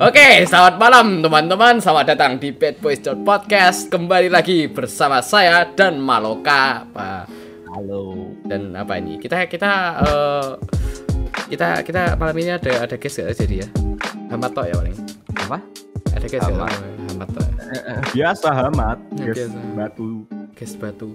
Oke, 0.00 0.48
selamat 0.48 0.80
malam 0.80 1.20
teman-teman. 1.20 1.76
Selamat 1.76 2.16
datang 2.16 2.40
di 2.40 2.56
Bad 2.56 2.80
Boys 2.80 3.04
Podcast. 3.04 3.92
Kembali 3.92 4.32
lagi 4.32 4.64
bersama 4.64 5.20
saya 5.20 5.68
dan 5.76 6.00
Maloka. 6.00 6.88
Apa? 6.88 7.28
Halo. 7.68 8.32
Dan 8.48 8.72
apa 8.72 8.96
ini? 8.96 9.20
Kita 9.20 9.44
kita 9.44 10.00
eh, 10.00 10.48
kita 11.52 11.84
kita 11.84 12.16
malam 12.16 12.32
ini 12.40 12.56
ada 12.56 12.88
ada 12.88 12.96
guest 12.96 13.20
gak 13.20 13.44
jadi 13.44 13.60
ya? 13.60 13.68
Hamat 14.32 14.56
tok 14.56 14.72
ya 14.72 14.74
paling. 14.80 14.96
Apa? 15.36 15.58
Ada 16.16 16.26
guest 16.32 16.48
ya? 16.48 16.54
Hamat. 16.56 17.28
Tok. 17.36 17.46
Biasa 18.16 18.48
Hamat. 18.56 18.98
Ya, 19.20 19.24
Guys, 19.36 19.52
biasa. 19.52 19.60
batu. 19.76 20.08
Guest 20.56 20.74
batu. 20.80 21.10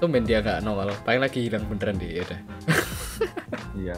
Tumben 0.00 0.24
dia 0.24 0.40
gak 0.40 0.64
nongol. 0.64 0.88
Paling 1.04 1.20
lagi 1.20 1.52
hilang 1.52 1.68
beneran 1.68 2.00
dia 2.00 2.24
udah. 2.24 2.40
Iya. 3.76 3.96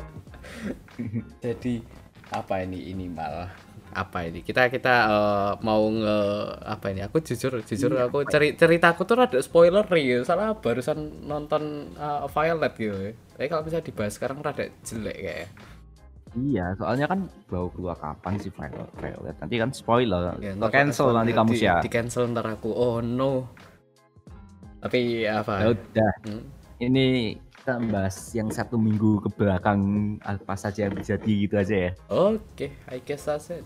Jadi 1.47 2.03
apa 2.35 2.67
ini 2.67 2.91
ini 2.91 3.07
malah 3.07 3.49
apa 3.95 4.27
ini 4.27 4.43
kita 4.43 4.67
kita 4.75 4.95
eh, 5.07 5.53
mau 5.63 5.87
nge 5.87 6.19
apa 6.67 6.87
ini 6.91 7.01
aku 7.07 7.23
jujur 7.23 7.63
jujur 7.63 7.95
aku 7.95 8.27
ceri 8.27 8.59
ceritaku 8.59 9.07
tuh 9.07 9.23
rada 9.23 9.39
spoiler 9.39 9.87
ya 9.95 10.27
salah 10.27 10.59
barusan 10.59 11.23
nonton 11.31 11.95
eh, 11.95 12.27
Violet 12.27 12.73
gitu 12.75 13.15
tapi 13.39 13.47
kalau 13.47 13.63
bisa 13.63 13.79
dibahas 13.79 14.19
sekarang 14.19 14.43
rada 14.43 14.67
jelek 14.83 15.19
kayak 15.23 15.51
Iya, 16.35 16.75
soalnya 16.75 17.07
kan 17.07 17.31
baru 17.47 17.71
keluar 17.71 17.95
kapan 17.95 18.35
sih 18.43 18.51
Violet? 18.51 18.91
Violet. 18.99 19.39
Nanti 19.39 19.55
kan 19.55 19.71
spoiler. 19.71 20.35
Ya, 20.43 20.51
ntar 20.59 20.75
cancel 20.75 21.15
nanti 21.15 21.31
kamu 21.31 21.55
sih 21.55 21.71
ya. 21.71 21.79
di 21.79 21.87
cancel 21.87 22.27
ntar 22.35 22.59
aku 22.59 22.75
oh 22.75 22.99
no 22.99 23.47
tapi 24.83 25.25
apa 25.25 25.53
Ya 25.63 25.69
udah. 25.73 26.13
Hmm. 26.27 26.43
Ini 26.83 27.39
kita 27.65 27.81
bahas 27.89 28.29
yang 28.37 28.53
satu 28.53 28.77
minggu 28.77 29.25
ke 29.25 29.29
belakang 29.41 29.81
apa 30.21 30.53
saja 30.53 30.85
yang 30.85 31.01
terjadi 31.01 31.33
gitu 31.49 31.55
aja 31.57 31.77
ya. 31.89 31.91
oke 32.13 32.69
I 32.93 33.01
guess 33.01 33.25
that's 33.25 33.49
it 33.49 33.65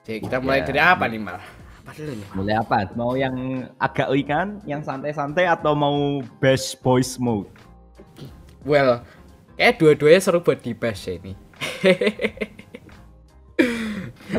jadi 0.00 0.24
kita 0.24 0.40
mulai 0.40 0.60
Ya. 0.60 0.64
dari 0.64 0.80
apa 0.80 1.04
nih 1.04 1.20
malah 1.20 1.44
apa 1.84 1.92
dulu 1.92 2.12
nih 2.16 2.28
Mulai 2.32 2.54
apa? 2.56 2.76
Mau 2.96 3.12
yang 3.14 3.36
agak 3.76 4.08
ringan, 4.08 4.64
yang 4.64 4.80
santai-santai 4.80 5.44
atau 5.44 5.76
mau 5.76 6.24
best 6.40 6.80
boys 6.80 7.14
mode? 7.14 7.46
Well, 8.64 9.04
kayak 9.54 9.76
dua-duanya 9.76 10.18
seru 10.18 10.40
buat 10.40 10.64
dibahas 10.64 10.98
ya 11.04 11.20
ini. 11.20 11.36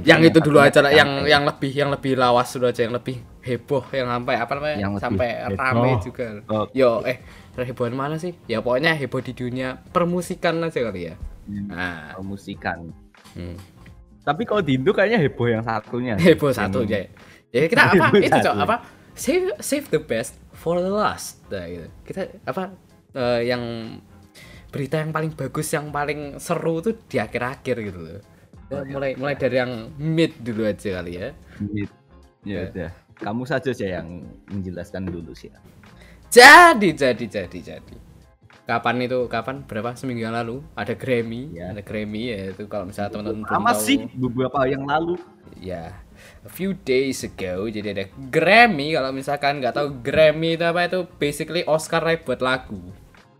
yang 0.03 0.19
itu 0.19 0.43
dulu 0.43 0.59
aja 0.59 0.83
yang 0.91 1.23
yang 1.23 1.47
lebih 1.47 1.71
yang 1.71 1.87
lebih 1.87 2.19
lawas 2.19 2.51
dulu 2.51 2.67
aja, 2.67 2.83
yang 2.83 2.91
lebih 2.91 3.23
heboh, 3.39 3.87
yang 3.95 4.11
sampai 4.11 4.35
apa 4.35 4.51
namanya, 4.59 4.77
Yang 4.83 4.93
sampai 4.99 5.27
heboh. 5.47 5.55
rame 5.55 5.89
juga. 6.03 6.25
Oh. 6.51 6.67
Yo, 6.75 6.99
eh, 7.07 7.23
hebohan 7.65 7.95
mana 7.97 8.15
sih? 8.21 8.37
Ya 8.45 8.61
pokoknya 8.61 8.93
heboh 8.93 9.21
di 9.23 9.33
dunia 9.33 9.81
permusikan 9.89 10.61
aja 10.61 10.83
kali 10.83 11.13
ya. 11.13 11.15
Nah, 11.47 12.19
Musikan. 12.21 12.91
hmm. 13.33 13.55
Tapi 14.27 14.43
kalau 14.43 14.59
di 14.59 14.75
Indo 14.75 14.91
kayaknya 14.91 15.23
heboh 15.23 15.47
yang 15.47 15.63
satunya. 15.63 16.19
heboh 16.19 16.51
satu 16.51 16.83
aja. 16.83 17.07
Ya 17.55 17.65
kita 17.71 17.81
apa 17.87 18.11
Heboh 18.11 18.19
itu 18.19 18.37
cok 18.43 18.55
apa 18.59 18.75
save 19.15 19.55
save 19.63 19.87
the 19.87 20.01
best 20.03 20.35
for 20.51 20.77
the 20.83 20.91
last. 20.91 21.39
Nah, 21.47 21.63
gitu. 21.65 21.87
Kita 22.03 22.21
apa 22.43 22.75
eh, 23.15 23.47
yang 23.47 23.63
berita 24.67 24.99
yang 24.99 25.15
paling 25.15 25.31
bagus 25.31 25.71
yang 25.71 25.89
paling 25.89 26.37
seru 26.43 26.83
tuh 26.83 26.99
di 27.07 27.17
akhir-akhir 27.17 27.75
gitu 27.87 27.99
loh. 28.03 28.19
Ya, 28.67 28.83
mulai 28.83 29.15
mulai 29.15 29.39
dari 29.39 29.63
yang 29.63 29.95
mid 29.95 30.35
dulu 30.43 30.67
aja 30.67 30.99
kali 30.99 31.11
ya. 31.15 31.31
Gitu. 31.63 31.95
Ya. 32.43 32.67
Ya 32.67 32.69
udah. 32.69 32.91
Kamu 33.17 33.43
saja 33.47 33.71
sih 33.73 33.89
yang 33.89 34.27
menjelaskan 34.51 35.07
dulu 35.07 35.31
sih. 35.33 35.49
Jadi 36.27 36.89
jadi 36.93 37.25
jadi 37.25 37.59
jadi. 37.59 37.95
Kapan 38.67 38.99
itu? 38.99 39.31
Kapan? 39.31 39.63
Berapa 39.63 39.95
seminggu 39.95 40.21
yang 40.21 40.35
lalu 40.35 40.59
ada 40.75 40.91
Grammy, 40.91 41.55
Ya. 41.55 41.71
ada 41.71 41.79
Grammy 41.79 42.27
ya 42.27 42.51
itu 42.51 42.67
kalau 42.67 42.83
misalnya 42.83 43.15
teman-teman 43.15 43.47
belum 43.47 43.63
tahu. 43.63 43.79
sih 43.79 43.97
beberapa 44.13 44.59
yang 44.67 44.83
lalu. 44.83 45.15
ya 45.57 45.89
a 46.45 46.51
few 46.51 46.75
days 46.75 47.23
ago 47.23 47.65
jadi 47.65 47.89
ada 47.89 48.05
Grammy 48.29 48.93
kalau 48.93 49.09
misalkan 49.09 49.57
nggak 49.57 49.73
tahu 49.73 49.87
Grammy 50.03 50.53
itu 50.53 50.61
apa 50.61 50.85
itu 50.85 51.07
basically 51.17 51.63
Oscar 51.65 52.03
buat 52.21 52.37
lagu 52.39 52.77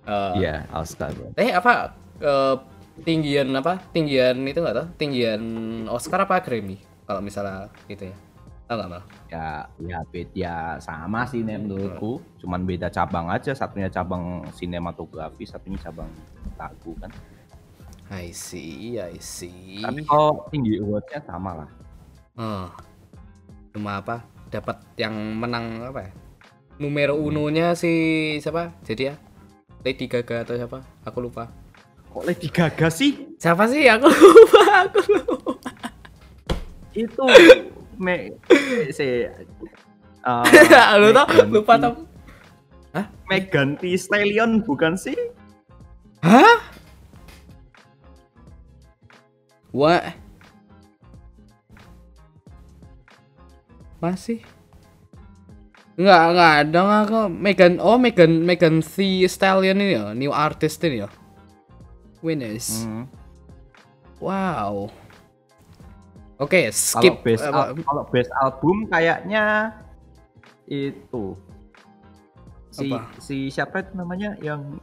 Eh, 0.08 0.34
Iya, 0.40 0.66
Oscar. 0.72 1.12
eh 1.36 1.52
apa 1.52 1.94
eh, 2.18 2.56
tinggian 3.03 3.52
apa 3.52 3.84
tinggian 3.92 4.40
itu 4.42 4.58
nggak 4.58 4.74
tahu 4.74 4.88
tinggian 4.96 5.42
Oscar 5.86 6.24
apa 6.24 6.40
Grammy 6.40 6.80
kalau 7.03 7.20
misalnya 7.20 7.68
itu 7.86 8.08
ya 8.08 8.16
tahu 8.67 8.75
nggak 8.78 8.89
mal 8.91 9.03
Ya, 9.28 9.47
ya 9.79 10.00
beda 10.07 10.55
sama 10.78 11.23
sih 11.25 11.41
Nek, 11.41 11.63
menurutku. 11.67 12.19
Cuman 12.39 12.67
beda 12.67 12.88
cabang 12.88 13.31
aja. 13.31 13.51
Satunya 13.51 13.88
cabang 13.88 14.44
sinematografi, 14.51 15.47
satunya 15.47 15.79
cabang 15.79 16.07
lagu 16.55 16.91
kan. 17.00 17.11
I 18.07 18.31
see 18.31 18.95
I 18.95 19.19
see 19.19 19.83
Tapi 19.83 20.07
kalau 20.07 20.47
tinggi 20.47 20.79
awardnya 20.79 21.19
sama 21.23 21.51
lah. 21.63 21.69
Oh. 22.38 22.67
cuma 23.73 23.97
apa 23.97 24.22
dapat 24.47 24.78
yang 24.95 25.13
menang 25.38 25.81
apa 25.84 26.05
ya 26.05 26.11
numero 26.78 27.13
unonya 27.13 27.73
si 27.73 27.94
siapa 28.38 28.73
jadi 28.81 29.13
ya 29.13 29.16
Lady 29.81 30.05
Gaga 30.05 30.41
atau 30.41 30.57
siapa 30.57 30.81
aku 31.01 31.17
lupa 31.22 31.49
Kok 32.09 32.25
Lady 32.25 32.49
Gaga 32.49 32.89
sih? 32.89 33.38
siapa 33.38 33.66
sih 33.69 33.85
aku 33.85 34.05
lupa 34.34 34.61
aku 34.85 34.99
lupa 35.13 35.69
Itu 36.94 37.25
me 38.00 38.34
si 38.94 39.25
uh, 40.24 40.44
lu 41.02 41.09
tau? 41.13 41.25
Megan 41.30 41.50
lupa 41.52 41.74
tau. 41.78 41.94
Megan 43.28 43.75
Thee 43.75 44.00
Stallion 44.00 44.63
bukan 44.63 44.96
sih? 44.96 45.16
hah? 46.24 46.59
What? 49.75 50.16
Masih? 54.00 54.40
Enggak, 55.97 56.22
enggak 56.31 56.53
ada 56.64 56.79
enggak 56.79 57.03
kok. 57.09 57.28
Megan 57.34 57.74
oh 57.84 57.97
Megan 58.00 58.31
Megan 58.47 58.79
Thee 58.79 59.28
Stallion 59.28 59.78
ini 59.81 59.94
ya? 59.97 60.16
New 60.16 60.31
artist 60.31 60.79
ini 60.88 61.03
ya? 61.03 61.09
Winners 62.22 62.85
Hmm. 62.85 63.06
wow 64.18 64.90
oke 66.38 66.59
Kalau 66.62 66.74
skip 66.74 67.16
best 67.22 67.44
apa- 67.44 67.72
al- 67.72 67.81
kalau 67.81 68.03
best 68.08 68.31
album 68.38 68.86
kayaknya 68.88 69.74
itu 70.66 71.34
si 72.70 72.88
Apa? 72.90 73.00
si 73.18 73.36
siapa 73.48 73.81
itu 73.81 73.92
namanya 73.94 74.36
yang 74.40 74.78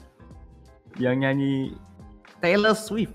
yang 0.97 1.19
nyanyi 1.19 1.75
Taylor 2.38 2.75
Swift. 2.75 3.14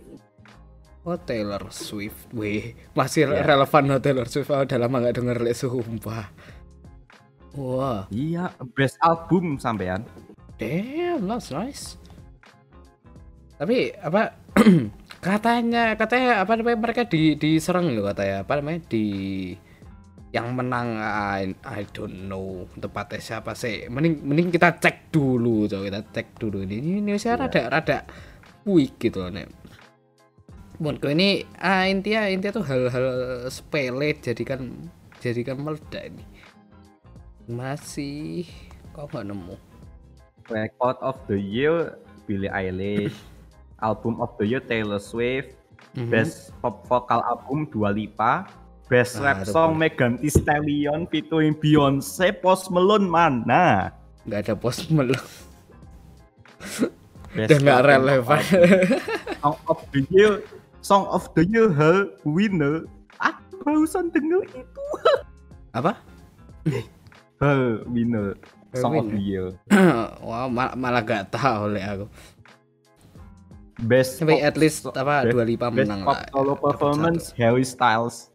Oh 1.03 1.15
Taylor 1.15 1.63
Swift, 1.69 2.27
weh 2.31 2.75
masih 2.91 3.25
Ya. 3.25 3.41
relevan 3.41 3.83
no 3.85 3.97
Taylor 3.97 4.27
Swift. 4.27 4.49
Oh, 4.49 4.61
udah 4.61 4.77
lama 4.77 4.99
gak 5.01 5.15
denger 5.15 5.37
le 5.39 5.51
sumpah. 5.51 6.27
Wah, 7.55 8.05
Iya, 8.09 8.53
best 8.73 8.99
album 9.01 9.57
sampean. 9.57 10.05
damn, 10.59 11.23
that's 11.25 11.49
nice. 11.49 11.95
Tapi 13.57 13.95
apa 13.95 14.35
katanya 15.19 15.93
katanya 15.99 16.43
apa 16.43 16.55
namanya 16.55 16.79
mereka 16.79 17.03
di 17.07 17.35
diserang 17.35 17.91
loh 17.91 18.07
katanya. 18.11 18.47
Apa 18.47 18.59
namanya 18.59 18.87
di 18.87 19.05
yang 20.29 20.53
menang 20.53 21.01
I, 21.01 21.57
I 21.65 21.81
don't 21.89 22.29
know 22.29 22.69
tepatnya 22.77 23.19
siapa 23.19 23.57
sih. 23.57 23.89
Mending 23.89 24.21
mending 24.23 24.49
kita 24.53 24.77
cek 24.77 25.09
dulu 25.09 25.65
coba 25.67 25.83
kita 25.89 26.01
cek 26.13 26.27
dulu. 26.37 26.63
Ini 26.63 26.75
ini 26.79 26.91
Indonesia 27.01 27.35
rada 27.35 27.61
rada 27.67 27.99
weak 28.63 29.01
gitu 29.01 29.25
loh 29.25 29.31
nek. 29.33 29.49
Menurutku 30.79 31.11
ini 31.11 31.43
ah, 31.59 31.83
intinya 31.89 32.29
intinya 32.31 32.61
tuh 32.61 32.65
hal-hal 32.69 33.05
sepele 33.51 34.15
jadikan 34.21 34.87
jadikan 35.19 35.59
meledak 35.59 36.13
ini. 36.13 36.23
Masih 37.49 38.47
kok 38.95 39.09
nggak 39.11 39.25
nemu? 39.27 39.55
Record 40.47 40.97
of 41.01 41.17
the 41.27 41.35
Year 41.35 41.97
Billie 42.29 42.49
Eilish. 42.53 43.17
Album 43.79 44.19
of 44.19 44.35
the 44.35 44.45
Year 44.45 44.59
Taylor 44.59 44.97
Swift. 44.97 45.55
Mhm. 45.91 46.09
Best 46.09 46.53
pop 46.59 46.85
vocal 46.85 47.19
album 47.21 47.65
Dua 47.65 47.89
Lipa. 47.89 48.45
Best 48.85 49.17
Ah, 49.17 49.31
rap 49.31 49.45
song. 49.45 49.75
Megan 49.75 50.17
Thee 50.17 50.29
Stallion 50.29 51.05
featuring 51.05 51.53
Beyonce 51.53 52.33
Post 52.33 52.69
Malone 52.69 53.05
mana? 53.05 53.93
nggak 54.19 54.45
ada 54.45 54.53
pos 54.53 54.85
meleng 54.89 55.15
Best 57.29 57.49
udah 57.49 57.57
nggak 57.57 57.81
relevan 57.83 58.41
Song 59.39 59.57
of 59.65 59.79
the 59.89 60.01
Year 60.09 60.31
Song 60.81 61.03
of 61.07 61.23
the 61.33 61.43
Year 61.45 61.69
Her 61.69 62.09
Winner 62.23 62.85
Aku 63.17 63.61
barusan 63.61 64.09
denger 64.09 64.43
itu 64.49 64.85
apa 65.71 65.97
Her 67.37 67.85
Winner 67.85 68.33
Song 68.71 68.97
of 68.97 69.07
the 69.07 69.17
Year 69.17 69.53
wah 70.25 70.45
mal- 70.45 70.73
malah 70.73 71.01
gak 71.01 71.29
tahu 71.29 71.69
oleh 71.69 71.81
aku 71.81 72.05
Best 73.81 74.19
tapi 74.19 74.37
at 74.37 74.55
least 74.55 74.83
so- 74.83 74.91
apa 74.91 75.23
dua 75.25 75.43
lipa 75.43 75.67
Best 75.67 75.87
menang 75.87 76.03
pop 76.03 76.15
lah 76.15 76.27
solo 76.29 76.53
performance. 76.53 77.31
Harry 77.35 77.63
Styles 77.63 78.29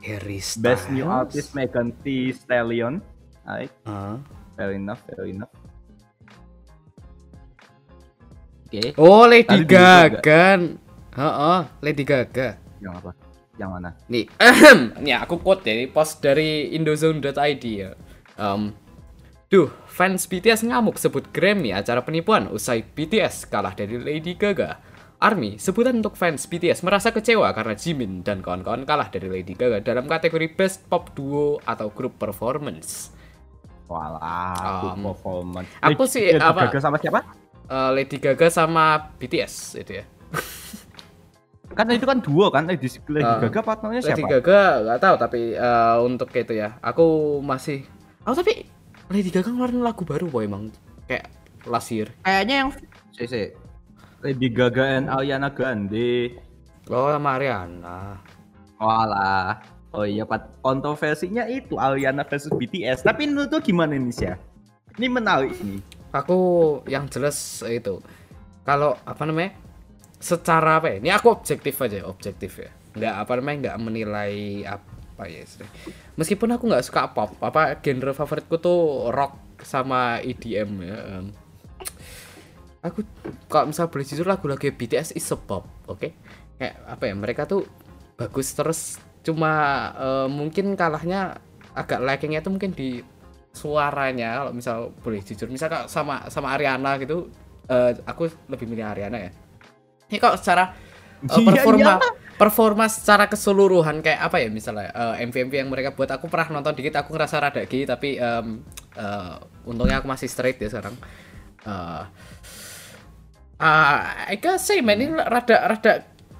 Harry 0.00 0.38
Styles 0.38 0.60
Best 0.60 0.84
new 0.88 1.04
artist 1.04 1.52
Megan 1.52 1.90
Thee 2.00 2.30
Stallion 2.30 3.00
Alright, 3.42 3.72
Ah. 3.82 4.20
fair 4.54 4.72
enough, 4.72 5.00
fair 5.02 5.24
enough 5.26 5.48
Oke, 8.68 8.92
oh 8.96 9.24
Lady 9.24 9.48
Tadi. 9.48 9.64
Gaga 9.66 10.44
Heeh, 11.10 11.60
Lady 11.80 12.04
Gaga 12.04 12.48
yang 12.78 12.94
apa? 12.94 13.10
Yang 13.58 13.70
mana? 13.72 13.90
Nih, 14.06 14.24
nih 15.02 15.18
aku 15.18 15.42
quote 15.42 15.66
ya, 15.66 15.74
ini 15.74 15.90
post 15.90 16.22
dari 16.22 16.70
indozone.id 16.70 17.34
ya. 17.66 17.90
Um, 18.38 18.70
Duh, 19.48 19.66
fans 19.98 20.30
BTS 20.30 20.62
ngamuk 20.62 20.94
sebut 20.94 21.26
Grammy 21.28 21.74
acara 21.74 22.00
penipuan 22.00 22.46
usai 22.46 22.86
BTS 22.86 23.50
kalah 23.50 23.74
dari 23.74 23.98
Lady 23.98 24.38
Gaga. 24.38 24.78
ARMY, 25.18 25.58
sebutan 25.58 25.98
untuk 25.98 26.14
fans 26.14 26.46
BTS 26.46 26.86
merasa 26.86 27.10
kecewa 27.10 27.50
karena 27.50 27.74
Jimin 27.74 28.22
dan 28.22 28.38
kawan-kawan 28.38 28.86
kalah 28.86 29.10
dari 29.10 29.26
Lady 29.26 29.50
Gaga 29.50 29.82
dalam 29.82 30.06
kategori 30.06 30.54
Best 30.54 30.86
Pop 30.86 31.10
Duo 31.10 31.58
atau 31.60 31.90
Group 31.90 32.14
Performance. 32.16 33.10
Walah, 33.90 34.94
Um, 34.94 35.02
performance. 35.02 35.66
aku 35.76 36.06
Lady- 36.06 36.12
sih, 36.14 36.24
Lady 36.30 36.38
apa- 36.38 36.70
Gaga 36.70 36.78
sama 36.78 36.96
siapa? 36.96 37.20
Eh, 37.66 37.90
Lady 37.92 38.16
Gaga 38.16 38.46
sama 38.46 38.84
BTS 39.18 39.54
itu 39.76 39.98
ya. 39.98 40.04
Kan 41.74 41.90
itu 41.90 42.02
kan 42.02 42.18
duo 42.18 42.48
kan 42.48 42.64
Lady, 42.64 42.86
Lady 43.08 43.26
Ah. 43.26 43.42
Gaga 43.42 43.60
partnernya 43.60 44.00
Lady 44.00 44.08
siapa? 44.16 44.28
Gaga 44.30 44.60
nggak 44.82 45.00
tahu 45.00 45.14
tapi 45.18 45.40
eh, 45.52 45.96
untuk 46.00 46.30
itu 46.30 46.54
ya, 46.54 46.78
aku 46.78 47.06
masih. 47.40 47.82
Oh 48.22 48.32
tapi 48.32 48.64
Lady 49.08 49.32
Gaga 49.32 49.48
ngeluarin 49.48 49.80
lagu 49.80 50.04
baru 50.04 50.28
boy 50.28 50.44
emang 50.44 50.68
kayak 51.08 51.32
last 51.64 51.88
year. 51.88 52.12
Kayaknya 52.28 52.54
yang 52.60 52.68
si, 53.16 53.24
si. 53.24 53.42
Lady 54.20 54.52
Gaga 54.52 54.84
and 55.00 55.08
Ariana 55.08 55.48
Grande. 55.48 56.36
Oh 56.92 57.08
sama 57.08 57.40
Ariana. 57.40 58.20
Walah. 58.76 59.64
Oh 59.96 60.04
iya, 60.04 60.28
Pat. 60.28 60.60
Kontroversinya 60.60 61.48
itu 61.48 61.80
Ariana 61.80 62.20
versus 62.28 62.52
BTS. 62.52 63.08
Tapi 63.08 63.24
menurut 63.24 63.48
lu 63.48 63.60
gimana 63.64 63.96
nih, 63.96 64.12
Sya? 64.12 64.34
Ini 65.00 65.08
menarik 65.08 65.56
nih. 65.56 65.80
Aku 66.12 66.38
yang 66.88 67.08
jelas 67.08 67.64
itu 67.64 68.00
kalau 68.68 68.96
apa 69.08 69.24
namanya 69.24 69.56
secara 70.20 70.84
apa 70.84 70.92
ya? 70.92 70.96
Ini 71.00 71.10
aku 71.16 71.32
objektif 71.32 71.80
aja, 71.80 72.04
objektif 72.04 72.60
ya. 72.60 72.70
Nggak 72.92 73.14
apa 73.24 73.32
namanya 73.40 73.56
nggak 73.64 73.78
menilai 73.80 74.34
apa 74.68 74.87
ya. 75.26 75.42
istilahnya. 75.42 75.74
Meskipun 76.14 76.48
aku 76.54 76.64
nggak 76.70 76.84
suka 76.86 77.10
pop, 77.10 77.34
apa 77.42 77.80
genre 77.82 78.14
favoritku 78.14 78.60
tuh 78.62 79.10
rock 79.10 79.62
sama 79.64 80.22
EDM 80.22 80.70
ya. 80.84 80.98
Aku 82.86 83.02
kalau 83.50 83.74
misal 83.74 83.90
boleh 83.90 84.06
jujur 84.06 84.22
lagu-lagu 84.22 84.62
BTS 84.62 85.18
is 85.18 85.26
a 85.34 85.38
pop, 85.38 85.66
oke? 85.90 86.14
Kayak 86.60 86.74
apa 86.86 87.02
ya? 87.10 87.14
Mereka 87.18 87.42
tuh 87.50 87.66
bagus 88.14 88.54
terus 88.54 89.02
cuma 89.26 89.52
eh, 89.98 90.28
mungkin 90.30 90.78
kalahnya 90.78 91.42
agak 91.74 92.02
laggingnya 92.02 92.42
tuh 92.42 92.54
mungkin 92.54 92.74
di 92.74 93.02
suaranya 93.54 94.42
kalau 94.42 94.52
misal 94.54 94.76
boleh 95.02 95.22
jujur 95.22 95.50
misal 95.50 95.90
sama 95.90 96.26
sama 96.30 96.54
Ariana 96.54 96.98
gitu 97.02 97.30
eh, 97.66 97.94
aku 98.06 98.30
lebih 98.50 98.66
milih 98.66 98.86
Ariana 98.86 99.18
ya 99.18 99.30
ini 100.10 100.16
kok 100.18 100.38
secara 100.38 100.74
Iya, 101.18 101.50
performa 101.50 101.98
iya. 101.98 102.10
Performa 102.38 102.86
secara 102.86 103.26
keseluruhan 103.26 103.98
kayak 103.98 104.22
apa 104.22 104.38
ya 104.38 104.48
misalnya 104.48 104.94
eh, 104.94 105.26
MV 105.26 105.50
MV 105.50 105.54
yang 105.66 105.68
mereka 105.68 105.90
buat. 105.92 106.08
Aku 106.14 106.30
pernah 106.30 106.62
nonton 106.62 106.72
dikit 106.78 106.94
aku 107.02 107.12
ngerasa 107.12 107.42
rada 107.42 107.62
gay 107.66 107.82
tapi 107.82 108.16
em, 108.16 108.62
eh, 108.94 109.36
untungnya 109.66 109.98
aku 109.98 110.06
masih 110.06 110.30
straight 110.30 110.56
ya 110.62 110.70
sekarang. 110.70 110.94
Eh, 111.66 112.02
ah 113.58 114.30
I 114.30 114.38
can 114.38 114.62
say 114.62 114.78
man 114.78 115.02
ini 115.02 115.18
rada 115.18 115.66
rada 115.66 115.92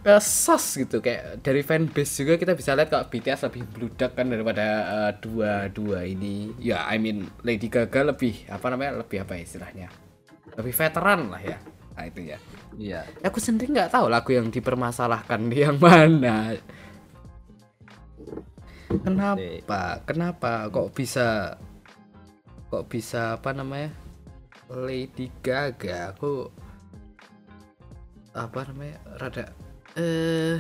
eh, 0.07 0.23
sus 0.23 0.79
gitu. 0.79 1.03
Kayak 1.03 1.43
dari 1.43 1.67
fanbase 1.67 2.23
juga 2.23 2.39
kita 2.39 2.55
bisa 2.55 2.79
lihat 2.79 2.95
kalau 2.95 3.11
BTS 3.11 3.51
lebih 3.51 3.67
bludak 3.67 4.15
kan 4.15 4.31
daripada 4.31 4.67
eh, 4.87 5.13
dua 5.19 5.67
dua 5.69 6.07
ini. 6.07 6.55
Ya 6.63 6.87
I 6.87 7.03
mean 7.03 7.27
Lady 7.43 7.67
Gaga 7.67 8.15
lebih 8.15 8.47
apa 8.47 8.71
namanya 8.71 9.03
lebih 9.03 9.27
apa 9.27 9.35
ya 9.35 9.43
istilahnya? 9.43 9.89
Lebih 10.55 10.73
veteran 10.79 11.27
lah 11.35 11.43
ya. 11.43 11.59
Nah 11.99 12.07
itu 12.07 12.23
ya 12.23 12.39
Iya. 12.75 13.07
aku 13.23 13.39
sendiri 13.39 13.73
nggak 13.73 13.91
tahu 13.91 14.07
lagu 14.07 14.31
yang 14.31 14.51
dipermasalahkan 14.51 15.49
di 15.49 15.65
yang 15.65 15.79
mana. 15.79 16.55
Kenapa? 18.89 20.01
Kenapa 20.05 20.53
kok 20.69 20.93
bisa 20.93 21.57
kok 22.69 22.89
bisa 22.89 23.37
apa 23.37 23.53
namanya? 23.53 23.93
Lady 24.69 25.29
Gaga? 25.41 26.13
Aku 26.13 26.49
apa 28.33 28.69
namanya? 28.69 28.97
Rada 29.17 29.47
eh 29.97 30.57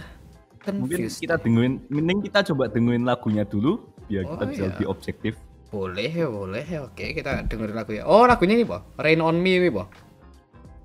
Mungkin 0.69 1.09
confused. 1.09 1.25
kita 1.25 1.41
dengerin, 1.41 1.81
mending 1.89 2.21
kita 2.21 2.45
coba 2.53 2.69
dengerin 2.69 3.07
lagunya 3.07 3.47
dulu 3.47 3.81
biar 4.05 4.25
kita 4.27 4.45
Oh, 4.45 4.49
bisa 4.49 4.63
iya. 4.65 4.71
lebih 4.75 4.87
objektif. 4.89 5.35
boleh 5.69 6.09
boleh. 6.29 6.65
Oke 6.83 7.13
kita 7.13 7.45
dengerin 7.45 7.77
lagunya. 7.77 8.03
Oh 8.05 8.25
lagunya 8.25 8.57
ini 8.57 8.65
po 8.65 8.81
Rain 8.97 9.21
on 9.21 9.37
Me 9.39 9.57
ini 9.57 9.69
po 9.69 9.89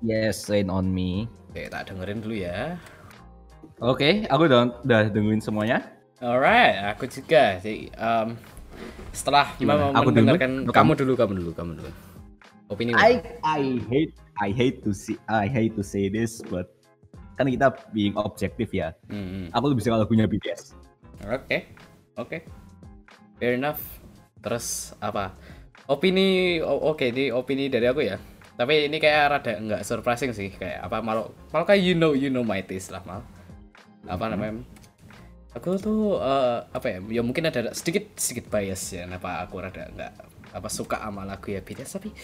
Yes, 0.04 0.46
Rain 0.52 0.68
on 0.68 0.92
Me. 0.92 1.24
oke 1.50 1.70
tak 1.72 1.88
dengerin 1.88 2.20
dulu 2.20 2.36
ya 2.36 2.76
Oke, 3.82 4.22
aku 4.30 4.46
udah, 4.46 4.70
udah 4.86 5.10
dengerin 5.10 5.42
semuanya. 5.42 5.82
Alright, 6.22 6.94
aku 6.94 7.10
juga. 7.10 7.58
Jadi, 7.58 7.90
um, 7.98 8.38
setelah 9.10 9.50
Gimana? 9.58 9.90
Aku 9.90 10.14
dulu? 10.14 10.30
mendengarkan 10.30 10.50
Atau 10.62 10.74
kamu 10.74 10.92
dulu, 10.94 11.12
kamu 11.18 11.32
dulu, 11.42 11.50
kamu 11.58 11.72
dulu. 11.82 11.90
Opini. 12.70 12.94
I 12.94 13.18
I 13.44 13.82
hate 13.90 14.14
I 14.40 14.48
hate 14.54 14.80
to 14.86 14.94
see 14.94 15.18
I 15.28 15.50
hate 15.50 15.74
to 15.76 15.84
say 15.84 16.06
this, 16.08 16.40
but 16.46 16.70
kan 17.36 17.50
kita 17.50 17.74
being 17.92 18.14
objektif 18.14 18.70
ya. 18.70 18.94
Hmm, 19.10 19.26
hmm. 19.26 19.46
Aku 19.52 19.74
lebih 19.74 19.82
suka 19.84 20.00
lagunya 20.00 20.30
BTS. 20.30 20.78
Oke, 21.28 21.68
oke, 22.16 22.38
fair 23.36 23.58
enough. 23.58 23.82
Terus 24.40 24.96
apa? 25.02 25.34
Opini, 25.84 26.58
oke, 26.64 27.04
ini 27.12 27.28
opini 27.28 27.68
dari 27.68 27.84
aku 27.84 28.00
ya. 28.00 28.16
Tapi 28.54 28.86
ini 28.86 29.02
kayak 29.02 29.22
rada 29.30 29.52
nggak 29.58 29.82
surprising 29.82 30.30
sih, 30.30 30.54
kayak 30.54 30.86
apa 30.86 31.02
malu, 31.02 31.26
malu 31.50 31.64
kayak 31.66 31.82
you 31.82 31.94
know, 31.98 32.14
you 32.14 32.30
know 32.30 32.46
my 32.46 32.62
taste 32.62 32.94
lah 32.94 33.02
mal. 33.02 33.26
Apa 34.06 34.30
namanya? 34.30 34.62
Aku 35.58 35.74
tuh 35.78 36.22
eh, 36.22 36.58
apa 36.70 36.86
ya? 36.86 36.98
Ya 37.18 37.22
mungkin 37.26 37.50
ada 37.50 37.74
sedikit 37.74 38.14
sedikit 38.14 38.50
bias 38.50 38.94
ya, 38.94 39.10
kenapa 39.10 39.42
aku 39.42 39.58
rada 39.58 39.90
nggak 39.90 40.12
apa 40.54 40.68
suka 40.70 41.02
sama 41.02 41.26
lagu 41.26 41.50
ya 41.50 41.58
BTS 41.58 41.98
tapi 41.98 42.14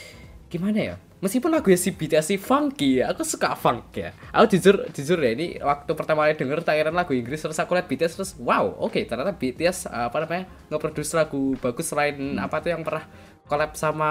gimana 0.50 0.78
ya 0.78 0.94
meskipun 1.22 1.50
lagu 1.50 1.70
si 1.78 1.94
BTS 1.94 2.34
sih 2.34 2.38
funky 2.38 3.02
ya 3.02 3.14
aku 3.14 3.22
suka 3.22 3.54
funk 3.54 3.94
ya 3.94 4.10
aku 4.34 4.58
jujur 4.58 4.86
jujur 4.90 5.18
ya 5.22 5.30
ini 5.34 5.58
waktu 5.62 5.94
pertama 5.94 6.26
kali 6.26 6.34
denger 6.34 6.62
tayangan 6.66 6.94
lagu 6.94 7.14
Inggris 7.14 7.38
terus 7.42 7.58
aku 7.58 7.78
lihat 7.78 7.86
BTS 7.86 8.12
terus 8.18 8.30
wow 8.38 8.66
oke 8.82 8.98
ternyata 9.06 9.30
BTS 9.34 9.90
apa 9.90 10.26
namanya 10.26 10.50
nge-produce 10.70 11.14
lagu 11.14 11.54
bagus 11.58 11.86
selain 11.86 12.34
apa 12.38 12.58
tuh 12.58 12.70
yang 12.74 12.82
pernah 12.82 13.06
collab 13.46 13.78
sama 13.78 14.10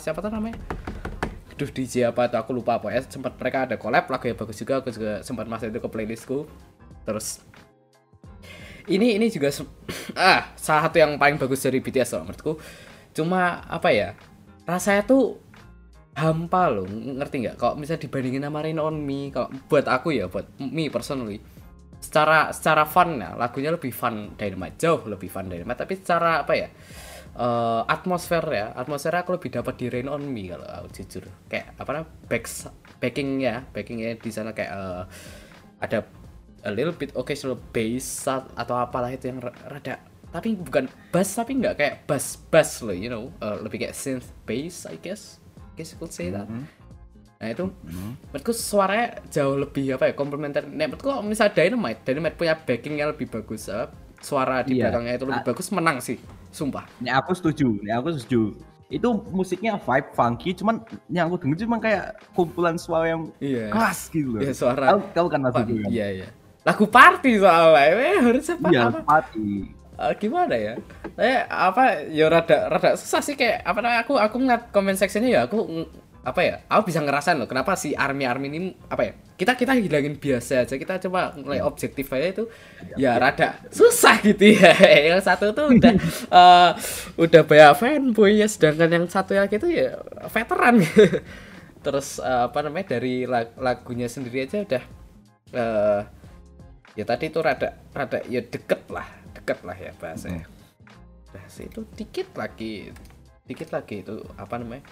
siapa 0.00 0.24
tuh 0.24 0.32
namanya 0.32 0.56
Aduh 1.54 1.70
DJ 1.70 2.10
apa 2.10 2.26
tuh 2.26 2.38
aku 2.42 2.50
lupa 2.50 2.82
apa 2.82 2.90
ya 2.90 3.06
sempat 3.06 3.38
mereka 3.38 3.70
ada 3.70 3.78
collab 3.78 4.10
lagu 4.10 4.26
yang 4.26 4.34
bagus 4.34 4.58
juga 4.58 4.82
aku 4.82 4.90
juga 4.90 5.22
sempat 5.22 5.46
masuk 5.46 5.70
itu 5.70 5.78
ke 5.78 5.88
playlistku. 5.90 6.38
Terus 7.06 7.38
ini 8.90 9.14
ini 9.14 9.30
juga 9.30 9.54
ah 10.18 10.50
salah 10.58 10.90
satu 10.90 10.98
yang 10.98 11.14
paling 11.14 11.38
bagus 11.38 11.62
dari 11.62 11.78
BTS 11.78 12.18
loh 12.18 12.26
menurutku. 12.26 12.52
Cuma 13.14 13.62
apa 13.70 13.94
ya 13.94 14.18
rasanya 14.66 15.06
tuh 15.06 15.38
hampa 16.18 16.74
loh 16.74 16.90
ngerti 16.90 17.46
nggak? 17.46 17.56
Kalau 17.56 17.78
misalnya 17.78 18.02
dibandingin 18.02 18.42
sama 18.42 18.58
Rain 18.58 18.82
on 18.82 18.98
Me 18.98 19.30
kalau 19.30 19.54
buat 19.70 19.86
aku 19.86 20.10
ya 20.10 20.26
buat 20.26 20.50
me 20.58 20.90
personally 20.90 21.38
secara 22.04 22.52
secara 22.52 22.84
fun 22.84 23.16
ya 23.16 23.32
lagunya 23.32 23.72
lebih 23.72 23.88
fun 23.88 24.36
Dynamite 24.36 24.76
jauh 24.76 25.00
lebih 25.08 25.32
fun 25.32 25.48
Dynamite 25.48 25.88
tapi 25.88 25.94
secara 25.96 26.44
apa 26.44 26.52
ya 26.52 26.68
eh, 27.34 27.82
atmosfer 27.86 28.44
ya. 28.46 28.72
Atmosfer 28.72 29.12
aku 29.12 29.34
lebih 29.34 29.50
dapat 29.52 29.74
di 29.76 29.86
Rain 29.88 30.06
on 30.06 30.22
Me 30.22 30.48
kalau 30.48 30.64
aku 30.64 30.88
jujur. 30.94 31.24
Kayak 31.46 31.74
apa 31.74 31.90
namanya 31.92 32.10
back 32.26 32.44
backingnya 32.98 33.54
backingnya 33.70 34.16
di 34.16 34.30
sana 34.30 34.50
kayak 34.50 34.70
eh, 34.70 35.02
ada 35.80 35.98
a 36.64 36.70
little 36.70 36.92
bit 36.92 37.12
occasional 37.12 37.60
bass 37.70 38.24
atau 38.30 38.74
apalah 38.74 39.10
itu 39.10 39.28
yang 39.28 39.36
ra- 39.38 39.52
rada 39.68 40.00
tapi 40.30 40.56
bukan 40.56 40.88
bass 41.10 41.36
tapi 41.36 41.54
nggak 41.54 41.74
kayak 41.76 41.94
bass 42.06 42.40
bass 42.48 42.80
loh 42.80 42.90
you 42.90 43.06
know. 43.06 43.30
Eh, 43.38 43.56
lebih 43.60 43.82
kayak 43.82 43.94
synth 43.94 44.30
bass 44.42 44.86
I 44.86 44.96
guess. 44.96 45.38
I 45.58 45.78
guess 45.78 45.90
you 45.90 45.98
could 45.98 46.10
say 46.10 46.30
that. 46.30 46.46
Nah 47.34 47.48
itu 47.50 47.66
menurutku 48.30 48.50
suaranya 48.50 49.20
jauh 49.28 49.54
lebih 49.54 49.94
apa 49.94 50.08
ya 50.08 50.14
komplementer 50.14 50.64
nah, 50.64 50.86
menurutku 50.86 51.06
kalau 51.06 51.20
misal 51.20 51.50
Dynamite 51.50 52.00
Dynamite 52.02 52.34
punya 52.34 52.54
backing 52.56 52.96
yang 52.96 53.12
lebih 53.12 53.28
bagus 53.28 53.68
eh, 53.68 53.84
suara 54.18 54.64
di 54.64 54.78
Iya. 54.78 54.88
belakangnya 54.88 55.14
itu 55.14 55.24
lebih 55.28 55.42
Ah. 55.42 55.46
bagus 55.46 55.68
menang 55.68 55.98
sih 56.00 56.16
sumpah 56.54 56.86
Ini 57.02 57.10
aku 57.10 57.34
setuju, 57.34 57.82
ini 57.82 57.90
aku 57.90 58.14
setuju. 58.14 58.54
Itu 58.86 59.26
musiknya 59.34 59.74
vibe 59.74 60.14
funky, 60.14 60.54
cuman 60.54 60.86
yang 61.10 61.26
aku 61.26 61.42
denger 61.42 61.66
cuma 61.66 61.82
kayak 61.82 62.14
kumpulan 62.30 62.78
suara 62.78 63.10
yang 63.10 63.26
Iya. 63.42 63.74
keras 63.74 64.06
gitu 64.08 64.38
loh. 64.38 64.40
Iya, 64.40 64.54
suara. 64.54 64.94
Tahu, 64.94 65.00
tahu 65.10 65.26
kan 65.26 65.40
maksud 65.42 65.58
Pak, 65.58 65.66
gue 65.66 65.82
kan? 65.82 65.90
iya 65.90 66.08
iya 66.22 66.28
lagu 66.64 66.88
party 66.88 67.44
soalnya 67.44 67.92
eh, 67.92 68.18
harusnya 68.24 68.54
apa, 68.56 68.68
Iya, 68.72 68.80
apa 68.88 69.00
party. 69.04 69.48
Eh, 69.94 70.12
gimana 70.16 70.54
ya? 70.56 70.74
Eh 71.14 71.38
apa 71.44 71.82
ya 72.08 72.26
rada 72.26 72.58
rada 72.72 72.90
susah 72.96 73.20
sih 73.20 73.36
kayak 73.36 73.62
apa 73.62 73.78
namanya 73.84 74.00
aku 74.02 74.16
aku 74.16 74.36
ngeliat 74.40 74.62
comment 74.72 74.96
sectionnya 74.96 75.30
ya 75.30 75.40
aku 75.44 75.60
apa 76.24 76.40
ya? 76.40 76.54
Aku 76.72 76.88
bisa 76.88 77.04
ngerasain 77.04 77.36
loh 77.36 77.44
kenapa 77.44 77.76
si 77.76 77.92
army 77.92 78.24
army 78.24 78.48
ini 78.48 78.60
apa 78.88 79.02
ya? 79.04 79.12
Kita 79.36 79.52
kita 79.54 79.76
hilangin 79.76 80.16
biasa 80.16 80.64
aja 80.64 80.74
kita 80.74 80.96
coba 81.04 81.36
mulai 81.36 81.60
objektif 81.60 82.08
aja 82.10 82.26
itu 82.32 82.44
ya 82.96 83.20
rada 83.20 83.60
susah 83.68 84.18
gitu 84.24 84.56
ya. 84.56 84.72
yang 85.12 85.20
satu 85.20 85.52
tuh 85.52 85.76
udah 85.76 85.92
eh, 86.40 86.70
udah 87.20 87.42
banyak 87.44 87.72
fanboy 87.76 88.40
ya 88.40 88.48
sedangkan 88.48 88.90
yang 88.90 89.06
satu 89.06 89.36
lagi 89.36 89.60
itu 89.60 89.68
ya 89.68 90.00
veteran. 90.32 90.80
Terus 91.84 92.18
eh, 92.18 92.42
apa 92.48 92.58
namanya 92.64 92.96
dari 92.96 93.28
lag- 93.28 93.54
lagunya 93.60 94.08
sendiri 94.08 94.48
aja 94.48 94.64
udah 94.64 94.84
eh 95.54 96.02
ya 96.94 97.04
tadi 97.04 97.30
itu 97.30 97.38
rada 97.42 97.74
rada 97.90 98.22
ya 98.30 98.40
deket 98.42 98.86
lah 98.90 99.06
deket 99.34 99.58
lah 99.66 99.74
ya 99.74 99.90
bahasanya 99.98 100.46
bahasa 101.34 101.66
itu 101.66 101.82
dikit 101.98 102.30
lagi 102.38 102.94
dikit 103.44 103.74
lagi 103.74 104.06
itu 104.06 104.22
apa 104.38 104.54
namanya 104.62 104.86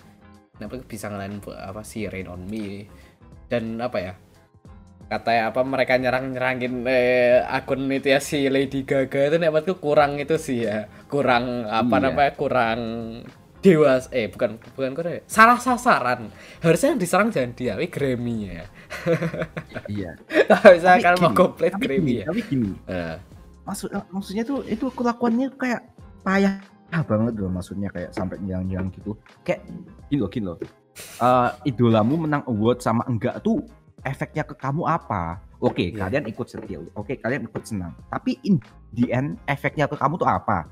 kenapa 0.62 0.78
bisa 0.87 1.11
ngelain 1.11 1.42
apa 1.42 1.83
si 1.83 2.07
Rain 2.07 2.31
on 2.31 2.47
Me? 2.47 2.87
Dan 3.50 3.83
apa 3.83 3.99
ya 3.99 4.14
kata 5.11 5.52
apa 5.52 5.61
mereka 5.66 5.99
nyerang 6.00 6.33
nyerangin 6.33 6.87
eh, 6.88 7.42
akun 7.45 7.85
itu 7.90 8.09
ya 8.14 8.23
si 8.23 8.49
Lady 8.49 8.87
Gaga 8.87 9.28
itu 9.28 9.37
tuh 9.66 9.76
kurang 9.83 10.16
itu 10.23 10.38
sih 10.38 10.64
ya. 10.64 10.87
Kurang 11.11 11.66
apa 11.66 11.99
Iya. 11.99 12.04
namanya 12.09 12.33
kurang 12.38 12.81
dewas 13.62 14.11
eh 14.11 14.26
bukan 14.33 14.57
bukan 14.73 14.90
kurang 14.97 15.21
salah 15.28 15.59
sasaran. 15.61 16.31
Harusnya 16.64 16.95
yang 16.97 17.00
diserang 17.02 17.28
jangan 17.28 17.52
dia 17.52 17.75
tapi 17.76 17.90
Grammy 17.90 18.37
ya. 18.57 18.64
Iya. 19.92 20.11
Kalau 20.49 20.71
misalkan 20.78 21.12
Tapi 21.19 21.25
mau 21.26 21.33
komplit 21.35 21.73
tapi 21.75 21.85
Grammy 21.90 22.09
gini, 22.09 22.21
ya. 22.23 22.26
tapi 22.31 22.40
gini. 22.49 22.71
Eh, 22.88 23.16
maksud 23.69 23.88
maksudnya 24.09 24.45
tuh 24.49 24.64
itu 24.64 24.87
kelakuannya 24.88 25.52
kayak 25.61 25.83
payah 26.25 26.57
banget 27.01 27.41
loh 27.41 27.49
maksudnya 27.49 27.89
kayak 27.89 28.13
sampai 28.13 28.37
nyerang-nyerang 28.45 28.93
gitu. 28.93 29.17
Kayak 29.41 29.65
gini 30.13 30.21
loh 30.21 30.29
gini 30.29 30.45
loh. 30.53 30.59
Eh, 31.23 31.51
idolamu 31.73 32.29
menang 32.29 32.45
award 32.45 32.85
sama 32.85 33.01
enggak 33.09 33.41
tuh 33.41 33.65
efeknya 34.05 34.45
ke 34.45 34.53
kamu 34.53 34.85
apa? 34.85 35.41
Oke 35.63 35.89
Iya. 35.89 36.05
kalian 36.05 36.27
ikut 36.29 36.47
setia 36.51 36.83
oke 36.99 37.17
kalian 37.17 37.49
ikut 37.49 37.63
senang. 37.65 37.97
Tapi 38.13 38.37
in 38.45 38.61
the 38.93 39.09
end 39.09 39.41
efeknya 39.49 39.89
ke 39.89 39.97
kamu 39.97 40.21
tuh 40.21 40.29
apa? 40.29 40.69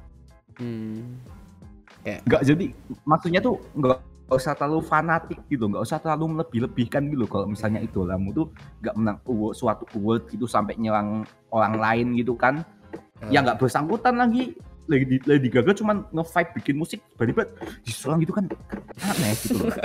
Hmm, 0.61 1.17
nggak 2.05 2.43
jadi 2.45 2.65
maksudnya 3.09 3.41
tuh 3.41 3.57
nggak 3.73 3.99
nggak 4.31 4.39
usah 4.39 4.55
terlalu 4.55 4.83
fanatik 4.87 5.41
gitu 5.51 5.67
nggak 5.67 5.83
usah 5.83 5.99
terlalu 5.99 6.39
melebih-lebihkan 6.39 7.11
gitu 7.11 7.27
kalau 7.27 7.51
misalnya 7.51 7.83
idolamu 7.83 8.31
tuh 8.31 8.47
nggak 8.79 8.95
menang 8.95 9.19
award 9.27 9.55
suatu 9.57 9.85
award 9.99 10.29
gitu 10.31 10.45
sampai 10.45 10.77
nyerang 10.77 11.25
orang 11.49 11.75
lain 11.81 12.07
gitu 12.15 12.37
kan. 12.37 12.61
Eh, 13.25 13.35
ya 13.35 13.41
nggak 13.41 13.57
bersangkutan 13.63 14.21
lagi 14.21 14.53
Lady, 14.91 15.17
Lady 15.25 15.49
Gaga 15.49 15.73
cuman 15.73 16.05
nge-vibe 16.11 16.51
bikin 16.59 16.77
musik 16.77 16.99
tiba-tiba 17.15 17.47
diserang 17.87 18.19
gitu 18.21 18.35
kan 18.35 18.45
aneh 19.07 19.33
gitu 19.39 19.55
loh 19.63 19.71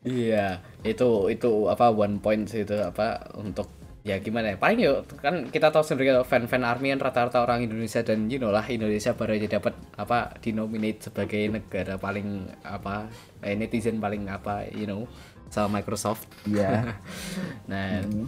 Iya, 0.00 0.64
itu 0.80 1.28
itu 1.28 1.68
apa 1.68 1.92
one 1.92 2.16
point 2.24 2.48
sih 2.48 2.64
itu 2.64 2.72
apa 2.72 3.20
untuk 3.36 3.68
ya 4.00 4.16
gimana 4.16 4.48
ya 4.52 4.56
paling 4.56 4.80
yuk 4.80 5.04
kan 5.20 5.52
kita 5.52 5.68
tahu 5.68 5.84
sendiri 5.84 6.16
kalau 6.16 6.24
fan-fan 6.24 6.64
army 6.64 6.88
kan 6.96 7.04
rata-rata 7.04 7.44
orang 7.44 7.68
Indonesia 7.68 8.00
dan 8.00 8.32
you 8.32 8.40
know 8.40 8.48
lah 8.48 8.64
Indonesia 8.64 9.12
baru 9.12 9.36
aja 9.36 9.60
dapat 9.60 9.76
apa 10.00 10.40
dinominate 10.40 11.12
sebagai 11.12 11.52
negara 11.52 12.00
paling 12.00 12.48
apa 12.64 13.12
eh, 13.44 13.52
netizen 13.52 14.00
paling 14.00 14.24
apa 14.32 14.64
you 14.72 14.88
know 14.88 15.04
sama 15.52 15.82
Microsoft. 15.82 16.24
iya 16.48 16.96
Nah, 17.70 18.00
Hmm. 18.00 18.24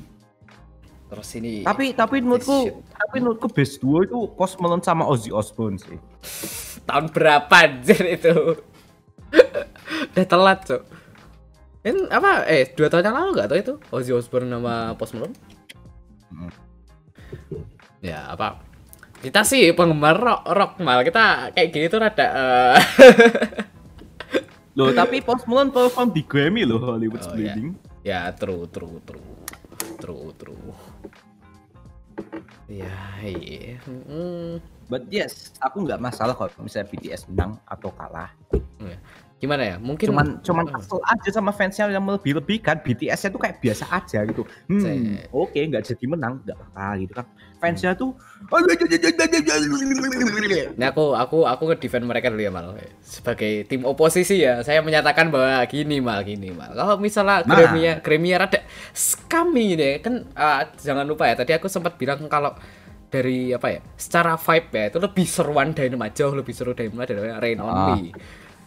Terus 1.13 1.29
ini 1.37 1.61
tapi 1.61 1.93
tapi 1.93 2.25
menurutku 2.25 2.81
tapi 2.89 3.21
menurutku 3.21 3.53
best 3.53 3.85
duo 3.85 4.01
itu 4.01 4.17
Post 4.33 4.57
Malone 4.65 4.81
sama 4.81 5.05
Ozzy 5.05 5.29
Osbourne 5.29 5.77
sih 5.77 6.01
tahun 6.87 7.07
berapa 7.11 7.55
anjir 7.55 8.03
itu? 8.07 8.35
Udah 10.13 10.27
telat, 10.29 10.59
Cok. 10.69 10.83
Ini 11.83 12.07
apa 12.15 12.47
eh 12.47 12.71
dua 12.79 12.87
tahun 12.87 13.11
yang 13.11 13.17
lalu 13.17 13.31
nggak 13.35 13.49
tuh 13.49 13.59
itu 13.59 13.75
Ozzy 13.91 14.13
Osbourne 14.15 14.51
sama 14.51 14.95
Post 14.95 15.13
Malone? 15.19 15.35
Hmm. 16.31 16.53
Ya 18.03 18.31
apa? 18.31 18.63
Kita 19.23 19.47
sih 19.47 19.71
penggemar 19.71 20.19
rock, 20.19 20.43
rock 20.51 20.73
mal 20.83 21.07
kita 21.07 21.55
kayak 21.55 21.69
gini 21.71 21.87
tuh 21.87 22.03
rada 22.03 22.27
eh, 22.27 22.79
loh 24.79 24.91
tapi 24.91 25.23
Post 25.23 25.47
Malone 25.47 25.71
perform 25.71 26.11
di 26.11 26.23
Grammy 26.27 26.67
loh 26.67 26.83
Hollywood 26.83 27.23
Oh, 27.23 27.35
iya. 27.39 27.55
Bleeding 27.55 27.69
ya 28.03 28.21
true 28.35 28.67
true 28.67 28.99
true 29.07 29.31
true 30.03 30.35
true. 30.35 30.75
Ya 32.71 32.97
iya. 33.21 33.77
Hmm. 33.85 34.57
but 34.89 35.05
yes 35.13 35.53
aku 35.61 35.85
nggak 35.85 36.01
masalah 36.01 36.33
kalau 36.33 36.49
misalnya 36.65 36.89
BTS 36.89 37.29
menang 37.29 37.57
atau 37.69 37.93
kalah 37.93 38.33
Gimana 39.43 39.63
ya? 39.67 39.77
Mungkin 39.83 40.07
cuman 40.07 40.27
cuman 40.39 40.65
kesel 40.71 41.03
aja 41.03 41.31
sama 41.35 41.51
fansnya 41.51 41.91
yang 41.91 42.07
melebih-lebihkan 42.07 42.79
BTS-nya 42.87 43.35
tuh 43.35 43.43
kayak 43.43 43.59
biasa 43.59 43.91
aja 43.91 44.23
gitu 44.23 44.47
hmm 44.71 45.35
oke 45.35 45.59
nggak 45.59 45.83
jadi 45.83 46.05
menang 46.07 46.39
nggak 46.47 46.59
apa 46.63 46.87
gitu 47.03 47.13
kan 47.19 47.27
fansnya 47.59 47.99
tuh 47.99 48.15
Nah 50.79 50.89
aku 50.91 51.05
aku 51.19 51.39
aku 51.43 51.63
ke 51.75 51.87
defend 51.87 52.07
mereka 52.07 52.31
dulu 52.31 52.39
ya 52.39 52.55
mal 52.55 52.75
sebagai 53.03 53.67
tim 53.67 53.83
oposisi 53.83 54.39
ya 54.39 54.63
saya 54.63 54.79
menyatakan 54.79 55.27
bahwa 55.35 55.59
gini 55.67 55.99
mal 55.99 56.23
gini 56.23 56.55
mal 56.55 56.71
kalau 56.71 57.03
misalnya 57.03 57.43
Nah. 57.43 57.59
Grammy 57.59 57.83
Grammy 57.99 58.31
rada 58.39 58.63
scummy 58.95 59.75
deh 59.75 59.99
kan 59.99 60.23
ah, 60.39 60.71
jangan 60.79 61.03
lupa 61.03 61.27
ya 61.27 61.35
tadi 61.35 61.51
aku 61.51 61.67
sempat 61.67 61.99
bilang 61.99 62.31
kalau 62.31 62.55
dari 63.11 63.53
apa 63.53 63.69
ya 63.69 63.81
secara 63.99 64.41
vibe 64.41 64.69
ya 64.73 64.85
itu 64.89 64.99
lebih 65.03 65.27
seruan 65.29 65.75
Dynamite 65.75 66.15
jauh 66.17 66.33
lebih 66.33 66.55
seru 66.55 66.73
Dynamite 66.73 67.13
daripada 67.13 67.43
Rain 67.43 67.59
on 67.59 67.69
Ah. 67.69 67.97
Me 67.99 68.15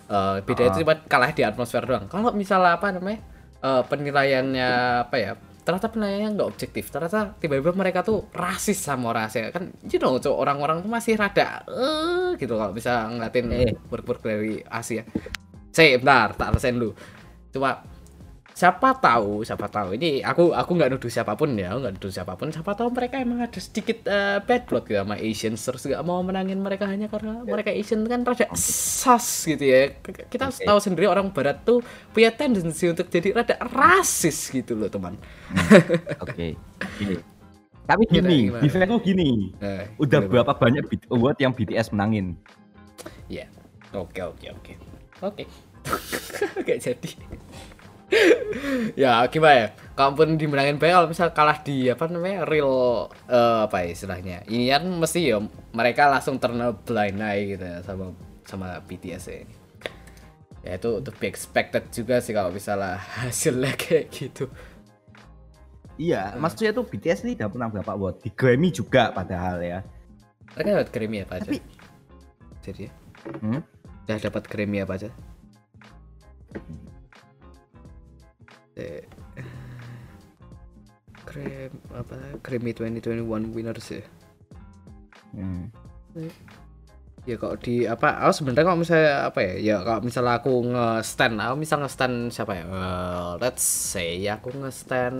Eh, 0.06 0.38
beda 0.46 0.64
itu 0.70 0.86
cuma 0.86 0.94
kalah 1.10 1.34
di 1.34 1.42
atmosfer 1.42 1.82
doang. 1.82 2.06
Kalau 2.06 2.30
misalnya 2.38 2.78
apa 2.78 2.94
namanya 2.94 3.20
eh, 3.62 3.82
penilaiannya 3.90 4.70
apa 5.10 5.16
ya 5.18 5.34
ternyata 5.66 5.90
penilaiannya 5.90 6.30
nggak 6.38 6.50
objektif. 6.54 6.94
Ternyata 6.94 7.34
tiba-tiba 7.42 7.74
mereka 7.74 8.06
tuh 8.06 8.30
rasis 8.30 8.78
sama 8.78 9.10
rasis 9.10 9.50
kan 9.50 9.74
you 9.90 9.98
know 9.98 10.14
orang-orang 10.30 10.86
tuh 10.86 10.92
masih 10.94 11.18
rada 11.18 11.66
eh 11.66 12.38
gitu 12.38 12.54
kalau 12.54 12.70
bisa 12.70 13.10
ngeliatin 13.10 13.46
Eh. 13.50 13.74
work-work 13.90 14.22
dari 14.22 14.62
Asia. 14.62 15.02
Saya 15.74 15.98
bentar 15.98 16.38
tak 16.38 16.54
rasain 16.54 16.78
dulu. 16.78 16.94
Coba 17.50 17.82
siapa 18.56 18.96
tahu 18.96 19.44
siapa 19.44 19.68
tahu. 19.68 20.00
Ini 20.00 20.24
aku 20.24 20.56
aku 20.56 20.72
nggak 20.80 20.96
nuduh 20.96 21.12
siapa 21.12 21.36
pun 21.36 21.52
ya 21.60 21.76
aku 21.76 21.80
nggak 21.84 21.94
nuduh 22.00 22.12
siapa 22.16 22.34
pun. 22.40 22.48
Siapa 22.56 22.72
tahu 22.72 22.88
mereka 22.96 23.20
emang 23.20 23.44
ada 23.44 23.60
sedikit 23.60 24.08
eh, 24.08 24.40
bad 24.40 24.64
blood 24.72 24.88
gitu 24.88 24.96
sama 25.04 25.20
Asians 25.20 25.60
terus 25.60 25.84
nggak 25.84 26.04
mau 26.08 26.24
menangin 26.24 26.64
mereka 26.64 26.88
hanya 26.88 27.12
karena 27.12 27.44
mereka 27.44 27.76
Asian 27.76 28.08
kan 28.08 28.24
rada 28.24 28.48
sas 28.56 29.44
gitu 29.44 29.60
ya. 29.60 29.92
Kita 30.32 30.48
Oke. 30.50 30.64
tahu 30.64 30.80
sendiri 30.80 31.12
orang 31.12 31.28
Barat 31.36 31.68
tuh 31.68 31.84
punya 32.16 32.32
tendensi 32.32 32.88
untuk 32.88 33.12
jadi 33.12 33.36
rada 33.36 33.60
rasis 33.60 34.48
gitu 34.56 34.80
loh 34.80 34.88
teman. 34.88 35.20
Oke, 36.24 36.56
gini. 36.96 37.20
Tapi 37.86 38.02
gini, 38.10 38.50
defense 38.50 38.90
tuh 38.90 38.98
gini. 39.04 39.54
Eh, 39.62 39.86
Udah 40.02 40.26
gimana? 40.26 40.32
berapa 40.32 40.52
banyak 40.58 40.90
award 41.14 41.38
yang 41.38 41.54
BTS 41.54 41.94
menangin? 41.94 42.34
Ya, 43.30 43.46
oke 43.94 44.18
oke 44.26 44.48
oke. 44.50 44.74
Oke. 45.22 45.44
Gak 46.66 46.82
jadi 46.82 47.12
ya 49.02 49.26
gimana 49.28 49.56
ya? 49.56 49.68
Kalaupun 49.98 50.38
dimenangin 50.38 50.78
baik 50.78 50.94
kalau 50.94 51.10
misal 51.10 51.30
kalah 51.34 51.60
di 51.66 51.90
apa 51.90 52.06
namanya 52.06 52.46
real 52.46 53.08
eh, 53.26 53.60
apa 53.66 53.86
ya 53.86 53.88
istilahnya? 53.94 54.38
Ini 54.46 54.66
kan 54.70 54.84
mesti 54.86 55.20
ya 55.34 55.42
mereka 55.74 56.08
langsung 56.12 56.38
turn 56.38 56.62
a 56.62 56.72
blind 56.76 57.18
eye 57.22 57.58
gitu 57.58 57.66
ya 57.66 57.82
sama 57.82 58.14
sama 58.46 58.68
BTS 58.86 59.24
ya 59.32 59.38
ini 59.42 59.56
ya. 60.66 60.72
Itu 60.78 61.02
to 61.02 61.10
be 61.18 61.26
expected 61.26 61.90
juga 61.90 62.22
sih 62.22 62.34
kalau 62.34 62.54
misalnya 62.54 63.02
hasilnya 63.26 63.74
kayak 63.74 64.14
gitu. 64.14 64.46
Iya, 65.96 66.36
maksudnya 66.36 66.76
tuh 66.76 66.84
BTS 66.84 67.24
ini 67.24 67.40
udah 67.40 67.48
pernah 67.48 67.70
berapa 67.72 67.92
award? 67.96 68.20
Di 68.20 68.30
Grammy 68.36 68.68
juga 68.68 69.16
padahal 69.16 69.64
ya. 69.64 69.80
mereka 70.54 70.84
dapat 70.84 70.90
Grammy 70.92 71.18
apa 71.24 71.40
aja? 71.40 71.50
Tapi- 71.52 71.64
jadi 72.66 72.82
ya? 72.88 72.92
Hmm? 73.42 73.62
udah 74.06 74.22
dapat 74.22 74.44
Grammy 74.46 74.86
apa 74.86 75.02
aja 75.02 75.10
eh, 78.76 79.04
Grammy 81.26 81.74
apa 81.92 82.16
Grammy 82.46 82.72
2021 82.72 83.56
winners 83.56 83.90
ya 83.92 84.04
Hmm. 85.36 85.68
ya 87.28 87.36
kalau 87.36 87.60
di 87.60 87.84
apa 87.84 88.24
aku 88.24 88.40
sebenarnya 88.40 88.66
kalau 88.72 88.80
misalnya 88.80 89.28
apa 89.28 89.40
ya 89.44 89.54
ya 89.60 89.76
kalau 89.84 90.00
misalnya 90.00 90.34
aku 90.40 90.54
nge-stand 90.72 91.36
aku 91.44 91.56
misal 91.60 91.78
nge-stand 91.84 92.16
siapa 92.32 92.54
ya? 92.56 92.64
Eh, 92.64 93.32
let's 93.44 93.66
say 93.68 94.24
aku 94.32 94.56
nge-stand 94.56 95.20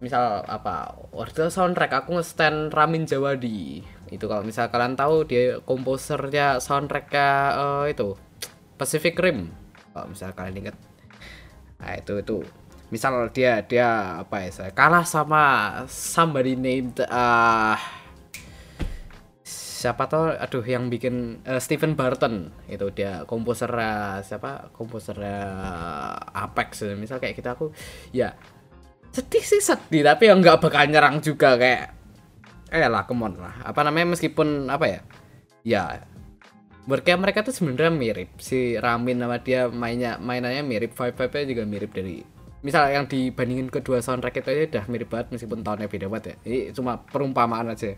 misal 0.00 0.40
apa 0.48 0.96
order 1.12 1.52
soundtrack 1.52 1.92
aku 1.92 2.16
nge-stand 2.16 2.72
Ramin 2.72 3.04
Jawadi. 3.04 3.84
Itu 4.08 4.32
kalau 4.32 4.48
misal 4.48 4.72
kalian 4.72 4.96
tahu 4.96 5.28
dia 5.28 5.60
komposernya 5.60 6.56
soundtracknya 6.64 7.28
eh, 7.84 7.84
itu 7.92 8.16
Pacific 8.80 9.20
Rim. 9.20 9.52
Kalau 9.92 10.08
misal 10.08 10.32
kalian 10.32 10.64
ingat 10.64 10.76
nah 11.84 11.92
itu 12.00 12.16
itu. 12.16 12.40
Misal 12.88 13.28
dia 13.36 13.60
dia 13.60 14.16
apa 14.24 14.48
ya 14.48 14.50
saya 14.54 14.72
kalah 14.72 15.04
sama 15.04 15.44
somebody 15.84 16.56
named 16.56 16.96
ah 17.12 17.76
siapa 19.44 20.08
tuh? 20.08 20.32
Aduh 20.40 20.64
yang 20.64 20.88
bikin 20.88 21.44
eh, 21.44 21.60
Stephen 21.60 21.92
Barton. 21.92 22.48
Itu 22.64 22.88
dia 22.96 23.28
komposer 23.28 23.68
eh, 23.68 24.24
siapa? 24.24 24.72
Komposer 24.72 25.20
eh, 25.20 26.40
Apex. 26.40 26.88
Misal 26.96 27.20
kayak 27.20 27.36
gitu 27.36 27.48
aku 27.52 27.66
ya 28.16 28.32
sedih 29.12 29.44
sih 29.44 29.60
sedih. 29.60 30.08
Tapi 30.08 30.32
ya 30.32 30.34
nggak 30.40 30.64
bakal 30.64 30.88
nyerang 30.88 31.20
juga 31.20 31.60
kayak 31.60 31.92
eh 32.72 32.88
lah 32.88 33.04
come 33.04 33.28
on 33.28 33.36
lah. 33.36 33.60
Apa 33.60 33.84
namanya 33.84 34.16
meskipun 34.16 34.72
apa 34.72 34.86
ya 34.88 35.00
ya 35.64 35.82
Berkayak 36.84 37.16
mereka 37.16 37.40
tuh 37.40 37.54
sebenarnya 37.56 37.92
mirip 37.92 38.30
si 38.36 38.76
Ramin 38.76 39.16
sama 39.16 39.40
dia 39.40 39.72
mainnya 39.72 40.20
mainannya 40.20 40.60
mirip 40.60 40.92
vibe 40.92 41.16
vibe 41.16 41.38
juga 41.48 41.62
mirip 41.64 41.90
dari 41.96 42.20
misal 42.60 42.88
yang 42.92 43.04
dibandingin 43.08 43.68
kedua 43.68 44.00
soundtrack 44.00 44.40
itu 44.40 44.48
aja 44.52 44.62
udah 44.68 44.84
mirip 44.88 45.08
banget 45.08 45.32
meskipun 45.32 45.60
tahunnya 45.64 45.88
beda 45.88 46.06
banget 46.08 46.24
ya 46.24 46.36
ini 46.44 46.58
cuma 46.72 47.00
perumpamaan 47.00 47.72
aja 47.72 47.96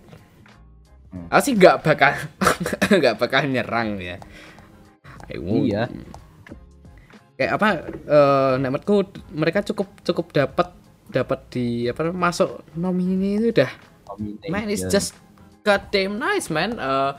Hmm. 1.06 1.30
aku 1.30 1.40
sih 1.46 1.54
nggak 1.54 1.76
bakal 1.86 2.12
nggak 2.98 3.14
bakal 3.14 3.42
nyerang 3.46 3.94
ya 4.02 4.18
I 5.30 5.38
won't. 5.38 5.70
Iya. 5.70 5.82
kayak 7.36 7.52
apa 7.60 7.68
eh 8.08 8.54
menurutku 8.56 8.96
mereka 9.36 9.60
cukup 9.60 9.88
cukup 10.02 10.26
dapat 10.32 10.68
dapat 11.12 11.40
di 11.52 11.66
apa 11.86 12.10
masuk 12.10 12.64
nomini 12.74 13.36
itu 13.38 13.52
udah 13.52 13.70
Nominate, 14.08 14.48
man 14.48 14.66
it's 14.72 14.86
ya. 14.86 14.88
just 14.88 15.12
goddamn 15.62 16.16
nice 16.16 16.48
man 16.48 16.78
Eh, 16.78 17.12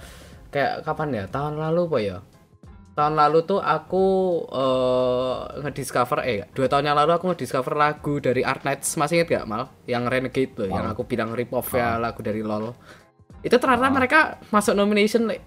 kayak 0.49 0.83
kapan 0.83 1.09
ya? 1.13 1.23
Tahun 1.27 1.55
lalu 1.55 1.81
apa 1.87 1.99
ya? 1.99 2.17
Tahun 2.93 3.13
lalu 3.13 3.45
tuh 3.45 3.61
aku 3.61 4.05
eh 4.49 5.35
ngediscover 5.61 6.19
eh 6.25 6.49
dua 6.49 6.65
tahun 6.65 6.89
yang 6.89 6.97
lalu 6.97 7.11
aku 7.13 7.29
ngediscover 7.29 7.77
lagu 7.77 8.17
dari 8.17 8.41
Art 8.41 8.65
Nights. 8.65 8.97
Masih 8.97 9.21
inget 9.21 9.37
gak 9.37 9.45
mal? 9.45 9.69
Yang 9.85 10.03
Renegade 10.09 10.51
tuh 10.55 10.65
yang 10.65 10.85
Oh. 10.85 10.93
aku 10.97 11.05
bilang 11.05 11.29
rip 11.31 11.53
off 11.53 11.69
ya 11.71 12.01
lagu 12.01 12.25
dari 12.25 12.41
LOL. 12.41 12.73
Itu 13.45 13.61
ternyata 13.61 13.93
mereka 13.93 14.41
masuk 14.49 14.73
nomination 14.73 15.29
like, 15.29 15.45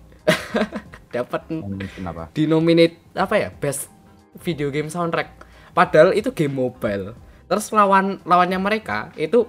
dapat 1.14 1.42
di 2.30 2.46
nominate 2.46 3.02
apa 3.18 3.34
ya? 3.34 3.48
Best 3.50 3.90
video 4.38 4.70
game 4.70 4.86
soundtrack. 4.86 5.42
Padahal 5.74 6.14
itu 6.14 6.30
game 6.30 6.54
mobile. 6.54 7.18
Terus 7.50 7.66
lawan 7.74 8.22
lawannya 8.22 8.62
mereka 8.62 9.10
itu 9.18 9.42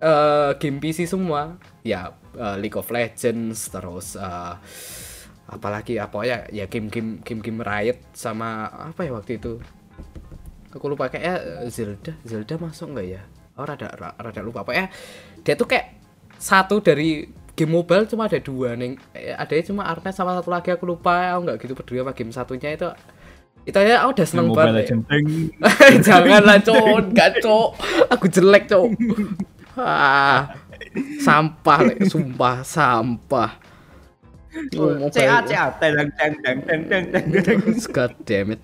eh, 0.00 0.50
game 0.58 0.78
PC 0.82 1.06
semua. 1.06 1.58
Ya 1.84 2.14
eh, 2.34 2.56
League 2.58 2.78
of 2.78 2.88
Legends 2.90 3.68
terus 3.70 4.16
eh, 4.16 4.54
apalagi 5.44 6.00
apa 6.00 6.24
ya 6.24 6.48
ya 6.48 6.64
game-game 6.66 7.20
game-game 7.20 7.60
Riot 7.60 8.00
sama 8.16 8.66
apa 8.70 9.04
ya 9.04 9.12
waktu 9.12 9.36
itu? 9.38 9.60
Aku 10.74 10.90
lupa 10.90 11.06
kayak 11.12 11.68
Zelda. 11.70 12.18
Zelda 12.26 12.58
masuk 12.58 12.96
nggak 12.96 13.06
ya? 13.06 13.22
Oh 13.54 13.62
rada 13.62 13.86
ra- 13.94 14.16
rada 14.18 14.42
lupa. 14.42 14.66
Apa 14.66 14.72
ya 14.74 14.84
dia 15.46 15.54
tuh 15.54 15.68
kayak 15.70 15.94
satu 16.40 16.82
dari 16.82 17.30
game 17.54 17.70
mobile 17.70 18.08
cuma 18.10 18.26
ada 18.26 18.40
dua 18.42 18.74
nih. 18.74 18.98
Ada 19.38 19.62
cuma 19.70 19.86
Arnes 19.86 20.14
sama 20.16 20.34
satu 20.34 20.50
lagi 20.50 20.74
aku 20.74 20.82
lupa. 20.88 21.30
Aku 21.38 21.46
nggak 21.46 21.56
gitu 21.62 21.74
peduli 21.78 22.02
sama 22.02 22.12
game 22.16 22.32
satunya. 22.34 22.74
Itu 22.74 22.90
itu 23.64 23.76
aja 23.78 24.02
aku 24.02 24.10
udah 24.18 24.26
seneng 24.26 24.48
banget. 24.50 24.90
Janganlah 26.06 26.58
cowok 26.66 26.98
nggak 27.14 27.30
cowok 27.40 27.70
aku 28.10 28.24
jelek 28.28 28.64
cowok 28.66 28.90
ah 29.78 30.54
sampah 31.18 31.78
le, 31.82 31.94
sumpah 32.06 32.62
sampah 32.62 33.50
Oh, 34.78 35.10
CA 35.10 35.42
CA 35.42 35.66
teng 35.82 35.98
teng 36.14 36.34
teng 36.38 36.82
teng. 36.86 37.58
God 37.96 38.14
damn 38.22 38.54
it. 38.54 38.62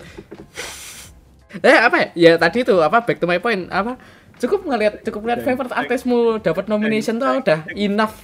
Eh 1.59 1.75
apa 1.83 1.95
ya? 1.99 2.07
Ya 2.15 2.31
tadi 2.39 2.63
tuh 2.63 2.79
apa 2.79 3.03
back 3.03 3.19
to 3.19 3.27
my 3.27 3.43
point 3.43 3.67
apa? 3.67 3.99
Cukup 4.39 4.63
ngelihat 4.63 5.03
cukup 5.03 5.19
ngeliat 5.27 5.43
favorite 5.43 5.75
artismu 5.75 6.39
dapat 6.39 6.71
nomination 6.71 7.19
tuh 7.19 7.43
udah 7.43 7.67
enough. 7.75 8.23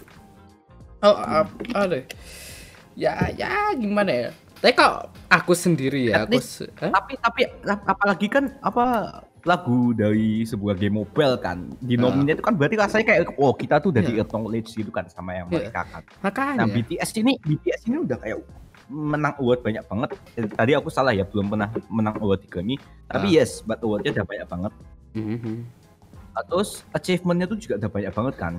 Oh, 1.03 1.11
ap- 1.11 1.51
aduh. 1.75 2.07
Ya 2.95 3.27
ya 3.35 3.75
gimana 3.75 4.11
ya? 4.15 4.29
Tapi 4.63 4.73
kok 4.73 5.11
aku 5.27 5.51
sendiri 5.53 6.07
ya, 6.09 6.23
aku 6.23 6.39
se-? 6.39 6.71
Tapi 6.71 7.19
tapi 7.19 7.51
ap- 7.67 7.83
apalagi 7.85 8.31
kan 8.31 8.55
apa 8.63 9.11
lagu 9.47 9.95
dari 9.95 10.43
sebuah 10.43 10.75
game 10.75 10.99
mobile 10.99 11.39
kan 11.39 11.71
di 11.79 11.95
nominate 11.95 12.37
itu 12.37 12.45
kan 12.45 12.53
berarti 12.53 12.75
rasanya 12.75 13.05
kayak 13.07 13.21
oh 13.35 13.55
kita 13.55 13.79
tuh 13.79 13.89
udah 13.89 14.03
Iya. 14.03 14.09
di 14.09 14.13
acknowledge 14.19 14.69
gitu 14.73 14.91
kan 14.91 15.07
sama 15.07 15.31
yang 15.33 15.47
Iya. 15.47 15.71
mereka 15.71 15.81
kan. 15.87 16.01
makanya. 16.19 16.55
Nah 16.59 16.67
BTS 16.67 17.09
ini 17.15 17.39
BTS 17.39 17.81
ini 17.87 18.03
udah 18.03 18.17
kayak 18.19 18.37
menang 18.87 19.35
award 19.35 19.63
banyak 19.63 19.83
banget. 19.83 20.09
Eh, 20.35 20.47
Tadi 20.47 20.71
aku 20.71 20.87
salah 20.87 21.11
ya 21.11 21.23
belum 21.23 21.47
pernah 21.47 21.67
menang 21.87 22.15
award 22.19 22.39
di 22.39 22.47
Grammy. 22.47 22.75
Tapi 23.07 23.27
Ah. 23.31 23.35
yes, 23.39 23.59
but 23.61 23.79
awardnya 23.79 24.11
udah 24.13 24.25
banyak 24.25 24.47
banget. 24.47 24.71
Mhm, 25.15 25.55
Nah, 26.31 26.43
Terus 26.45 26.69
achievementnya 26.91 27.47
tuh 27.47 27.57
juga 27.57 27.75
udah 27.77 27.89
banyak 27.89 28.11
banget 28.13 28.35
kan. 28.37 28.53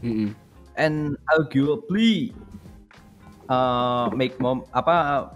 mhm. 0.00 0.32
And 0.74 0.96
arguably 1.28 2.32
uh, 3.46 4.08
make 4.10 4.38
more 4.38 4.62
apa 4.70 5.28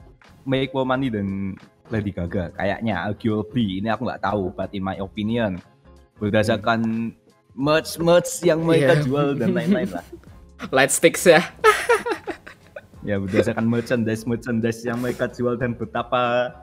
make 0.43 0.71
more 0.71 0.87
money 0.87 1.09
than 1.09 1.59
Lady 1.89 2.11
Gaga 2.11 2.49
kayaknya 2.53 3.05
arguably 3.05 3.81
ini 3.81 3.89
aku 3.89 4.09
nggak 4.09 4.23
tahu 4.25 4.49
but 4.53 4.73
in 4.73 4.81
my 4.81 4.97
opinion 4.97 5.61
berdasarkan 6.17 7.13
merch 7.53 8.01
merch 8.01 8.41
yang 8.41 8.65
mereka 8.65 8.99
Iya. 8.99 9.03
jual 9.05 9.27
dan 9.37 9.53
lain-lain 9.53 9.91
lah 9.93 10.05
Light 10.73 10.89
sticks 10.89 11.29
ya. 11.29 11.45
ya 13.09 13.21
berdasarkan 13.21 13.69
merchandise 13.69 14.25
merchandise 14.25 14.81
yang 14.81 14.97
mereka 14.97 15.29
jual 15.29 15.61
dan 15.61 15.77
betapa 15.77 16.55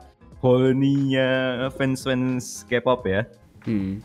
horny-nya 0.42 1.28
fans-fans 1.76 2.66
K-pop 2.66 3.06
ya 3.06 3.22
Hmm. 3.62 4.02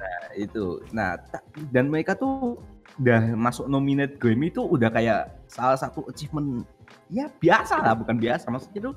Nah, 0.00 0.20
itu 0.32 0.80
nah 0.96 1.20
dan 1.68 1.92
mereka 1.92 2.16
tuh 2.16 2.56
udah 2.96 3.36
masuk 3.36 3.68
nominate 3.68 4.16
Grammy 4.16 4.48
itu 4.48 4.64
udah 4.64 4.88
kayak 4.88 5.44
salah 5.44 5.76
satu 5.76 6.08
achievement 6.08 6.64
ya 7.12 7.28
biasa 7.36 7.84
lah 7.84 7.92
bukan 7.92 8.16
biasa 8.16 8.48
maksudnya 8.48 8.88
tuh 8.88 8.94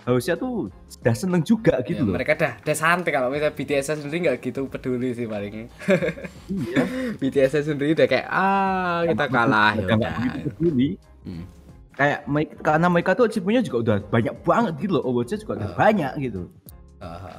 harusnya 0.00 0.34
tuh 0.34 0.72
udah 0.96 1.14
seneng 1.14 1.42
juga 1.42 1.76
Ya, 1.76 1.86
gitu 1.86 2.02
loh 2.02 2.14
mereka 2.14 2.32
dah 2.34 2.52
dah 2.56 2.72
santai 2.72 3.10
kalau 3.10 3.28
misalnya 3.28 3.52
BTS 3.52 4.00
sendiri 4.00 4.26
nggak 4.26 4.38
gitu 4.42 4.64
peduli 4.66 5.12
sih 5.12 5.24
paling. 5.24 5.68
iya 6.48 6.82
BTS 7.20 7.62
sendiri 7.62 7.92
udah 7.92 8.06
kayak 8.06 8.26
ah 8.26 9.04
kita 9.04 9.24
kalah 9.26 9.72
ya 9.74 9.84
Udah 9.90 10.12
peduli 10.46 10.96
Hmm. 11.20 11.44
kayak 11.92 12.24
mereka, 12.24 12.54
karena 12.64 12.86
mereka 12.88 13.10
tuh 13.12 13.28
achievementnya 13.28 13.60
juga 13.62 13.78
udah 13.78 13.96
banyak 14.08 14.34
banget 14.40 14.72
gitu 14.80 14.92
loh 14.96 15.04
awardsnya 15.04 15.38
juga 15.38 15.52
udah 15.54 15.68
Ah. 15.68 15.76
banyak 15.76 16.12
gitu 16.18 16.42
Aha. 16.98 17.32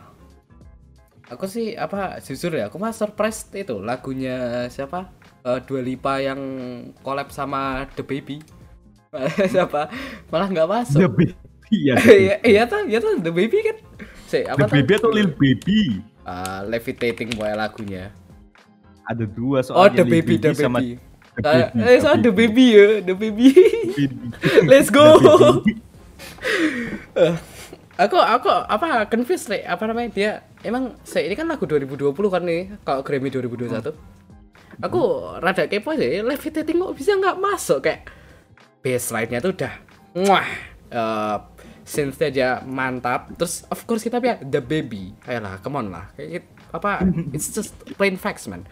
Aku 1.29 1.47
sih 1.47 1.73
apa 1.73 2.19
jujur 2.19 2.51
ya, 2.51 2.67
aku 2.67 2.75
mah 2.75 2.91
surprise 2.91 3.47
itu 3.51 3.79
lagunya 3.79 4.35
siapa? 4.67 5.07
Eh, 5.41 5.59
Dua 5.63 5.79
Lipa 5.79 6.19
yang 6.19 6.37
collab 6.99 7.31
sama 7.31 7.87
The 7.89 8.03
Baby. 8.03 8.43
siapa? 9.47 9.87
Malah 10.27 10.47
nggak 10.47 10.67
The 10.67 10.73
masuk. 10.75 10.99
Baby 11.09 11.25
ya 11.25 11.35
Iya, 11.71 11.93
iya 12.51 12.61
tuh, 12.67 12.83
iya 12.85 12.99
tuh 12.99 13.15
The 13.23 13.31
Baby 13.31 13.57
kan. 13.63 13.77
Si, 14.27 14.43
The 14.43 14.51
apa 14.51 14.67
tuh? 14.67 14.75
Baby 14.75 14.91
atau 14.99 15.09
Lil 15.11 15.29
Baby 15.31 15.79
Ah, 16.21 16.61
levitating 16.61 17.33
boy 17.33 17.49
lagunya. 17.55 18.13
ada 19.01 19.25
dua 19.25 19.65
Oh, 19.65 19.89
soalnya 19.89 20.03
The 20.03 20.05
Lil 20.05 20.11
Baby, 20.21 20.33
The 20.37 20.51
sama 20.53 20.79
Baby. 20.79 20.93
The 21.31 21.41
Ah, 21.41 21.53
Baby, 21.73 21.79
eh, 21.87 21.99
soal 22.03 22.17
The 22.21 22.31
Baby 22.31 22.65
ya, 22.75 22.87
The 23.01 23.15
Baby. 23.17 23.47
Let's 24.69 24.91
go. 24.91 25.17
The. 25.17 25.73
Eh, 27.17 27.35
aku 27.97 28.17
aku 28.17 28.49
apa 28.49 29.05
confused 29.09 29.51
nih 29.51 29.61
apa 29.67 29.83
namanya 29.85 30.09
dia 30.11 30.29
emang 30.63 30.95
saya 31.03 31.27
ini 31.27 31.35
kan 31.37 31.45
lagu 31.45 31.65
2020 31.69 32.13
kan 32.33 32.41
nih 32.41 32.61
kalau 32.81 33.01
Grammy 33.05 33.29
2021 33.29 33.93
aku 34.81 35.01
rada 35.37 35.63
kepo 35.69 35.93
ya, 35.93 36.25
levitating 36.25 36.81
kok 36.81 36.95
bisa 36.97 37.13
nggak 37.13 37.37
masuk 37.37 37.85
kayak 37.85 38.09
bassline-nya 38.81 39.43
tuh 39.43 39.53
udah 39.53 39.73
wah 40.25 40.47
uh, 40.89 41.37
synth 41.91 42.23
aja 42.23 42.63
mantap 42.63 43.35
terus 43.35 43.67
of 43.67 43.83
course 43.83 44.07
kita 44.07 44.23
punya 44.23 44.39
the 44.39 44.63
baby. 44.63 45.11
Ayolah 45.27 45.59
come 45.59 45.75
on 45.75 45.91
lah. 45.91 46.07
Kayak 46.15 46.39
gitu. 46.39 46.47
apa 46.71 47.03
it's 47.35 47.51
just 47.51 47.75
plain 47.99 48.15
facts 48.15 48.47
man. 48.47 48.63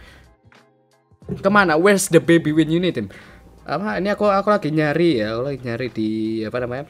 Ke 1.27 1.51
mana? 1.51 1.75
Where's 1.75 2.07
the 2.07 2.23
baby 2.23 2.55
when 2.55 2.71
you 2.71 2.79
need 2.79 2.95
him? 2.95 3.11
Apa 3.67 3.99
ini 3.99 4.07
aku 4.07 4.23
aku 4.23 4.47
lagi 4.47 4.71
nyari 4.71 5.19
ya 5.19 5.35
aku 5.35 5.41
lagi 5.51 5.59
nyari 5.67 5.87
di 5.91 6.09
apa 6.47 6.57
namanya 6.63 6.87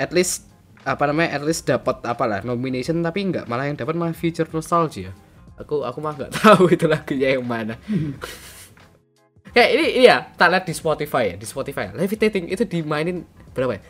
at 0.00 0.10
least 0.16 0.48
apa 0.88 1.04
namanya 1.04 1.36
at 1.36 1.42
least 1.44 1.68
dapat 1.68 2.00
apalah 2.08 2.40
nomination 2.40 3.04
tapi 3.04 3.28
enggak 3.28 3.44
malah 3.44 3.68
yang 3.68 3.76
dapat 3.76 3.94
malah 3.94 4.16
future 4.16 4.48
nostalgia. 4.48 5.12
Aku 5.60 5.84
aku 5.84 6.00
mah 6.00 6.16
nggak 6.16 6.32
tahu 6.40 6.72
itu 6.72 6.88
lagunya 6.88 7.36
yang 7.36 7.44
mana. 7.44 7.76
Kayak 9.54 9.70
ini 9.76 9.86
iya 10.02 10.24
tak 10.34 10.50
lihat 10.50 10.64
di 10.66 10.74
Spotify 10.74 11.30
ya 11.30 11.36
di 11.36 11.46
Spotify. 11.46 11.92
Levitating 11.92 12.48
itu 12.48 12.64
dimainin 12.64 13.22
berapa 13.54 13.76
ya 13.78 13.82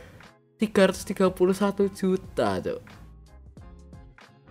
331 0.58 1.90
juta 1.90 2.48
tuh 2.62 2.80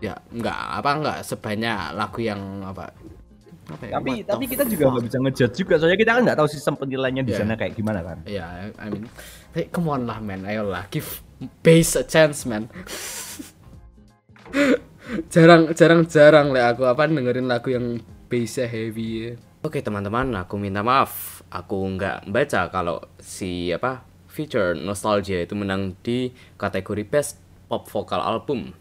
ya 0.03 0.19
enggak 0.35 0.59
apa 0.83 0.89
enggak 0.99 1.17
sebanyak 1.23 1.95
lagu 1.95 2.19
yang 2.19 2.59
apa 2.61 2.91
apa 3.63 3.83
ya, 3.87 3.95
tapi 3.95 4.11
what 4.19 4.27
tapi 4.27 4.43
kita 4.51 4.67
juga 4.67 4.91
nggak 4.91 5.05
bisa 5.07 5.17
ngejudge 5.23 5.55
juga 5.55 5.79
soalnya 5.79 5.95
kita 5.95 6.11
kan 6.11 6.27
nggak 6.27 6.37
tahu 6.43 6.49
sistem 6.51 6.75
penilaiannya 6.75 7.23
di 7.23 7.31
Yeah. 7.31 7.47
sana 7.47 7.55
kayak 7.55 7.79
gimana 7.79 8.03
kan 8.03 8.19
Ya, 8.27 8.67
I 8.75 8.91
mean, 8.91 9.07
hey, 9.55 9.71
come 9.71 9.87
on 9.87 10.03
lah, 10.03 10.19
man. 10.19 10.43
Ayolah, 10.43 10.91
give 10.91 11.23
bass 11.63 11.95
a 11.95 12.03
chance, 12.03 12.43
man. 12.43 12.67
jarang, 15.33 15.71
jarang, 15.71 16.03
jarang 16.11 16.51
lah 16.51 16.75
aku 16.75 16.83
apa 16.83 17.07
dengerin 17.07 17.47
lagu 17.47 17.71
yang 17.71 18.03
bassnya 18.27 18.67
heavy. 18.67 19.39
Oke 19.63 19.79
teman-teman, 19.79 20.35
aku 20.35 20.59
minta 20.59 20.83
maaf. 20.83 21.39
Aku 21.47 21.87
nggak 21.95 22.27
baca 22.27 22.67
kalau 22.67 22.99
si 23.23 23.71
apa 23.71 24.03
feature 24.33 24.73
nostalgia 24.73 25.45
itu 25.45 25.53
menang 25.53 25.93
di 26.01 26.33
kategori 26.57 27.05
best 27.05 27.37
pop 27.69 27.85
vocal 27.85 28.17
album. 28.17 28.73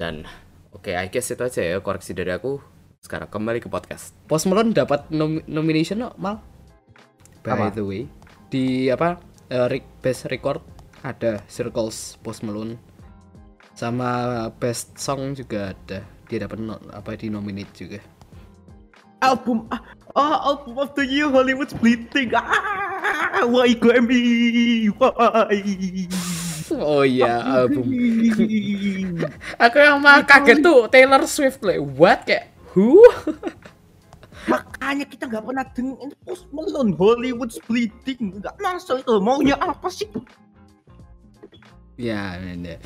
Dan 0.00 0.24
oke, 0.72 0.88
I 0.88 1.12
guess 1.12 1.28
itu 1.28 1.44
aja 1.44 1.60
ya 1.60 1.76
koreksi 1.84 2.16
dari 2.16 2.32
aku. 2.32 2.56
Sekarang 3.04 3.28
kembali 3.28 3.60
ke 3.60 3.68
podcast. 3.68 4.16
Post 4.24 4.48
Malone 4.48 4.72
dapat 4.72 5.04
nom- 5.12 5.44
nomination 5.44 6.00
no, 6.00 6.16
mal? 6.16 6.40
By 7.44 7.54
Apa? 7.54 7.76
the 7.76 7.84
way, 7.84 8.08
di 8.48 8.88
apa 8.90 9.20
re- 9.52 9.86
best 10.02 10.26
record 10.26 10.58
ada 11.06 11.38
Circles 11.46 12.18
Post 12.24 12.42
Malone 12.42 12.74
sama 13.76 14.48
best 14.56 14.96
song 14.96 15.36
juga 15.36 15.76
ada 15.76 16.02
dia 16.26 16.42
dapat 16.42 16.58
no, 16.58 16.80
apa 16.90 17.14
di 17.14 17.30
nominate 17.30 17.74
juga. 17.76 18.00
album 19.22 19.64
ah, 19.72 19.80
ah, 20.16 20.56
album 20.56 20.80
of 20.80 20.96
the 20.96 21.04
year 21.04 21.28
Hollywood 21.28 21.68
Splitting. 21.68 22.32
Ah 22.32 22.86
why 23.44 23.72
Grammy? 23.76 24.88
Why? 24.96 25.58
Oh 26.76 27.06
iya, 27.06 27.62
album. 27.62 27.86
Aku 29.64 29.76
yang 29.78 30.02
mah 30.02 30.26
kaget 30.26 30.64
tuh 30.64 30.90
Taylor 30.90 31.22
Swift 31.30 31.62
like 31.62 31.82
what? 31.82 32.26
Kayak 32.26 32.50
who? 32.74 32.98
makanya 34.50 35.02
kita 35.10 35.26
nggak 35.26 35.42
pernah 35.42 35.66
dengerin 35.74 36.10
Post 36.22 36.46
Malone 36.50 36.92
Hollywood 36.98 37.50
Splitting. 37.54 38.42
Nggak 38.42 38.54
masuk 38.58 39.02
itu 39.02 39.14
maunya 39.22 39.54
apa 39.58 39.86
sih? 39.90 40.10
Ya, 41.96 42.36
ini. 42.36 42.76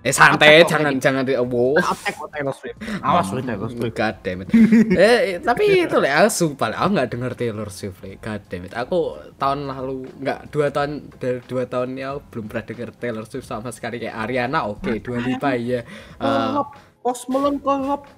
Eh 0.00 0.16
santai, 0.16 0.64
Attack 0.64 0.72
jangan 0.72 0.92
jangan 0.96 1.22
di 1.28 1.36
wow. 1.36 1.76
Attack 1.76 2.16
on 2.24 2.28
Taylor 2.32 2.56
Swift 2.56 2.80
awas 3.04 3.28
loh 3.36 3.44
Taylor 3.44 3.68
Swift 3.68 3.92
God 3.92 4.16
damn 4.24 4.40
it. 4.40 4.48
eh, 4.96 5.36
tapi 5.44 5.84
itu 5.84 5.96
lah, 6.00 6.24
aku 6.24 6.30
sumpah 6.32 6.72
aku 6.72 6.88
nggak 6.96 7.08
denger 7.12 7.32
Taylor 7.36 7.68
Swift 7.68 8.00
lah. 8.00 8.16
God 8.16 8.42
damn 8.48 8.64
it. 8.64 8.72
Aku 8.72 9.20
tahun 9.36 9.68
lalu 9.68 10.08
nggak 10.24 10.48
dua 10.48 10.72
tahun 10.72 11.12
dari 11.20 11.44
dua 11.44 11.68
tahun 11.68 12.00
ini 12.00 12.02
aku 12.08 12.20
belum 12.32 12.44
pernah 12.48 12.64
denger 12.64 12.88
Taylor 12.96 13.24
Swift 13.28 13.44
sama 13.44 13.68
sekali 13.76 14.00
kayak 14.00 14.16
Ariana 14.16 14.64
oke, 14.72 14.88
Dua 15.04 15.20
Lipa 15.20 15.52
ya. 15.60 15.84
Kolab, 16.16 16.72
Post 17.04 17.28
Malone 17.28 17.60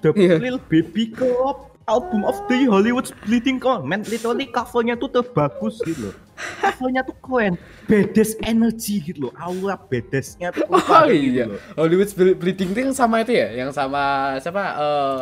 The 0.06 0.10
Iya. 0.14 0.38
Lil 0.38 0.62
Baby 0.70 1.10
kolab, 1.10 1.66
album 1.90 2.22
of 2.22 2.38
the 2.46 2.62
Hollywood 2.70 3.10
Splitting. 3.10 3.58
Man, 3.82 4.06
literally 4.06 4.46
covernya 4.54 4.94
tuh 4.94 5.10
terbagus 5.10 5.82
gitu 5.82 6.10
loh. 6.10 6.14
Covernya 6.32 7.02
tuh 7.06 7.16
keren, 7.22 7.54
badass 7.86 8.34
energy 8.42 8.98
gitu 9.04 9.28
loh. 9.28 9.32
Aura 9.38 9.78
badassnya 9.78 10.50
tuh 10.50 10.66
Oh 10.66 10.80
keluar 10.80 11.06
gitu 11.12 11.28
iya, 11.30 11.44
loh. 11.46 11.60
Hollywood 11.78 12.10
Ble- 12.16 12.38
Bleeding 12.38 12.70
itu 12.74 12.80
yang 12.90 12.96
sama 12.96 13.22
itu 13.22 13.32
ya, 13.36 13.48
yang 13.52 13.70
sama 13.70 14.34
siapa? 14.42 14.62
Eh 14.74 15.18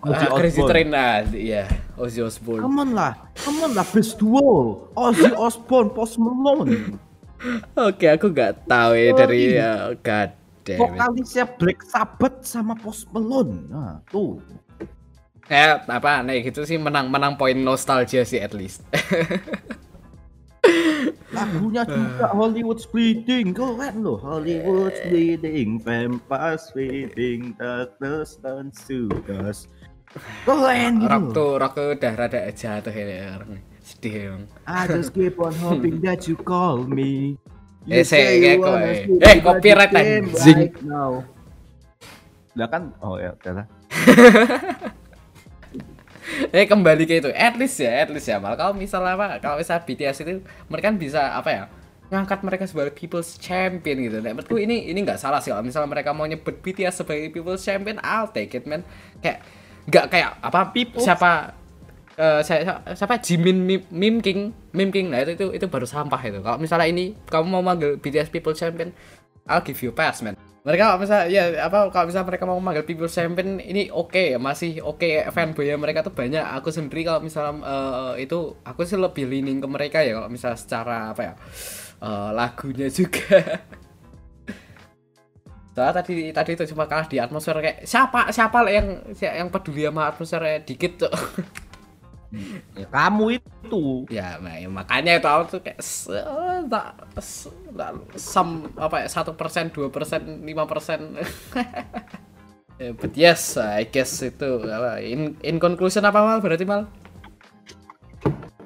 Ozzy 0.00 0.24
ah, 0.24 0.32
Crazy. 0.32 0.60
Train 0.64 0.88
nah, 0.88 1.20
iya, 1.28 1.68
Ozzy 2.00 2.24
Osbourne. 2.24 2.64
Come 2.64 2.80
on 2.80 2.90
lah, 2.96 3.12
come 3.44 3.60
on 3.68 3.76
lah, 3.76 3.84
best 3.92 4.16
duo. 4.16 4.88
Ozzy 4.96 5.28
Osbourne, 5.36 5.92
Post 5.92 6.16
Malone. 6.16 6.96
Oke, 7.76 8.08
aku 8.08 8.32
nggak 8.32 8.64
tahu 8.64 8.96
ya 8.96 9.12
Oh, 9.12 9.16
dari 9.16 9.40
iya. 9.56 9.92
uh, 9.92 9.96
God 10.00 10.30
damn. 10.64 10.80
Vokalisnya 10.80 11.44
Black 11.60 11.84
Sabbath 11.84 12.48
sama 12.48 12.72
Post 12.80 13.12
Malone. 13.12 13.68
Nah, 13.68 14.00
tuh. 14.08 14.40
Eh, 15.50 15.68
apa, 15.84 16.22
nah 16.22 16.32
gitu 16.32 16.62
sih 16.62 16.78
menang 16.78 17.10
menang 17.10 17.34
poin 17.34 17.58
nostalgia 17.58 18.24
sih 18.24 18.40
at 18.40 18.56
least. 18.56 18.80
Lagunya 21.30 21.82
juga 21.86 22.26
Hollywood 22.34 22.78
Splitting, 22.82 23.54
keren 23.54 24.02
loh. 24.02 24.18
Hollywood 24.20 24.92
Splitting, 24.92 25.78
vampire 25.80 26.58
splitting, 26.58 27.54
darkness 27.56 28.36
dan 28.42 28.68
sugas. 28.74 29.70
Keren 30.42 31.06
rock 31.06 31.22
gitu. 31.30 31.36
tuh, 31.38 31.52
rock 31.56 31.72
tuh 31.78 31.88
udah 31.94 32.12
rada 32.18 32.40
jatuh 32.50 32.90
ya 32.90 33.38
orang. 33.38 33.62
Sedih 33.80 34.14
emang. 34.34 34.44
I 34.66 34.90
just 34.90 35.14
keep 35.14 35.38
on 35.38 35.54
hoping 35.62 36.02
that 36.02 36.26
you 36.26 36.34
call 36.34 36.82
me. 36.82 37.38
Eh, 37.88 38.04
saya 38.04 38.36
say 38.36 38.42
kayak 38.44 38.58
you 38.58 38.66
wanna 38.66 38.84
eh. 38.84 38.98
sleep, 39.06 39.20
Eh, 39.24 39.36
copyright, 39.40 39.92
you 39.94 40.02
anjing. 40.04 40.58
right 40.58 40.78
now. 40.84 41.12
Lah 42.58 42.68
kan, 42.68 42.82
oh 43.00 43.16
ya, 43.16 43.32
udah 43.38 43.52
lah. 43.62 43.66
Eh 46.56 46.64
kembali 46.64 47.04
ke 47.04 47.20
itu, 47.20 47.30
at 47.32 47.54
least 47.60 47.80
ya, 47.80 48.04
at 48.04 48.10
least 48.10 48.28
ya 48.28 48.40
mal. 48.40 48.56
Kalau 48.56 48.72
misal 48.72 49.04
apa, 49.04 49.36
kalau 49.38 49.60
misal 49.60 49.80
BTS 49.84 50.24
itu 50.24 50.40
mereka 50.72 50.88
kan 50.88 50.96
bisa 50.96 51.36
apa 51.36 51.50
ya? 51.52 51.64
ngangkat 52.10 52.42
mereka 52.42 52.66
sebagai 52.66 52.90
people's 52.90 53.38
champion 53.38 54.02
gitu. 54.02 54.18
Nah, 54.18 54.34
menurutku 54.34 54.58
ini 54.58 54.90
ini 54.90 54.98
nggak 55.06 55.14
salah 55.14 55.38
sih 55.38 55.54
kalau 55.54 55.62
misalnya 55.62 55.86
mereka 55.86 56.10
mau 56.10 56.26
nyebut 56.26 56.58
BTS 56.58 57.06
sebagai 57.06 57.30
people's 57.30 57.62
champion, 57.62 58.02
I'll 58.02 58.26
take 58.26 58.50
it 58.50 58.66
man. 58.66 58.82
Kayak 59.22 59.46
nggak 59.86 60.04
kayak 60.10 60.30
apa 60.42 60.74
People's- 60.74 61.06
siapa 61.06 61.54
eh, 62.18 62.42
saya 62.42 62.82
siapa 62.98 63.22
Jimin 63.22 63.62
Mim, 63.62 63.80
Mim 63.94 64.16
King, 64.18 64.50
Mim 64.74 64.90
King. 64.90 65.14
Nah, 65.14 65.22
itu 65.22 65.38
itu 65.38 65.46
itu 65.54 65.66
baru 65.70 65.86
sampah 65.86 66.18
itu. 66.26 66.42
Kalau 66.42 66.58
misalnya 66.58 66.90
ini 66.90 67.14
kamu 67.30 67.46
mau 67.46 67.62
manggil 67.62 67.94
BTS 68.02 68.34
people's 68.34 68.58
champion, 68.58 68.90
I'll 69.46 69.62
give 69.62 69.78
you 69.78 69.94
pass 69.94 70.18
man. 70.18 70.34
Mereka 70.60 70.92
kalau 70.92 71.00
misalnya 71.00 71.26
ya 71.32 71.44
apa 71.64 71.88
kalau 71.88 72.04
misalnya 72.04 72.28
mereka 72.28 72.44
mau 72.44 72.60
manggil 72.60 72.84
people's 72.84 73.16
champion 73.16 73.56
ini 73.64 73.88
oke 73.88 74.36
ya 74.36 74.36
masih 74.36 74.84
oke 74.84 75.32
fanboy 75.32 75.72
mereka 75.80 76.04
tuh 76.04 76.12
banyak. 76.12 76.44
Aku 76.60 76.68
sendiri 76.68 77.08
kalau 77.08 77.24
misalnya 77.24 77.64
eh, 77.64 78.28
itu 78.28 78.60
aku 78.60 78.84
sih 78.84 79.00
lebih 79.00 79.24
leaning 79.24 79.64
ke 79.64 79.68
mereka 79.68 80.04
ya 80.04 80.20
kalau 80.20 80.28
misalnya 80.28 80.60
secara 80.60 81.16
apa 81.16 81.22
ya 81.24 81.34
eh, 82.04 82.30
lagunya 82.36 82.92
juga. 82.92 83.40
Soalnya 85.72 85.94
tadi 86.02 86.28
tadi 86.28 86.50
itu 86.52 86.64
cuma 86.76 86.84
kalah 86.84 87.08
di 87.08 87.16
atmosfer 87.16 87.56
kayak 87.56 87.88
siapa 87.88 88.28
siapa 88.28 88.68
yang 88.68 89.00
yang 89.16 89.48
peduli 89.48 89.88
sama 89.88 90.12
atmosfer 90.12 90.60
dikit 90.60 91.08
tuh. 91.08 91.14
Ya, 92.78 92.86
kamu 92.86 93.42
itu. 93.42 94.06
ya, 94.06 94.38
nah, 94.38 94.54
ya 94.54 94.70
makanya 94.70 95.18
itu 95.18 95.26
aku 95.26 95.44
tuh 95.50 95.60
kayak 95.66 95.82
se- 95.82 96.14
eh, 96.14 96.62
tak 96.70 97.02
sam 98.14 98.70
apa 98.78 99.02
ya 99.02 99.08
satu 99.10 99.34
persen 99.34 99.74
dua 99.74 99.90
persen 99.90 100.46
lima 100.46 100.62
persen 100.66 101.10
Eh, 102.80 102.96
but 102.96 103.12
yes 103.12 103.60
I 103.60 103.84
guess 103.84 104.24
itu 104.24 104.64
apa 104.64 105.04
in 105.04 105.36
in 105.44 105.60
conclusion 105.60 106.00
apa 106.00 106.16
mal 106.24 106.40
berarti 106.40 106.64
mal 106.64 106.88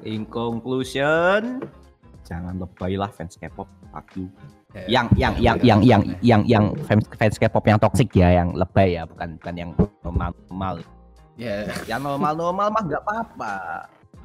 In 0.05 0.29
conclusion, 0.29 1.64
jangan 2.29 2.61
lebay 2.61 3.00
lah 3.00 3.09
fans 3.09 3.40
K-pop. 3.40 3.64
You. 4.12 4.29
Ya, 4.77 5.00
Yang 5.00 5.07
yang 5.16 5.35
yang 5.40 5.57
yang 5.64 5.81
yang 5.81 6.03
yang 6.20 6.42
yang 6.44 6.64
fans 6.85 7.09
fans 7.16 7.40
K-pop 7.40 7.64
yang 7.64 7.81
toxic 7.81 8.12
ya, 8.12 8.37
yang 8.37 8.53
lebay 8.53 9.00
ya, 9.00 9.09
bukan 9.09 9.40
bukan 9.40 9.55
yang 9.57 9.70
normal 10.05 10.77
normal. 11.37 11.66
ya 11.75 11.87
Yang 11.90 12.01
normal 12.03 12.33
normal 12.35 12.66
mah 12.70 12.83
nggak 12.87 13.03
apa-apa. 13.03 13.55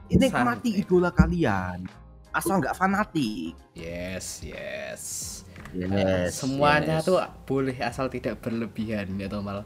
Ini 0.10 0.26
nikmati 0.26 0.70
idola 0.82 1.10
kalian. 1.10 1.86
Asal 2.30 2.62
nggak 2.62 2.78
fanatik. 2.78 3.58
yes 3.74 4.46
yes 4.46 5.02
Yes. 5.70 6.34
semuanya 6.42 6.98
yes, 6.98 7.06
tuh 7.06 7.22
boleh 7.46 7.78
asal 7.78 8.10
tidak 8.10 8.42
berlebihan 8.42 9.06
ya 9.22 9.30
toh 9.30 9.42
mal 9.42 9.62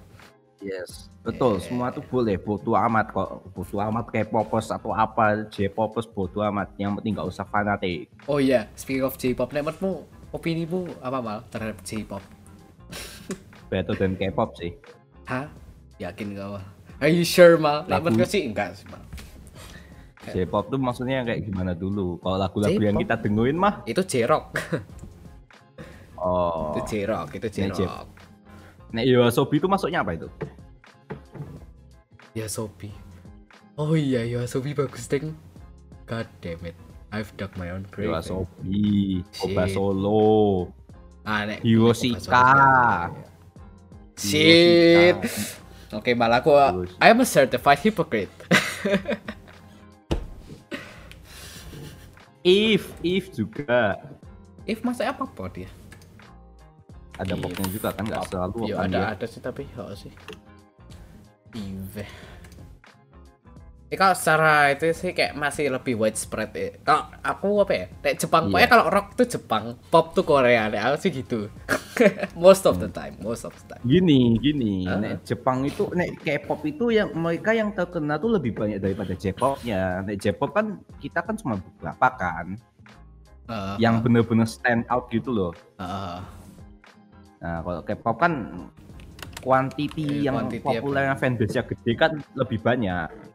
Yes. 0.64 1.12
Betul, 1.24 1.60
Yes. 1.60 1.68
semua 1.68 1.92
tuh 1.92 2.04
boleh. 2.08 2.40
Bodo 2.40 2.72
amat 2.72 3.12
kok. 3.12 3.44
Bodo 3.52 3.84
amat 3.84 4.08
K-popers 4.08 4.72
atau 4.72 4.96
apa, 4.96 5.44
J-popers 5.52 6.08
bodo 6.08 6.40
amat. 6.40 6.72
Yang 6.80 7.00
penting 7.04 7.20
nggak 7.20 7.28
usah 7.28 7.44
fanatik. 7.44 8.08
oh 8.32 8.40
iya 8.40 8.72
speaking 8.80 9.04
of 9.04 9.20
J-pop 9.20 9.52
menurutmu 9.52 10.08
opinimu 10.32 10.88
apa 11.04 11.20
mal 11.20 11.40
terhadap 11.52 11.84
J-pop 11.84 12.24
Better 13.68 13.96
than 13.96 14.16
K-pop 14.16 14.56
sih. 14.56 14.72
Hah? 15.28 15.52
Yakin 16.00 16.32
gak 16.36 16.48
mal? 16.48 16.64
Are 17.04 17.12
you 17.12 17.28
sure 17.28 17.60
mal? 17.60 17.84
Menurutku 17.84 18.24
sih 18.24 18.48
enggak 18.48 18.80
sih 18.80 18.88
mal 18.88 19.04
J-pop 20.24 20.72
tuh 20.72 20.80
maksudnya 20.80 21.28
kayak 21.28 21.44
gimana 21.44 21.76
dulu? 21.76 22.16
Kalau 22.24 22.39
lagu-lagu 22.39 22.80
yang 22.80 22.96
kita 22.96 23.20
dengerin 23.20 23.60
mah, 23.60 23.84
Itu 23.84 24.08
J-rock. 24.08 24.56
Oh, 26.16 26.72
Itu 26.72 26.80
J-rock, 26.88 27.36
itu 27.36 27.48
J-rock. 27.52 28.08
Nek 28.96 29.04
Yoasobi 29.04 29.60
itu 29.60 29.68
masuknya 29.68 30.00
apa 30.00 30.16
itu? 30.16 30.32
Ya 32.32 32.48
Sobi. 32.48 32.96
Oh 33.76 34.00
iya 34.00 34.24
ya 34.24 34.48
Sobi 34.48 34.72
bagus 34.72 35.12
ding 35.12 35.36
God 36.08 36.32
damn 36.39 36.63
it. 36.63 36.80
I've 37.12 37.36
dug 37.36 37.52
my 37.60 37.76
own 37.76 37.84
grave 37.92 38.08
Yoasobi, 38.08 39.28
Koba 39.36 39.68
Shit. 39.68 39.76
Solo, 39.76 40.72
ah, 41.28 41.44
nek, 41.44 41.60
Hiroshika. 41.68 43.12
Shit 44.16 45.20
Oke 45.94 46.12
malah 46.14 46.42
aku 46.42 46.52
Terus. 46.52 46.92
I'm 46.98 47.22
a 47.22 47.26
certified 47.26 47.80
hypocrite 47.80 48.34
If, 52.44 52.92
If 53.00 53.32
juga 53.32 53.96
If 54.64 54.84
masuk 54.84 55.04
apa 55.06 55.24
apa 55.24 55.44
dia? 55.50 55.70
ada 57.14 57.38
If. 57.38 57.40
popnya 57.40 57.68
juga 57.70 57.90
kan 57.94 58.04
nggak 58.04 58.26
selalu 58.26 58.58
Ya 58.66 58.76
kan 58.76 58.90
ada 58.90 58.98
dia. 58.98 59.08
ada 59.14 59.26
sih 59.28 59.38
tapi 59.38 59.70
ya 59.70 59.94
sih. 59.94 60.10
Ive. 61.54 62.04
Ya, 63.94 64.02
kalau 64.02 64.18
secara 64.18 64.74
itu 64.74 64.90
sih 64.90 65.14
kayak 65.14 65.38
masih 65.38 65.70
lebih 65.70 65.94
widespread 66.02 66.50
ya. 66.58 66.74
Kalau 66.82 67.14
aku 67.22 67.62
apa 67.62 67.74
ya? 67.78 67.86
Kayak 68.02 68.26
Jepang, 68.26 68.42
Iya. 68.42 68.50
pokoknya 68.50 68.70
kalau 68.74 68.86
rock 68.90 69.08
tuh 69.14 69.28
Jepang, 69.30 69.64
pop 69.94 70.06
tuh 70.18 70.26
Korea, 70.26 70.66
deh. 70.66 70.82
aku 70.82 70.98
sih 70.98 71.12
gitu. 71.14 71.46
most 72.34 72.66
of 72.66 72.82
the 72.82 72.90
time, 72.90 73.14
most 73.22 73.46
of 73.46 73.54
the 73.54 73.78
time. 73.78 73.84
Gini, 73.86 74.42
gini, 74.42 74.90
Ah. 74.90 74.98
nek 74.98 75.22
Jepang 75.22 75.62
itu, 75.62 75.94
nek 75.94 76.26
K-pop 76.26 76.66
itu 76.66 76.90
yang 76.90 77.14
mereka 77.14 77.54
yang 77.54 77.70
terkenal 77.70 78.18
tuh 78.18 78.34
lebih 78.34 78.58
banyak 78.58 78.82
daripada 78.82 79.14
J-popnya. 79.14 80.02
Nek 80.02 80.18
J-pop 80.18 80.50
kan 80.58 80.82
kita 80.98 81.22
kan 81.22 81.38
cuma 81.38 81.62
beberapa 81.62 82.08
kan, 82.18 82.58
Uh, 83.44 83.76
yang 83.76 84.00
bener-bener 84.02 84.48
stand 84.50 84.88
out 84.90 85.06
gitu 85.14 85.30
loh. 85.30 85.52
uh, 85.78 86.18
Nah, 87.44 87.60
kalau 87.62 87.86
K-pop 87.86 88.16
kan 88.18 88.34
quantity 89.38 90.24
Eh, 90.24 90.32
yang 90.32 90.50
quantity 90.50 90.64
populer 90.64 91.12
yang 91.12 91.20
fanbase-nya 91.20 91.62
gede 91.68 91.92
kan 91.94 92.12
lebih 92.34 92.58
banyak. 92.58 93.33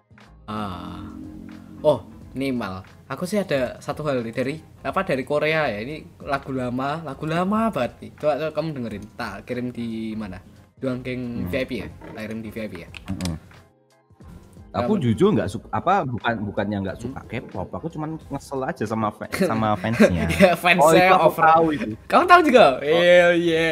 Ah. 0.49 1.05
Oh, 1.85 2.03
nih 2.35 2.51
mal. 2.51 2.83
Aku 3.07 3.25
sih 3.25 3.39
ada 3.39 3.79
satu 3.79 4.03
hal 4.05 4.21
nih 4.21 4.35
dari 4.35 4.55
apa 4.83 5.01
dari 5.05 5.23
Korea 5.23 5.69
ya. 5.69 5.79
Ini 5.81 6.25
lagu 6.25 6.51
lama, 6.51 7.05
lagu 7.05 7.25
lama 7.25 7.69
banget 7.71 7.93
nih. 8.03 8.11
Coba, 8.17 8.33
coba 8.37 8.51
kamu 8.53 8.69
dengerin. 8.75 9.05
Tak 9.15 9.47
kirim 9.47 9.71
di 9.71 10.13
mana? 10.13 10.41
Doang 10.79 11.03
geng 11.03 11.47
VIP 11.49 11.71
ya? 11.83 11.89
Lahirin 12.13 12.43
di 12.43 12.51
VIP 12.51 12.75
ya? 12.83 12.89
Mm-mm. 13.09 13.37
Aku 14.69 15.01
jujur 15.01 15.33
nggak 15.33 15.49
suka 15.49 15.67
apa 15.73 16.05
bukan 16.05 16.45
bukannya 16.45 16.79
nggak 16.85 16.99
suka 17.01 17.25
K-pop, 17.25 17.73
aku 17.73 17.89
cuman 17.89 18.21
ngesel 18.29 18.61
aja 18.63 18.85
sama 18.85 19.09
fa- 19.09 19.33
sama 19.51 19.73
fansnya. 19.75 20.29
Ya 20.29 20.53
Oh 20.53 20.61
fansnya 20.61 21.17
aku 21.17 21.33
over. 21.33 21.43
tahu 21.49 21.67
itu. 21.73 21.89
Kamu 22.05 22.25
tahu 22.29 22.41
juga? 22.47 22.65
Iya 22.85 23.27
iya. 23.33 23.69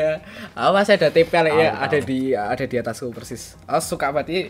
Aku 0.56 0.72
masih 0.72 0.96
ada 0.96 1.12
TP 1.12 1.28
ya, 1.30 1.76
ada 1.76 1.98
tahu. 2.00 2.08
di 2.08 2.18
ada 2.32 2.64
di 2.64 2.76
atasku 2.80 3.12
persis. 3.12 3.60
Aku 3.68 3.84
suka 3.84 4.08
banget 4.08 4.28
ini. 4.32 4.42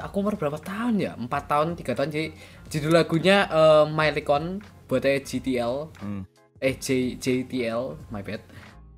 Aku 0.00 0.24
umur 0.24 0.34
berapa 0.40 0.56
tahun 0.56 0.94
ya? 0.98 1.12
4 1.14 1.28
tahun, 1.28 1.68
3 1.76 1.96
tahun. 1.96 2.08
Jadi 2.08 2.26
judul 2.72 2.92
lagunya 2.96 3.46
eh, 3.48 3.84
Mylicon 3.88 4.64
buat 4.88 5.04
GTL. 5.04 5.74
Hmm. 6.02 6.22
Eh 6.60 6.76
J 6.76 7.16
JTL, 7.16 7.96
my 8.12 8.20
bad. 8.20 8.44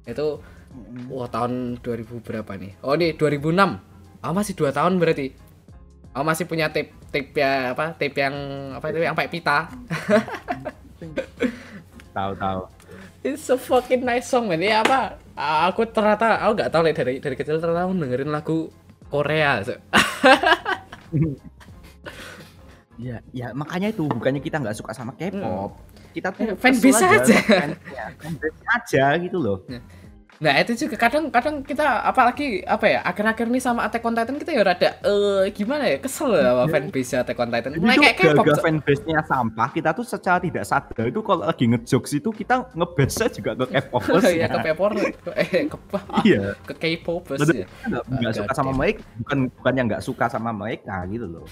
Itu 0.03 0.43
wah 1.13 1.29
tahun 1.29 1.79
2000 1.85 2.27
berapa 2.27 2.53
nih? 2.59 2.73
Oh 2.83 2.97
ini 2.97 3.15
2006. 3.15 4.25
Aku 4.25 4.33
masih 4.33 4.55
2 4.59 4.73
tahun 4.75 4.99
berarti. 4.99 5.27
Aku 6.13 6.25
masih 6.27 6.45
punya 6.45 6.69
tape 6.73 6.93
tape 7.13 7.37
ya 7.39 7.77
apa? 7.77 7.95
Tape 7.95 8.19
yang 8.19 8.37
apa 8.75 8.87
itu 8.91 8.99
yang 9.05 9.15
pakai 9.15 9.31
pita. 9.31 9.59
Tahu 12.13 12.33
tahu. 12.37 12.61
It's 13.25 13.49
a 13.49 13.57
fucking 13.57 14.05
nice 14.05 14.29
song 14.29 14.51
man. 14.51 14.61
Ya 14.61 14.85
apa? 14.85 15.17
Aku 15.73 15.89
ternyata 15.89 16.45
aku 16.45 16.53
nggak 16.61 16.71
tahu 16.75 16.83
dari 16.93 17.15
dari 17.23 17.37
kecil 17.39 17.57
ternyata 17.57 17.89
aku 17.89 17.95
dengerin 17.97 18.31
lagu 18.35 18.59
Korea. 19.09 19.65
So. 19.65 19.79
Ya, 23.01 23.25
ya 23.33 23.57
makanya 23.57 23.89
itu 23.89 24.05
bukannya 24.05 24.39
kita 24.39 24.61
nggak 24.61 24.77
suka 24.77 24.93
sama 24.93 25.17
K-pop. 25.17 25.75
Kita 26.13 26.29
tuh 26.29 26.45
Eh, 26.45 26.55
fan 26.61 26.77
kesel 26.77 26.93
base 26.93 27.03
aja. 27.09 27.37
fansnya, 27.41 28.05
fan 28.21 28.33
base 28.37 28.63
aja 28.69 29.05
gitu 29.17 29.39
loh. 29.41 29.65
Nah 30.43 30.59
itu 30.59 30.75
juga 30.75 30.99
kadang-kadang 30.99 31.63
kita 31.63 32.03
apalagi 32.03 32.67
apa 32.67 32.87
ya 32.91 32.99
akhir-akhir 33.07 33.47
ini 33.47 33.63
sama 33.63 33.87
Attack 33.87 34.03
on 34.03 34.19
Titan 34.19 34.43
kita 34.43 34.51
ya 34.51 34.63
rada 34.67 34.91
eh 34.99 35.47
gimana 35.55 35.87
ya 35.87 36.03
kesel 36.03 36.35
ya 36.35 36.51
sama 36.51 36.65
fanbase 36.67 37.15
Attack 37.15 37.39
on 37.39 37.51
Titan. 37.55 37.71
Mulai 37.79 37.97
kayak 38.19 38.35
K-pop. 38.35 38.47
fanbase-nya 38.59 39.23
sampah, 39.23 39.69
kita 39.71 39.95
tuh 39.95 40.03
secara 40.03 40.43
tidak 40.43 40.67
sadar 40.67 41.07
itu 41.07 41.23
kalau 41.23 41.47
lagi 41.47 41.71
ngejokes 41.71 42.13
itu 42.19 42.35
kita 42.35 42.67
ngebase 42.75 43.31
juga 43.39 43.55
ke 43.55 43.67
K-popers 43.71 44.25
ya 44.43 44.47
ke 44.51 44.59
K-pop 44.67 44.93
eh 45.39 45.71
ke 45.71 45.79
Iya. 46.27 46.59
ke 46.67 46.75
Betul, 47.39 47.63
ya. 47.63 47.67
kita 47.87 47.99
nggak 48.11 48.35
suka 48.35 48.53
sama 48.53 48.71
damn. 48.75 48.79
mereka, 48.83 49.01
bukan 49.23 49.39
bukannya 49.63 49.83
nggak 49.95 50.03
suka 50.03 50.25
sama 50.27 50.51
mereka 50.51 50.95
gitu 51.07 51.27
loh. 51.31 51.47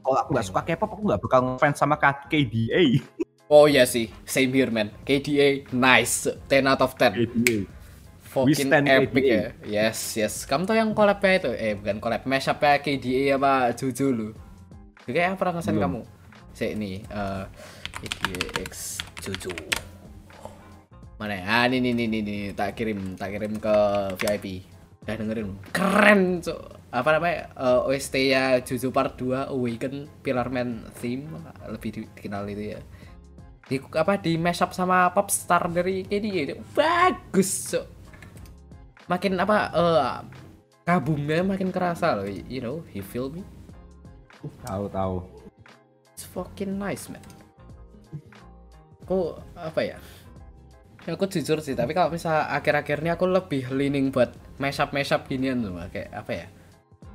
Kalau 0.00 0.18
aku 0.22 0.30
nggak 0.32 0.46
suka 0.48 0.60
K-pop, 0.64 0.90
aku 0.96 1.02
nggak 1.12 1.20
bakal 1.20 1.40
ngefans 1.44 1.76
sama 1.76 2.00
KDA. 2.00 3.04
Oh 3.46 3.70
iya 3.70 3.86
sih, 3.86 4.10
same 4.26 4.50
here 4.50 4.74
man. 4.74 4.90
KDA 5.06 5.70
nice, 5.70 6.26
10 6.50 6.66
out 6.66 6.82
of 6.82 6.98
10. 6.98 7.14
KDA. 7.14 7.58
Fucking 8.26 8.68
epic 8.74 9.22
KDA. 9.22 9.30
ya. 9.30 9.44
Yes, 9.62 10.18
yes. 10.18 10.34
Kamu 10.44 10.66
tau 10.66 10.74
yang 10.74 10.90
collabnya 10.92 11.38
itu? 11.38 11.50
Eh, 11.54 11.78
bukan 11.78 12.02
collab, 12.02 12.26
mashup-nya 12.26 12.82
KDA 12.82 13.38
apa 13.38 13.70
Juju 13.72 14.06
lu. 14.10 14.28
Juga 15.06 15.20
yang 15.22 15.38
pernah 15.38 15.62
ngesen 15.62 15.78
kamu. 15.78 16.00
Saya 16.50 16.74
ini 16.74 17.06
eh 17.06 17.44
KDA 17.96 18.66
X 18.66 18.98
Juju. 19.22 19.54
Mana 21.16 21.32
ya? 21.32 21.44
Ah, 21.48 21.64
ini 21.70 21.80
nih 21.80 22.04
nih 22.04 22.20
nih 22.20 22.40
tak 22.52 22.76
kirim, 22.76 23.14
tak 23.14 23.30
kirim 23.32 23.56
ke 23.56 23.74
VIP. 24.20 24.66
Udah 25.06 25.14
dengerin. 25.16 25.48
Keren, 25.70 26.42
Cuk. 26.42 26.60
Apa 26.90 27.08
namanya? 27.14 27.46
Eh, 27.54 27.88
OST 27.88 28.14
ya 28.26 28.58
Juju 28.58 28.90
Part 28.90 29.16
2 29.16 29.48
Awaken 29.48 30.10
Pillar 30.20 30.50
Man 30.50 30.90
theme 30.98 31.30
lebih 31.70 31.94
di- 31.94 32.10
dikenal 32.10 32.42
itu 32.50 32.74
ya. 32.74 32.80
Di 33.66 33.82
apa 33.98 34.14
di 34.14 34.38
mashup 34.38 34.70
sama 34.70 35.10
Popstar 35.10 35.66
dari 35.66 36.06
KDA 36.06 36.40
itu. 36.46 36.54
Bagus, 36.70 37.74
Cuk. 37.74 37.84
Makin 39.10 39.38
apa 39.38 39.56
eh 39.74 40.10
kabumnya 40.86 41.42
makin 41.42 41.74
kerasa 41.74 42.14
loh 42.14 42.30
you 42.30 42.62
know 42.62 42.78
you 42.94 43.02
feel 43.02 43.26
me? 43.30 43.42
Tahu 44.62 44.86
tahu. 44.90 45.16
it's 46.14 46.24
fucking 46.30 46.78
nice 46.78 47.10
man. 47.10 47.20
Aku 49.02 49.36
apa 49.58 49.80
ya? 49.82 49.98
Aku 51.06 51.26
jujur 51.26 51.58
sih 51.62 51.74
tapi 51.74 51.94
kalau 51.94 52.10
misal 52.10 52.46
akhir-akhir 52.50 53.02
ini 53.02 53.10
aku 53.14 53.26
lebih 53.30 53.70
leaning 53.74 54.10
buat 54.10 54.34
mashup 54.58 54.90
mashup 54.90 55.26
ginian 55.26 55.62
tuh 55.62 55.74
Mbak. 55.74 55.88
kayak 55.92 56.10
apa 56.14 56.32
ya? 56.32 56.46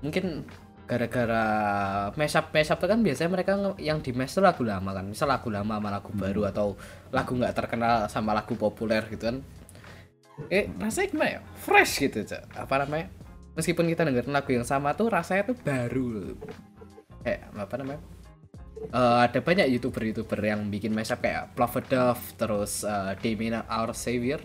Mungkin 0.03 0.47
gara-gara 0.91 1.45
mashup 2.19 2.51
mashup 2.51 2.83
itu 2.83 2.87
kan 2.91 2.99
biasanya 2.99 3.29
mereka 3.31 3.51
yang 3.79 4.03
di 4.03 4.11
mash 4.11 4.35
lagu 4.43 4.67
lama 4.67 4.91
kan. 4.91 5.07
Misal 5.07 5.31
lagu 5.31 5.47
lama 5.47 5.79
sama 5.79 5.87
lagu 5.87 6.11
baru 6.11 6.51
atau 6.51 6.75
lagu 7.15 7.31
nggak 7.31 7.55
terkenal 7.55 8.11
sama 8.11 8.35
lagu 8.35 8.59
populer 8.59 8.99
gitu 9.07 9.31
kan. 9.31 9.39
Eh 10.51 10.67
rasanya 10.75 11.07
gimana 11.07 11.31
ya? 11.31 11.41
Fresh 11.63 12.03
gitu 12.03 12.27
Cak. 12.27 12.43
apa 12.59 12.83
namanya? 12.83 13.07
Meskipun 13.55 13.87
kita 13.87 14.03
dengerin 14.03 14.35
lagu 14.35 14.51
yang 14.51 14.67
sama 14.67 14.91
tuh 14.91 15.07
rasanya 15.07 15.55
tuh 15.55 15.57
baru. 15.63 16.35
Eh 17.23 17.39
apa 17.55 17.75
namanya? 17.79 18.03
Eh, 18.91 19.17
ada 19.31 19.39
banyak 19.39 19.71
youtuber-youtuber 19.71 20.43
yang 20.43 20.67
bikin 20.67 20.91
mashup 20.91 21.23
kayak 21.23 21.55
Plovedov 21.55 22.19
terus 22.35 22.83
uh, 22.83 23.15
Damien 23.23 23.63
Our 23.63 23.95
Savior. 23.95 24.43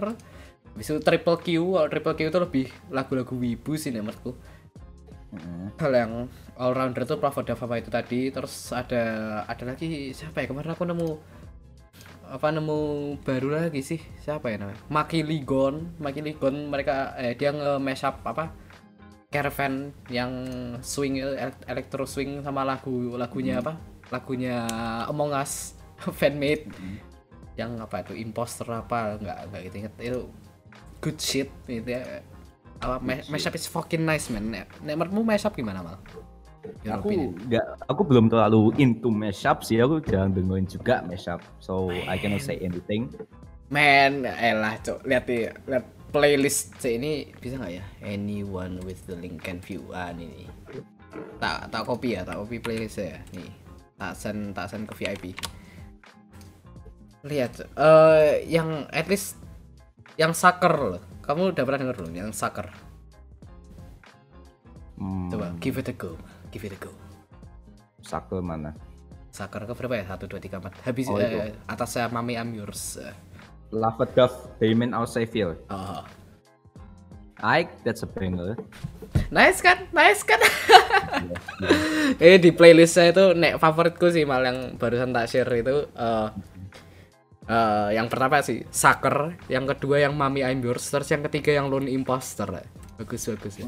Habis 0.76 0.92
itu 0.94 1.00
Triple 1.02 1.38
Q, 1.42 1.48
Triple 1.90 2.14
Q 2.14 2.20
itu 2.30 2.38
lebih 2.38 2.66
lagu-lagu 2.92 3.34
wibu 3.34 3.74
sih 3.74 3.90
menurutku 3.90 4.38
Mm. 5.34 5.74
Kalau 5.74 5.96
yang 5.96 6.12
all 6.54 6.72
rounder 6.72 7.02
tuh 7.02 7.18
Plovedov 7.18 7.58
apa 7.58 7.74
itu 7.82 7.90
tadi 7.90 8.30
Terus 8.30 8.70
ada 8.70 9.02
ada 9.44 9.64
lagi 9.66 10.14
siapa 10.14 10.44
ya? 10.44 10.46
Kemarin 10.50 10.72
aku 10.72 10.84
nemu 10.86 11.08
apa 12.26 12.50
nemu 12.50 12.78
baru 13.22 13.54
lagi 13.54 13.82
sih. 13.86 14.02
Siapa 14.22 14.50
ya 14.50 14.58
namanya? 14.58 14.82
Maki 14.90 15.22
Ligon. 15.22 15.94
Maki 16.02 16.22
Ligon 16.22 16.70
mereka 16.70 17.14
eh 17.18 17.38
dia 17.38 17.54
nge 17.54 17.78
mashup 17.78 18.18
apa 18.26 18.50
Caravan 19.30 19.90
yang 20.10 20.32
swing 20.82 21.18
el- 21.18 21.62
electro 21.66 22.06
swing 22.06 22.42
sama 22.42 22.62
lagu 22.62 23.14
lagunya 23.18 23.58
apa? 23.62 23.78
Lagunya 24.10 24.66
Among 25.10 25.34
Us 25.34 25.74
fanmade. 26.18 26.70
Yang 27.58 27.70
apa 27.82 28.06
itu? 28.06 28.12
Imposter 28.18 28.66
apa? 28.70 29.18
Nggak 29.18 29.38
nggak 29.50 29.60
gitu 29.70 29.76
inget. 29.82 29.94
Itu 29.98 30.20
good 31.02 31.18
shit 31.18 31.50
gitu 31.66 31.90
ya 31.94 32.22
apa 32.80 33.00
mashup 33.28 33.54
is 33.56 33.66
fucking 33.68 34.04
nice 34.04 34.28
man 34.28 34.52
Nek- 34.52 34.72
menurutmu 34.80 35.24
mashup 35.24 35.52
gimana 35.56 35.80
mal 35.80 35.98
Your 36.82 36.98
Aku 36.98 37.10
nggak, 37.46 37.66
aku 37.86 38.02
belum 38.02 38.26
terlalu 38.26 38.74
into 38.82 39.10
mashup 39.10 39.62
sih. 39.62 39.78
Aku 39.78 40.02
jarang 40.02 40.34
dengerin 40.34 40.66
juga 40.66 41.02
mashup. 41.06 41.38
So 41.62 41.90
I 41.90 42.18
cannot 42.18 42.42
say 42.42 42.58
anything. 42.58 43.10
Man, 43.70 44.22
elah 44.26 44.78
cok, 44.78 45.02
lihat 45.02 45.26
nih, 45.26 45.50
lihat 45.66 45.84
playlist 46.14 46.78
C 46.78 46.98
ini 46.98 47.34
bisa 47.34 47.58
nggak 47.58 47.72
ya? 47.82 47.84
Anyone 48.02 48.78
with 48.86 49.02
the 49.10 49.18
link 49.18 49.42
can 49.42 49.58
view 49.58 49.82
ah 49.90 50.14
ini. 50.14 50.46
Tak 51.42 51.74
tak 51.74 51.82
copy 51.82 52.14
ya, 52.14 52.22
tak 52.22 52.38
copy 52.38 52.62
playlist 52.62 53.02
ya. 53.02 53.18
Nih, 53.34 53.50
tak 53.98 54.14
send 54.14 54.54
tak 54.54 54.70
send 54.70 54.86
ke 54.86 54.94
VIP. 54.94 55.24
Lihat, 57.26 57.74
eh 57.74 58.46
yang 58.46 58.86
at 58.94 59.10
least 59.10 59.34
yang 60.14 60.30
sucker 60.30 60.74
loh. 60.94 61.02
Kamu 61.26 61.50
udah 61.50 61.62
pernah 61.66 61.80
denger 61.82 61.96
belum 61.98 62.12
yang 62.14 62.30
sucker? 62.30 62.70
Hmm, 64.96 65.28
Coba 65.28 65.52
give 65.58 65.76
it 65.76 65.90
a 65.90 65.94
go, 65.94 66.14
give 66.54 66.62
it 66.62 66.72
a 66.72 66.78
go. 66.78 66.94
Sucker 68.00 68.38
mana? 68.38 68.72
Sucker 69.34 69.66
ke 69.66 69.74
berapa 69.74 70.00
ya? 70.00 70.04
Satu 70.08 70.30
dua 70.30 70.40
tiga 70.40 70.62
empat. 70.62 70.78
Habis 70.86 71.10
Oh, 71.10 71.18
eh, 71.18 71.52
atasnya 71.66 72.08
Mami 72.08 72.38
I'm 72.38 72.54
yours. 72.54 72.96
Eh, 73.02 73.12
Love 73.74 74.06
Dove, 74.14 74.38
Damon 74.62 74.94
Our 74.94 75.10
Savior. 75.10 75.58
Oh. 75.68 76.06
Ike, 77.36 77.68
that's 77.84 78.00
a 78.00 78.08
banger. 78.08 78.56
Nice 79.28 79.60
kan? 79.60 79.84
Nice 79.92 80.24
kan? 80.24 80.40
eh 82.22 82.40
di 82.40 82.48
playlist 82.48 82.96
saya 82.96 83.12
itu 83.12 83.36
nek 83.36 83.60
favoritku 83.60 84.08
sih 84.08 84.24
mal 84.24 84.40
yang 84.40 84.80
barusan 84.80 85.12
tak 85.12 85.28
share 85.28 85.52
itu 85.52 85.84
eh 85.92 86.28
eh, 87.48 87.88
yang 87.96 88.06
pertama 88.10 88.42
sih 88.42 88.62
Sucker, 88.70 89.38
yang 89.48 89.64
kedua 89.66 90.02
yang 90.02 90.14
Mami 90.14 90.42
I'm 90.42 90.60
Yours, 90.62 90.86
terus 90.90 91.08
yang 91.10 91.22
ketiga 91.26 91.54
yang 91.54 91.66
Lone 91.70 91.90
Imposter. 91.90 92.48
Bagus 92.98 93.28
bagus 93.28 93.60
ya. 93.60 93.66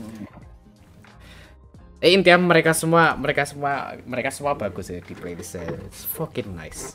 Eh 1.99 2.14
intinya 2.14 2.38
mereka 2.38 2.71
semua 2.71 3.19
mereka 3.19 3.43
semua 3.43 3.99
mereka 4.07 4.31
semua 4.31 4.55
bagus 4.55 4.87
ya 4.87 5.03
di 5.03 5.14
playlist 5.19 5.59
saya. 5.59 5.75
It's 5.83 6.07
fucking 6.07 6.55
nice. 6.55 6.95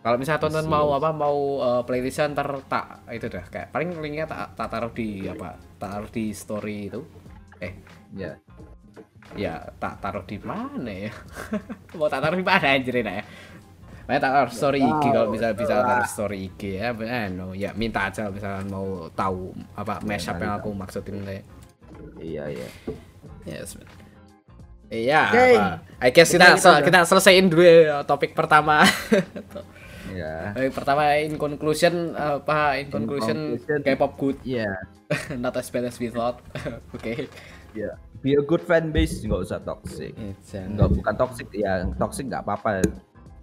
Kalau 0.00 0.16
misalnya 0.16 0.40
tonton 0.40 0.70
mau 0.70 0.94
apa 0.94 1.10
mau 1.12 1.36
eh, 1.60 1.82
playlistnya 1.84 2.32
ntar 2.32 2.48
tak 2.70 3.04
itu 3.12 3.26
dah 3.28 3.44
kayak 3.44 3.68
paling 3.74 3.92
linknya 3.98 4.24
tak, 4.24 4.56
tak 4.56 4.68
taruh 4.72 4.92
di 4.94 5.26
apa 5.28 5.58
tak 5.76 5.88
taruh 5.92 6.10
di 6.10 6.24
story 6.32 6.78
itu 6.88 7.00
eh 7.60 7.74
Ya. 8.14 8.38
ya 9.34 9.58
tak 9.82 9.98
taruh 10.00 10.22
di 10.22 10.38
mana 10.38 10.88
ya 10.88 11.12
mau 11.98 12.06
tak 12.06 12.22
taruh 12.22 12.38
di 12.38 12.46
mana 12.46 12.78
anjir 12.78 13.02
ini 13.02 13.20
ya 13.20 13.24
Makanya 14.06 14.20
tak 14.22 14.32
taruh 14.32 14.52
story 14.52 14.80
IG 14.80 15.04
kalau 15.04 15.28
bisa 15.28 15.46
bisa 15.52 15.74
taruh 15.76 16.06
story 16.06 16.38
IG 16.46 16.60
ya 16.78 16.94
eh, 16.94 17.26
no 17.28 17.50
ya 17.52 17.74
minta 17.74 18.06
aja 18.06 18.30
misalnya 18.30 18.62
mau 18.64 19.10
tahu 19.10 19.50
apa 19.74 19.98
mashup 20.00 20.38
yang 20.38 20.54
aku 20.56 20.70
maksudin 20.72 21.22
kayak 21.22 21.44
Iya, 22.16 22.44
iya. 22.48 22.68
yes. 23.44 23.76
Iya, 24.86 25.22
Oke. 25.26 25.46
apa? 25.52 25.66
I 25.98 26.10
guess 26.10 26.30
kita 26.30 26.54
Kita- 26.54 26.62
sel- 26.62 26.80
kita 26.80 27.02
kita 27.02 27.08
selesaiin 27.08 27.46
dulu 27.46 27.62
ya 27.62 28.02
topik 28.02 28.32
pertama. 28.32 28.82
Ya. 30.06 30.54
Eh, 30.54 30.70
pertama 30.70 31.18
in 31.18 31.34
conclusion 31.34 32.14
apa 32.14 32.78
in 32.78 32.88
conclusion 32.88 33.58
conclusion. 33.58 33.82
K-pop 33.82 34.14
good 34.14 34.38
Iya. 34.46 34.70
not 35.42 35.58
as 35.58 35.66
bad 35.66 35.82
as 35.82 35.98
we 35.98 36.08
thought 36.08 36.38
oke 36.94 37.26
Iya. 37.74 37.90
Be 38.22 38.32
a 38.32 38.40
good 38.40 38.62
fan 38.62 38.94
base 38.94 39.18
nggak 39.20 39.42
usah 39.42 39.58
toxic. 39.60 40.14
Nggak 40.46 40.88
bukan 40.94 41.14
toxic 41.16 41.50
ya, 41.50 41.84
toxic 41.98 42.30
nggak 42.30 42.38
apa-apa. 42.40 42.80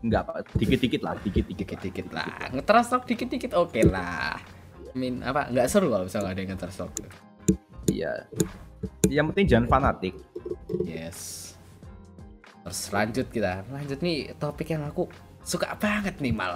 Nggak 0.04 0.22
apa, 0.22 0.34
dikit-dikit 0.54 1.02
lah, 1.02 1.16
dikit-dikit. 1.18 1.64
dikit 1.64 1.80
dikit 1.82 2.08
lah 2.12 2.28
ngetrust 2.52 2.90
talk 2.90 3.04
dikit 3.04 3.28
dikit 3.28 3.52
oke 3.54 3.80
lah 3.86 4.36
min 4.94 5.24
apa 5.24 5.48
nggak 5.48 5.66
seru 5.66 5.88
kalau 5.88 6.04
misalnya 6.04 6.30
ada 6.30 6.40
yang 6.40 6.52
ngetrust 6.52 6.78
talk 6.78 6.92
Iya. 7.86 8.28
Yang 9.08 9.26
penting 9.32 9.46
jangan 9.48 9.68
fanatik. 9.70 10.16
yes 10.84 11.52
terus 12.60 12.80
lanjut 12.90 13.28
kita 13.28 13.64
lanjut 13.68 14.00
nih 14.00 14.32
topik 14.34 14.68
yang 14.70 14.84
aku 14.84 15.08
suka 15.42 15.76
banget 15.76 16.16
nih 16.18 16.32
mal 16.32 16.56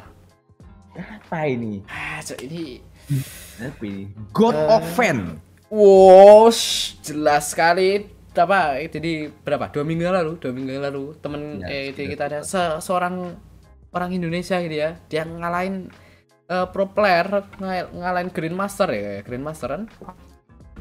Apa 0.94 1.46
ini? 1.46 1.84
ah 1.86 2.20
so 2.20 2.32
ini 2.38 2.80
Apa 3.60 3.84
ini? 3.84 4.08
God 4.32 4.56
Eh. 4.56 4.72
of 4.72 4.84
Fan. 4.90 5.36
wow 5.68 6.48
jelas 7.02 7.52
sekali 7.52 8.08
apa 8.40 8.60
jadi 8.86 9.12
berapa 9.42 9.70
dua 9.70 9.84
minggu 9.84 10.04
lalu 10.04 10.32
dua 10.38 10.52
minggu 10.52 10.72
lalu 10.78 11.04
temen 11.18 11.62
Ya, 11.62 11.68
eh 11.68 11.86
sudah. 11.92 12.08
kita 12.08 12.24
ada 12.26 12.40
se- 12.42 12.80
seorang 12.80 13.34
orang 13.90 14.10
Indonesia 14.12 14.60
gitu 14.60 14.76
ya 14.76 14.94
dia 15.06 15.24
ngalahin 15.24 15.90
eh, 16.46 16.68
pro 16.68 16.86
player 16.86 17.28
ngal- 17.58 17.92
ngalahin 17.92 18.30
Grandmaster 18.30 18.90
ya 18.90 19.22
Grandmaster 19.22 19.70
kan 19.72 19.84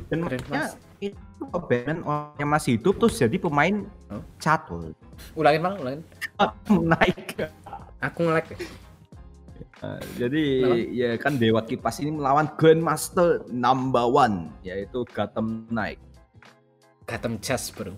Dan 0.07 0.23
Keren, 0.23 0.39
maksudnya 0.39 0.61
Mas. 0.61 0.75
itu 1.01 1.43
Batman 1.43 1.99
orang 2.03 2.37
yang 2.37 2.51
masih 2.51 2.71
hidup 2.77 2.95
terus 2.97 3.17
jadi 3.17 3.37
pemain 3.37 3.83
Oh. 4.07 4.23
catur. 4.39 4.95
ulangin 5.35 5.61
mal 5.61 5.75
ulangin 5.77 6.03
Naik. 6.93 7.35
aku 7.99 8.19
nge-lag 8.23 8.47
ya. 8.47 8.59
Uh, 9.77 10.01
jadi 10.17 10.45
Kenapa? 10.57 10.77
ya 10.89 11.11
kan 11.17 11.33
Dewa 11.37 11.61
Kipas 11.61 11.99
ini 11.99 12.09
melawan 12.11 12.49
Grandmaster 12.55 13.45
number 13.47 14.05
one 14.05 14.49
yaitu 14.63 15.05
Gotham 15.11 15.69
Knight, 15.69 16.01
Gotham 17.07 17.39
Chess 17.39 17.71
bro 17.71 17.95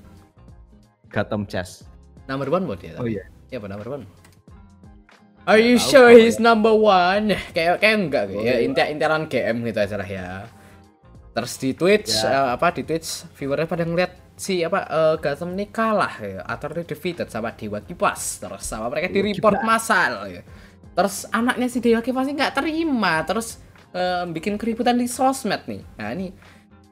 Gotham 1.08 1.48
Chess. 1.48 1.84
number 2.28 2.46
one 2.46 2.68
buat 2.68 2.78
dia 2.78 2.92
Oh 3.00 3.08
iya. 3.08 3.24
ya 3.48 3.56
apa 3.56 3.66
number 3.66 3.88
one 3.90 4.04
Are 5.48 5.56
you 5.56 5.80
sure 5.80 6.12
he's 6.12 6.36
number 6.36 6.76
one? 6.76 7.32
Kayak 7.56 7.80
kayak 7.80 7.96
enggak 7.96 8.24
Oh, 8.28 8.44
ya 8.44 8.60
inti 8.60 8.84
intiran 8.84 9.24
GM 9.24 9.64
gitu 9.64 9.80
aja 9.80 9.96
lah 9.96 10.04
ya. 10.04 10.44
Terus 11.32 11.52
di 11.56 11.72
Twitch 11.72 12.12
Ya. 12.20 12.28
eh, 12.28 12.48
apa 12.52 12.68
di 12.68 12.84
Twitch 12.84 13.24
viewernya 13.32 13.64
pada 13.64 13.88
ngeliat 13.88 14.12
si 14.36 14.60
apa 14.60 14.84
eh, 14.84 15.14
Gotham 15.16 15.56
ini 15.56 15.72
kalah 15.72 16.20
ya 16.20 16.44
atau 16.44 16.68
defeated 16.76 17.32
sama 17.32 17.56
Dewa 17.56 17.80
Kipas 17.80 18.44
terus 18.44 18.60
sama 18.60 18.92
mereka 18.92 19.08
di 19.08 19.24
report 19.24 19.64
massal 19.64 20.28
ya. 20.28 20.44
Terus 20.92 21.24
anaknya 21.32 21.72
si 21.72 21.80
Dewa 21.80 22.04
Kipas 22.04 22.28
ini 22.28 22.36
nggak 22.36 22.52
terima 22.52 23.24
terus 23.24 23.56
eh, 23.96 24.28
bikin 24.28 24.60
keributan 24.60 25.00
di 25.00 25.08
sosmed 25.08 25.64
nih. 25.64 25.80
Nah 25.96 26.12
ini 26.12 26.28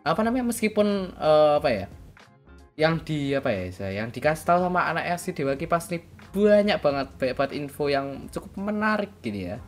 apa 0.00 0.24
namanya 0.24 0.48
meskipun 0.48 1.12
eh, 1.12 1.54
apa 1.60 1.68
ya 1.68 1.86
yang 2.76 3.00
di 3.00 3.32
apa 3.32 3.48
ya 3.48 3.72
saya 3.72 4.04
yang 4.04 4.12
dikasih 4.12 4.44
tahu 4.44 4.68
sama 4.68 4.84
anaknya 4.84 5.16
si 5.16 5.32
Dewa 5.32 5.56
Kipas 5.56 5.88
nih 5.88 6.04
banyak 6.30 6.78
banget 6.84 7.08
banyak 7.16 7.34
banget 7.34 7.52
info 7.56 7.88
yang 7.88 8.28
cukup 8.28 8.52
menarik 8.60 9.16
gini 9.24 9.48
ya. 9.48 9.58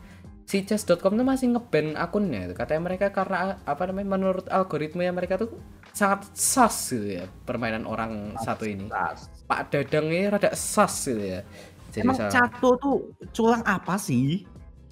Si 0.45 0.65
chess.com 0.65 1.13
tuh 1.13 1.25
masih 1.25 1.53
ngeban 1.53 1.93
akunnya 1.93 2.49
itu. 2.49 2.53
Katanya 2.53 2.81
mereka 2.85 3.09
karena 3.09 3.57
apa 3.65 3.85
namanya 3.85 4.17
menurut 4.17 4.45
algoritma 4.49 5.05
yang 5.05 5.17
mereka 5.17 5.37
tuh 5.37 5.53
sangat 5.93 6.25
sas 6.33 6.89
gitu 6.89 7.21
ya 7.21 7.25
permainan 7.45 7.85
orang 7.85 8.33
satu 8.37 8.65
ini. 8.65 8.89
Tas. 8.89 9.29
Pak 9.45 9.69
Dadang 9.69 10.09
ini 10.09 10.25
rada 10.25 10.53
sas 10.53 11.05
gitu 11.05 11.21
ya. 11.21 11.41
Jadi 11.89 12.05
Emang 12.05 12.17
salah- 12.17 12.33
catur 12.33 12.73
tuh 12.77 12.97
curang 13.33 13.61
apa 13.65 13.97
sih? 13.97 14.45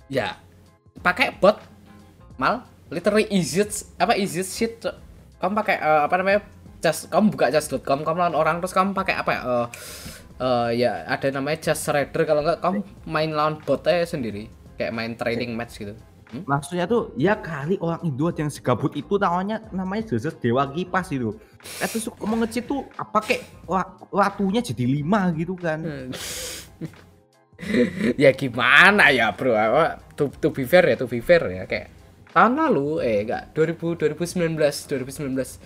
ya 0.07 0.39
pakai 1.03 1.35
bot 1.35 1.59
mal 2.39 2.63
literally 2.87 3.27
easy 3.27 3.59
apa 3.99 4.15
easy 4.15 4.39
shit 4.39 4.79
kamu 5.35 5.51
pakai 5.51 5.75
eh, 5.77 6.01
apa 6.07 6.15
namanya 6.15 6.39
just 6.87 7.11
kamu 7.11 7.35
buka 7.35 7.51
just.com 7.51 8.07
kamu 8.07 8.17
lawan 8.23 8.35
orang 8.39 8.55
terus 8.63 8.71
kamu 8.71 8.95
pakai 8.95 9.19
apa 9.19 9.31
ya 9.35 9.41
eh 9.43 9.67
eh, 10.39 10.69
ya 10.87 10.91
ada 11.03 11.27
namanya 11.35 11.67
just 11.71 11.83
Raider 11.91 12.23
kalau 12.23 12.47
enggak 12.47 12.63
kamu 12.63 12.79
main 13.03 13.31
lawan 13.35 13.59
bot 13.59 13.83
aja 13.83 14.15
sendiri 14.15 14.47
kayak 14.79 14.95
main 14.95 15.19
training 15.19 15.51
match 15.51 15.83
gitu 15.83 15.91
Hmm? 16.27 16.43
Maksudnya 16.43 16.83
tuh 16.91 17.15
ya 17.15 17.39
kali 17.39 17.79
orang 17.79 18.03
Indo 18.03 18.27
yang 18.35 18.51
segabut 18.51 18.91
itu 18.99 19.15
namanya 19.15 19.63
namanya 19.71 20.11
jelas 20.11 20.35
Dewa 20.35 20.67
Kipas 20.67 21.07
itu. 21.15 21.39
Eh 21.79 21.87
terus 21.87 22.11
mau 22.19 22.35
ngecit 22.35 22.67
tuh 22.67 22.83
apa 22.99 23.23
kayak 23.23 23.47
wa- 23.63 23.95
waktunya 24.11 24.59
jadi 24.59 24.83
lima 24.83 25.31
gitu 25.31 25.55
kan. 25.55 25.87
ya 28.23 28.29
gimana 28.35 29.09
ya 29.09 29.33
bro 29.33 29.55
apa 29.55 29.97
to, 30.13 30.29
to 30.37 30.53
be 30.53 30.61
fair 30.61 30.85
ya 30.85 30.95
to 30.99 31.09
be 31.09 31.23
fair 31.23 31.41
ya 31.49 31.65
kayak 31.65 31.89
tahun 32.29 32.53
lalu 32.53 33.01
eh 33.01 33.25
enggak 33.25 33.49
2000 33.57 34.13
2019 34.13 34.61
2019 34.61 35.57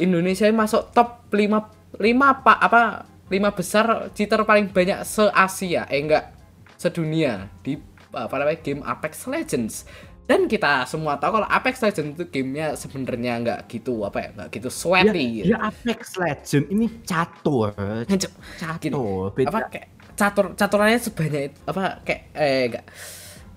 Indonesia 0.00 0.48
masuk 0.50 0.90
top 0.90 1.28
5 1.30 1.96
5 1.96 2.00
apa 2.00 2.52
apa 2.56 2.80
5 3.28 3.36
besar 3.54 3.86
cheater 4.10 4.42
paling 4.42 4.72
banyak 4.72 5.04
se 5.04 5.22
Asia 5.28 5.84
eh 5.86 6.00
enggak 6.00 6.32
sedunia 6.74 7.46
di 7.60 7.76
apa 8.10 8.34
namanya 8.34 8.58
game 8.58 8.82
Apex 8.82 9.28
Legends 9.28 9.84
dan 10.24 10.46
kita 10.46 10.86
semua 10.86 11.18
tahu 11.18 11.38
kalau 11.38 11.48
Apex 11.48 11.82
Legends 11.82 12.14
itu 12.14 12.24
gamenya 12.26 12.74
sebenarnya 12.74 13.32
enggak 13.36 13.58
gitu 13.68 14.02
apa 14.02 14.18
ya 14.18 14.28
enggak 14.32 14.48
gitu 14.50 14.68
Ya, 14.68 14.74
sweaty 14.74 15.24
gitu. 15.36 15.46
ya 15.52 15.58
Apex 15.60 16.00
Legend 16.16 16.64
ini 16.70 16.86
catur. 17.04 17.68
Gini, 18.06 18.26
Catur. 18.58 19.26
Beda. 19.34 19.48
apa 19.50 19.58
kayak 19.68 19.88
catur 20.14 20.44
caturannya 20.54 20.98
sebanyak 20.98 21.42
itu 21.50 21.58
apa 21.66 21.82
kayak 22.02 22.22
eh 22.34 22.62
enggak 22.66 22.84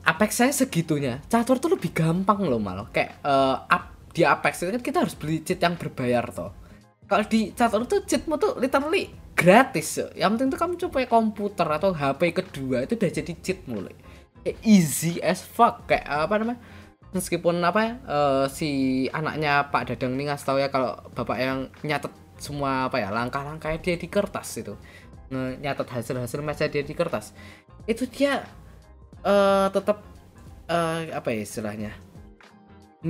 Apex 0.03 0.31
saya 0.35 0.51
segitunya 0.51 1.23
catur 1.25 1.57
tuh 1.57 1.71
lebih 1.71 1.95
gampang 1.95 2.43
loh 2.43 2.59
malah 2.59 2.89
kayak 2.91 3.21
eh, 3.21 3.55
up, 3.69 3.92
di 4.13 4.21
Apex 4.21 4.61
kan 4.61 4.77
kita 4.77 5.01
harus 5.01 5.17
beli 5.17 5.41
cheat 5.41 5.57
yang 5.57 5.73
berbayar 5.73 6.23
toh. 6.29 6.53
Kalau 7.09 7.25
di 7.25 7.51
catur 7.51 7.83
tuh 7.89 8.05
cheatmu 8.05 8.37
tuh 8.37 8.55
literally 8.61 9.11
gratis 9.33 9.97
yo. 9.97 10.07
yang 10.13 10.37
penting 10.37 10.53
tuh 10.53 10.59
kamu 10.61 10.73
coba 10.87 10.97
komputer 11.09 11.67
atau 11.67 11.91
HP 11.91 12.21
kedua 12.31 12.85
itu 12.85 12.93
udah 12.95 13.09
jadi 13.09 13.33
cheat 13.41 13.65
mulai 13.65 13.97
Kayak 14.45 14.57
easy 14.61 15.17
as 15.23 15.41
fuck. 15.41 15.89
Kayak 15.89 16.05
apa 16.07 16.33
namanya? 16.37 16.59
Meskipun 17.13 17.57
apa 17.63 17.79
ya 17.81 17.93
eh, 18.05 18.45
si 18.53 18.69
anaknya 19.09 19.67
Pak 19.73 19.93
Dadang 19.93 20.13
ini 20.13 20.29
ngasih 20.29 20.45
tahu 20.45 20.57
ya 20.61 20.69
kalau 20.69 20.99
bapak 21.13 21.37
yang 21.39 21.59
nyatet 21.81 22.13
semua 22.37 22.91
apa 22.91 22.99
ya 22.99 23.07
langkah-langkahnya 23.09 23.79
dia 23.81 23.95
di 23.97 24.07
kertas 24.11 24.61
itu. 24.61 24.75
Nyatet 25.33 25.87
hasil-hasil 25.89 26.39
match 26.45 26.61
dia 26.69 26.83
di 26.85 26.93
kertas. 26.93 27.33
Itu 27.89 28.05
dia 28.05 28.45
eh 29.23 29.67
tetap 29.71 30.03
eh 30.67 31.09
apa 31.15 31.27
ya 31.31 31.41
istilahnya 31.41 32.12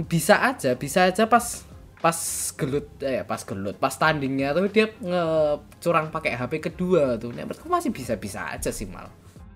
bisa 0.02 0.42
aja 0.42 0.74
bisa 0.74 1.06
aja 1.06 1.30
pas 1.30 1.62
pas 2.02 2.18
gelut 2.60 2.90
eh 3.00 3.24
pas 3.24 3.40
gelut 3.46 3.78
pas 3.80 3.94
tandingnya 3.94 4.52
tuh 4.52 4.68
dia 4.68 4.92
ngecurang 5.00 6.12
pakai 6.12 6.36
HP 6.36 6.60
kedua 6.60 7.16
tuh. 7.16 7.32
Nah, 7.32 7.48
menurutku 7.48 7.72
masih 7.72 7.96
bisa 7.96 8.20
bisa 8.20 8.52
aja 8.52 8.74
sih 8.74 8.90
mal. 8.90 9.08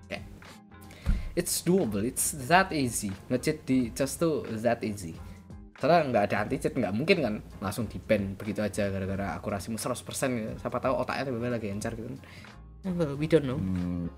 Kayak 0.08 0.24
it's 1.36 1.60
doable 1.60 2.06
it's 2.06 2.32
that 2.48 2.72
easy. 2.72 3.12
Ngecheat 3.28 3.68
di 3.68 3.92
just 3.92 4.16
tuh 4.16 4.48
that 4.64 4.80
easy. 4.80 5.12
Karena 5.76 6.08
nggak 6.08 6.24
ada 6.30 6.36
anti 6.46 6.56
cheat 6.56 6.72
nggak 6.72 6.94
mungkin 6.96 7.18
kan 7.20 7.34
langsung 7.60 7.84
di 7.84 8.00
ban 8.00 8.32
begitu 8.32 8.64
aja 8.64 8.88
gara-gara 8.88 9.36
akurasimu 9.36 9.76
100% 9.76 9.92
gitu. 10.00 10.52
siapa 10.56 10.78
tahu 10.80 11.04
otaknya 11.04 11.28
tiba-tiba 11.28 11.52
lagi 11.52 11.68
encar 11.68 11.92
gitu 11.92 12.08
kan. 12.08 12.18
We 13.20 13.28
don't 13.28 13.44
know. 13.44 13.60
Hmm, 13.60 14.08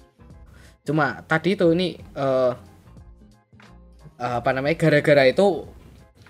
cuma 0.86 1.18
tadi 1.26 1.58
itu 1.58 1.66
ini 1.74 1.98
eh 1.98 2.52
apa 4.20 4.52
namanya 4.52 4.76
gara-gara 4.78 5.26
itu 5.26 5.64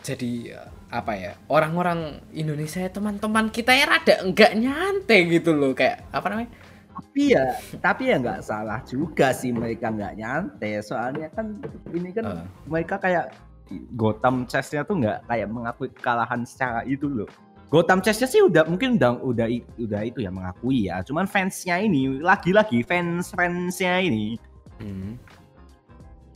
jadi 0.01 0.33
eh, 0.57 0.69
apa 0.91 1.13
ya 1.15 1.33
orang-orang 1.47 2.19
Indonesia 2.33 2.83
teman-teman 2.89 3.53
kita 3.53 3.71
ya 3.71 3.87
rada 3.87 4.15
enggak 4.25 4.53
nyantai 4.57 5.21
gitu 5.29 5.55
loh 5.55 5.71
kayak 5.77 6.03
apa 6.11 6.27
namanya 6.33 6.51
tapi 6.91 7.23
ya 7.33 7.45
tapi 7.79 8.03
ya 8.11 8.17
nggak 8.19 8.41
salah 8.43 8.81
juga 8.85 9.31
sih 9.33 9.55
mereka 9.55 9.89
nggak 9.89 10.17
nyantai 10.19 10.83
soalnya 10.83 11.29
kan 11.33 11.57
ini 11.95 12.11
kan 12.11 12.25
Eh. 12.27 12.45
mereka 12.67 12.99
kayak 12.99 13.33
Gotham 13.95 14.51
Chess-nya 14.51 14.83
tuh 14.83 14.99
nggak 14.99 15.31
kayak 15.31 15.47
mengakui 15.47 15.89
kekalahan 15.95 16.43
secara 16.43 16.83
itu 16.83 17.07
loh 17.07 17.31
Gotham 17.71 18.03
Chess-nya 18.03 18.27
sih 18.27 18.43
udah 18.43 18.67
mungkin 18.67 18.99
udah 18.99 19.23
udah 19.23 19.47
udah 19.79 20.01
itu 20.03 20.19
ya 20.27 20.31
mengakui 20.35 20.91
ya 20.91 21.07
cuman 21.07 21.31
fansnya 21.31 21.79
ini 21.79 22.19
lagi-lagi 22.19 22.83
fans 22.83 23.31
fansnya 23.31 24.03
ini 24.03 24.35
hmm. 24.83 25.15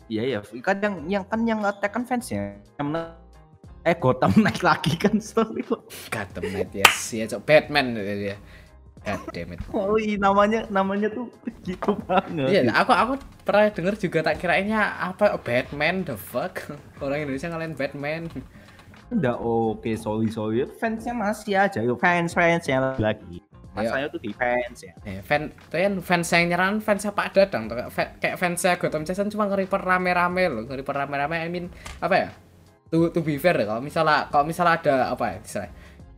Iya 0.05 0.37
ya, 0.37 0.41
kan 0.61 0.77
yang 0.85 0.95
yang 1.09 1.25
kan 1.25 1.41
yang 1.49 1.61
attack 1.65 1.97
kan 1.97 2.05
fansnya. 2.05 2.61
Yang 2.77 2.87
menang- 2.93 3.24
eh 3.85 3.97
Gotham 4.01 4.33
naik 4.41 4.65
lagi 4.65 4.97
kan 4.97 5.21
sorry 5.21 5.61
kok. 5.61 5.85
Gotham 6.09 6.45
Knight 6.49 6.73
yes 6.73 7.13
ya 7.13 7.29
cok. 7.29 7.45
Batman 7.45 7.93
dia. 7.95 8.37
God 9.05 9.21
damn 9.37 9.53
it 9.53 9.61
Oh 9.69 10.01
iya 10.01 10.17
namanya 10.17 10.65
namanya 10.73 11.13
tuh 11.13 11.29
gitu 11.61 11.93
banget. 12.09 12.65
Iya, 12.65 12.73
aku 12.73 12.93
aku 12.97 13.13
pernah 13.45 13.69
denger 13.69 13.95
juga 14.01 14.25
tak 14.25 14.41
kirainnya 14.41 14.81
apa 14.97 15.37
Batman 15.37 16.09
the 16.09 16.17
fuck? 16.17 16.65
Orang 17.05 17.29
Indonesia 17.29 17.53
ngalahin 17.53 17.77
Batman. 17.77 18.33
Udah 19.13 19.37
oke 19.37 19.93
sorry 20.01 20.33
sorry. 20.33 20.65
Fansnya 20.81 21.13
masih 21.13 21.53
aja 21.61 21.85
yuk 21.85 22.01
fans 22.01 22.33
fansnya 22.33 22.97
lagi. 22.97 23.45
masanya 23.75 24.07
tuh 24.07 24.23
defense 24.23 24.87
ya. 24.87 24.95
Eh, 25.03 25.19
fan, 25.19 25.51
kan 25.67 25.99
fans 25.99 26.31
yang 26.31 26.47
nyerang 26.47 26.79
fans 26.79 27.03
Pak 27.11 27.35
Dadang 27.35 27.67
tuh 27.67 27.75
kayak- 27.75 28.23
kayak 28.23 28.37
fansnya 28.39 28.79
Gotham 28.79 29.03
kan 29.03 29.27
cuma 29.27 29.51
nge-reaper 29.51 29.83
rame-rame 29.83 30.47
loh, 30.47 30.63
nge-reaper 30.71 30.95
rame-rame 30.95 31.43
I 31.43 31.51
mean 31.51 31.67
apa 31.99 32.15
ya? 32.15 32.29
To, 32.93 33.11
to 33.11 33.21
be 33.25 33.41
fair 33.41 33.57
kalau 33.65 33.81
misalnya 33.81 34.29
kalau 34.29 34.45
misalnya 34.47 34.75
ada 34.81 34.97
apa 35.13 35.25
ya 35.35 35.39
misalnya. 35.41 35.71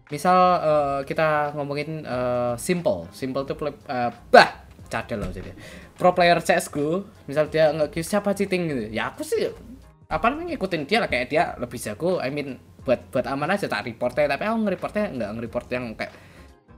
Misal 0.06 0.38
eh, 0.62 1.00
kita 1.02 1.56
ngomongin 1.58 2.06
eh, 2.06 2.54
simple, 2.58 3.10
simple 3.10 3.42
tuh 3.42 3.58
play, 3.58 3.74
eh, 3.74 4.10
bah 4.30 4.66
cadel 4.86 5.18
loh 5.18 5.34
jadi 5.34 5.50
pro 5.98 6.14
player 6.14 6.38
CSGO 6.38 7.02
misal 7.26 7.50
dia 7.50 7.74
nge 7.74 7.90
siapa 8.06 8.30
cheating? 8.36 8.70
Gitu. 8.70 8.82
Ya 8.94 9.10
aku 9.10 9.26
sih 9.26 9.50
apa 10.06 10.30
namanya 10.30 10.54
ngikutin 10.54 10.82
dia 10.86 11.02
lah. 11.02 11.10
Kayak 11.10 11.26
dia 11.32 11.42
lebih 11.58 11.78
jago 11.82 12.22
I 12.22 12.30
mean 12.30 12.58
buat 12.86 13.02
buat 13.10 13.26
aman 13.26 13.50
aja 13.50 13.66
tak 13.66 13.82
reportnya 13.82 14.30
tapi 14.30 14.46
aku 14.46 14.56
nge-reportnya 14.62 15.04
nggak 15.10 15.30
nge-report 15.34 15.66
yang 15.74 15.84
kayak 15.98 16.14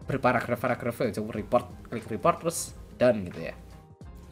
berparagraf-paragraf 0.08 0.96
ya 1.04 1.20
coba 1.20 1.36
report 1.36 1.66
klik 1.92 2.08
report 2.08 2.36
terus 2.40 2.72
done 2.96 3.28
gitu 3.28 3.52
ya. 3.52 3.54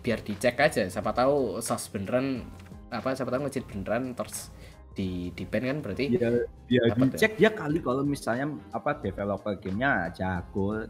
Biar 0.00 0.24
dicek 0.24 0.56
aja 0.56 0.88
siapa 0.88 1.12
tahu 1.12 1.60
sos 1.60 1.92
beneran 1.92 2.40
apa 2.88 3.12
siapa 3.12 3.28
tahu 3.28 3.44
ngecit 3.44 3.68
beneran 3.68 4.16
terus 4.16 4.48
di 4.96 5.30
di 5.36 5.44
kan 5.44 5.84
berarti? 5.84 6.04
Ya 6.16 6.30
ya 6.72 6.80
Dapat 6.88 7.12
dicek 7.12 7.32
ya? 7.36 7.52
kali 7.52 7.78
kalau 7.84 8.02
misalnya 8.02 8.48
apa 8.72 8.96
developer 8.98 9.52
gamenya 9.60 10.08
jago. 10.16 10.88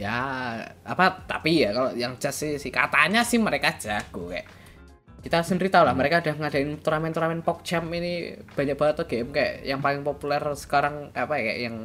Ya 0.00 0.16
apa 0.82 1.22
tapi 1.28 1.62
ya 1.62 1.70
kalau 1.76 1.92
yang 1.94 2.16
just 2.16 2.40
sih, 2.40 2.56
sih 2.56 2.72
katanya 2.72 3.22
sih 3.22 3.36
mereka 3.38 3.76
jago 3.76 4.32
kayak 4.32 4.48
kita 5.22 5.38
sendiri 5.46 5.70
tahu 5.70 5.86
lah 5.86 5.94
mereka 5.94 6.18
udah 6.18 6.34
ngadain 6.34 6.82
turnamen-turnamen 6.82 7.46
PogChamp 7.46 7.86
ini 7.94 8.34
banyak 8.58 8.74
banget 8.74 8.94
tuh 8.98 9.06
game 9.06 9.30
kayak 9.30 9.62
yang 9.62 9.78
paling 9.78 10.02
populer 10.02 10.42
sekarang 10.58 11.14
apa 11.14 11.38
ya 11.38 11.42
kayak 11.46 11.58
yang 11.62 11.76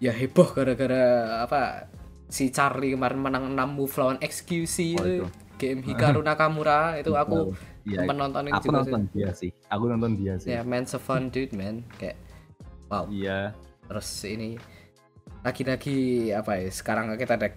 ya 0.00 0.12
heboh 0.16 0.48
gara-gara 0.48 1.04
apa 1.44 1.92
si 2.32 2.48
Charlie 2.48 2.96
kemarin 2.96 3.20
menang 3.20 3.44
6 3.52 3.76
move 3.76 3.94
lawan 4.00 4.16
XQC 4.24 4.76
Oh, 4.96 5.04
itu 5.04 5.12
itu. 5.20 5.26
game 5.60 5.80
Hikaru 5.84 6.24
Nakamura 6.26 6.96
itu 6.96 7.12
aku 7.12 7.52
Iya, 7.84 8.00
sempat 8.04 8.16
nontonin 8.16 8.52
aku 8.56 8.64
juga 8.64 8.76
nonton 8.80 9.02
dia 9.12 9.28
sih. 9.36 9.50
Aku 9.68 9.84
nonton 9.92 10.12
dia 10.16 10.34
sih. 10.40 10.48
sih 10.48 10.56
ya 10.56 10.60
man 10.64 10.84
so 10.88 10.96
fun 10.96 11.28
dude 11.28 11.52
man. 11.52 11.84
Kayak 12.00 12.16
wow. 12.88 13.04
Iya. 13.12 13.52
Terus 13.84 14.08
ini 14.24 14.56
lagi-lagi 15.44 16.32
apa 16.32 16.56
ya 16.56 16.72
sekarang 16.72 17.12
kita 17.20 17.36
ada 17.36 17.48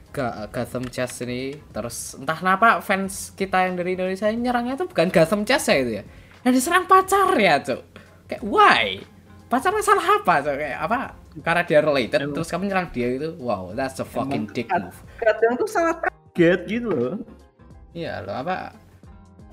Gotham 0.51 0.83
Chess 0.91 1.23
ini. 1.23 1.55
Terus 1.71 2.19
entah 2.19 2.35
kenapa 2.35 2.83
fans 2.83 3.31
kita 3.39 3.71
yang 3.71 3.79
dari 3.79 3.95
Indonesia 3.95 4.27
nyerangnya 4.27 4.75
tuh 4.75 4.87
bukan 4.91 5.07
Gotham 5.07 5.47
Chess 5.47 5.71
ya 5.71 5.77
itu 5.79 5.91
ya. 5.99 6.03
Yang 6.43 6.53
diserang 6.59 6.83
pacar 6.91 7.31
ya 7.39 7.55
cuk. 7.63 7.81
Kayak 8.27 8.43
why? 8.43 8.99
Pacarnya 9.47 9.79
salah 9.79 10.05
apa 10.19 10.33
cuk? 10.43 10.55
Kayak 10.59 10.79
apa? 10.83 10.99
Karena 11.39 11.63
dia 11.63 11.79
related 11.79 12.19
Emang- 12.19 12.35
terus 12.35 12.49
kamu 12.51 12.63
nyerang 12.67 12.87
dia 12.91 13.07
itu 13.15 13.29
wow 13.39 13.71
that's 13.71 14.01
a 14.01 14.05
fucking 14.07 14.51
Emang 14.51 14.55
dick 14.57 14.67
move. 14.67 14.99
Kadang 15.23 15.55
tuh 15.55 15.69
salah 15.71 15.95
target 15.95 16.59
gitu 16.67 16.91
loh. 16.91 17.15
Iya 17.95 18.19
loh 18.27 18.35
apa 18.35 18.86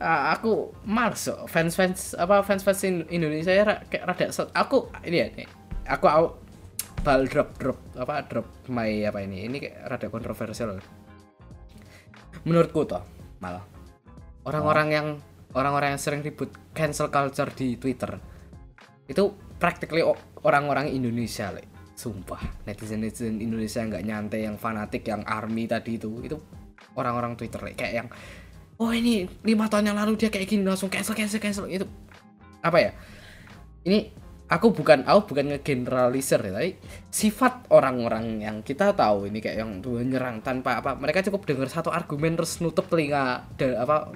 ah, 0.00 0.34
aku 0.34 0.74
males 0.86 1.22
kok. 1.22 1.46
Fans-fans 1.46 2.18
apa 2.18 2.42
fans-fans 2.42 2.80
in- 2.86 3.08
Indonesia 3.10 3.52
ya 3.52 3.64
kayak 3.86 4.04
rada 4.08 4.26
aku 4.54 4.90
ini 5.06 5.16
ya 5.20 5.26
nih. 5.34 5.48
Aku 5.90 6.06
aku 6.08 6.26
bal 7.04 7.28
drop 7.28 7.54
drop 7.60 7.78
apa 8.00 8.24
drop 8.24 8.46
my 8.72 9.04
apa 9.04 9.22
ini. 9.22 9.46
Ini 9.46 9.56
kayak 9.60 9.76
rada 9.86 10.06
kontroversial. 10.08 10.80
Menurutku 12.44 12.84
toh 12.88 13.02
malah 13.40 13.64
orang-orang 14.44 14.88
yang 14.92 15.06
orang-orang 15.54 15.96
yang 15.96 16.00
sering 16.02 16.20
ribut 16.20 16.50
cancel 16.74 17.08
culture 17.08 17.48
di 17.54 17.78
Twitter 17.78 18.18
itu 19.06 19.36
practically 19.60 20.02
orang-orang 20.44 20.90
Indonesia 20.90 21.52
le. 21.52 21.64
sumpah 21.94 22.66
netizen 22.66 23.06
netizen 23.06 23.38
Indonesia 23.38 23.78
nggak 23.86 24.02
nyantai 24.02 24.50
yang 24.50 24.58
fanatik 24.58 25.06
yang 25.06 25.22
army 25.22 25.70
tadi 25.70 25.94
itu 25.94 26.10
itu 26.26 26.34
orang-orang 26.98 27.38
Twitter 27.38 27.62
le. 27.62 27.72
kayak 27.78 27.94
yang 28.02 28.08
oh 28.78 28.90
ini 28.90 29.28
lima 29.46 29.70
tahun 29.70 29.94
yang 29.94 29.98
lalu 29.98 30.18
dia 30.18 30.30
kayak 30.30 30.50
gini 30.50 30.66
langsung 30.66 30.90
cancel 30.90 31.14
cancel 31.14 31.38
cancel 31.38 31.66
itu 31.70 31.86
apa 32.64 32.78
ya? 32.80 32.90
Ini 33.84 34.08
aku 34.48 34.72
bukan 34.72 35.04
aku 35.04 35.34
bukan 35.34 35.56
ngegeneralisir 35.56 36.40
ya 36.40 36.52
tapi 36.52 36.76
sifat 37.08 37.68
orang-orang 37.72 38.44
yang 38.44 38.56
kita 38.60 38.92
tahu 38.92 39.28
ini 39.28 39.40
kayak 39.40 39.56
yang 39.60 39.70
tuh 39.80 40.00
nyerang 40.04 40.44
tanpa 40.44 40.80
apa 40.80 40.96
mereka 40.96 41.24
cukup 41.24 41.48
dengar 41.48 41.68
satu 41.72 41.88
argumen 41.88 42.36
terus 42.36 42.60
nutup 42.60 42.88
telinga 42.88 43.48
dan 43.56 43.80
apa 43.80 44.12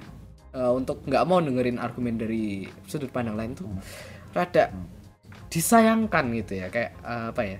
eh, 0.53 0.71
untuk 0.73 1.01
nggak 1.05 1.23
mau 1.25 1.41
dengerin 1.41 1.81
argumen 1.81 2.17
dari 2.17 2.65
sudut 2.85 3.09
pandang 3.09 3.37
lain 3.37 3.57
tuh 3.57 3.69
rada 4.33 4.69
disayangkan 5.49 6.25
gitu 6.45 6.61
ya 6.61 6.67
kayak 6.69 6.91
eh, 7.01 7.25
apa 7.33 7.41
ya? 7.45 7.59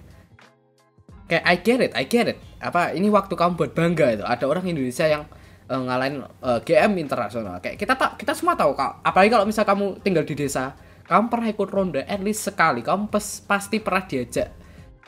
Kayak 1.29 1.43
I 1.45 1.55
get 1.61 1.79
it 1.85 1.91
I 1.93 2.05
get 2.09 2.25
it. 2.25 2.37
Apa 2.57 2.97
ini 2.97 3.09
waktu 3.13 3.37
kamu 3.37 3.53
buat 3.53 3.71
bangga 3.77 4.17
itu. 4.17 4.25
Ada 4.25 4.49
orang 4.49 4.65
Indonesia 4.65 5.05
yang 5.05 5.29
eh, 5.69 5.81
ngalahin 5.81 6.25
eh, 6.25 6.59
GM 6.65 6.91
internasional. 6.97 7.61
Kayak 7.61 7.77
kita 7.77 7.93
tak 7.93 8.17
kita 8.17 8.33
semua 8.33 8.57
tahu 8.57 8.73
kak 8.73 9.05
apalagi 9.05 9.29
kalau 9.29 9.45
misal 9.45 9.63
kamu 9.63 10.01
tinggal 10.01 10.25
di 10.25 10.33
desa 10.33 10.73
kamu 11.05 11.25
pernah 11.29 11.47
ikut 11.49 11.69
ronde 11.69 12.01
at 12.05 12.21
least 12.21 12.45
sekali. 12.49 12.81
Kamu 12.81 13.09
pes- 13.09 13.45
pasti 13.45 13.77
pernah 13.79 14.03
diajak 14.05 14.49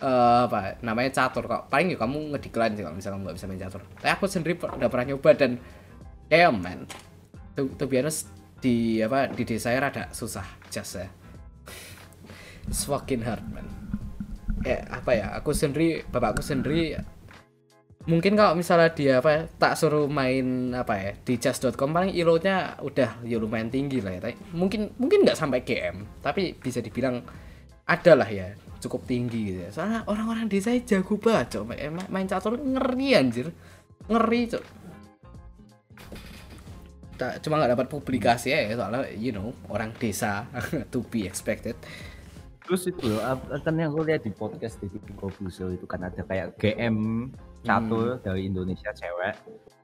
eh, 0.02 0.40
apa 0.46 0.80
namanya 0.86 1.12
catur 1.26 1.50
kok. 1.50 1.68
Paling 1.68 1.94
ya 1.94 1.98
kamu 1.98 2.18
ngediklan 2.38 2.78
sih 2.78 2.84
kalau 2.86 2.96
misalnya 2.96 3.16
kamu 3.18 3.24
nggak 3.26 3.38
bisa 3.38 3.46
main 3.50 3.62
catur. 3.62 3.82
Tapi 3.98 4.10
aku 4.14 4.26
sendiri 4.30 4.54
udah 4.62 4.90
pernah 4.90 5.06
nyoba 5.10 5.32
dan 5.34 5.52
damn 6.30 6.62
man 6.62 6.88
be 7.58 7.96
honest 8.00 8.32
di 8.62 9.02
apa 9.02 9.28
di 9.34 9.44
desa 9.44 9.74
ya 9.74 9.82
rada 9.82 10.08
susah 10.14 10.46
just 10.70 10.96
ya. 10.96 11.10
It's 12.70 12.86
fucking 12.86 13.26
hard 13.26 13.44
man 13.50 13.82
kayak 14.62 14.84
apa 14.94 15.12
ya 15.18 15.28
aku 15.36 15.52
sendiri 15.52 16.06
bapakku 16.08 16.46
sendiri 16.46 16.96
mungkin 18.10 18.34
kalau 18.34 18.58
misalnya 18.58 18.90
dia 18.94 19.22
apa 19.22 19.30
ya, 19.30 19.42
tak 19.62 19.78
suruh 19.78 20.10
main 20.10 20.74
apa 20.74 20.94
ya 20.98 21.12
di 21.22 21.38
just.com 21.38 21.94
paling 21.94 22.18
ilo-nya 22.18 22.82
udah 22.82 23.22
ya 23.22 23.38
lumayan 23.38 23.70
tinggi 23.70 24.02
lah 24.02 24.18
ya 24.18 24.20
tapi 24.26 24.36
mungkin 24.58 24.90
mungkin 24.98 25.22
nggak 25.22 25.38
sampai 25.38 25.62
GM 25.62 26.22
tapi 26.26 26.58
bisa 26.58 26.82
dibilang 26.82 27.22
ada 27.86 28.14
lah 28.18 28.30
ya 28.30 28.58
cukup 28.82 29.06
tinggi 29.06 29.54
gitu 29.54 29.60
ya. 29.62 29.70
Soalnya 29.70 30.00
orang-orang 30.10 30.50
desa 30.50 30.74
jago 30.74 31.16
banget 31.22 31.60
cok. 31.60 31.64
Main, 31.70 31.94
main 32.10 32.26
catur 32.26 32.58
ngeri 32.58 33.10
anjir. 33.14 33.48
Ngeri 34.10 34.42
cok. 34.58 34.64
Tak 37.22 37.46
cuma 37.46 37.62
nggak 37.62 37.78
dapat 37.78 37.88
publikasi 37.94 38.50
ya 38.50 38.74
soalnya 38.74 39.06
you 39.14 39.30
know 39.30 39.54
orang 39.70 39.94
desa 40.02 40.50
to 40.94 41.06
be 41.06 41.30
expected. 41.30 41.78
Terus 42.66 42.90
itu 42.90 43.14
loh 43.14 43.22
kan 43.62 43.76
yang 43.78 43.94
aku 43.94 44.02
lihat 44.10 44.26
di 44.26 44.34
podcast 44.34 44.82
di 44.82 44.90
Kobuso 45.14 45.70
itu 45.70 45.86
kan 45.86 46.02
ada 46.02 46.26
kayak 46.26 46.58
GM 46.58 47.30
catur 47.66 48.18
dari 48.22 48.50
Indonesia 48.50 48.92
cewek. 48.94 49.36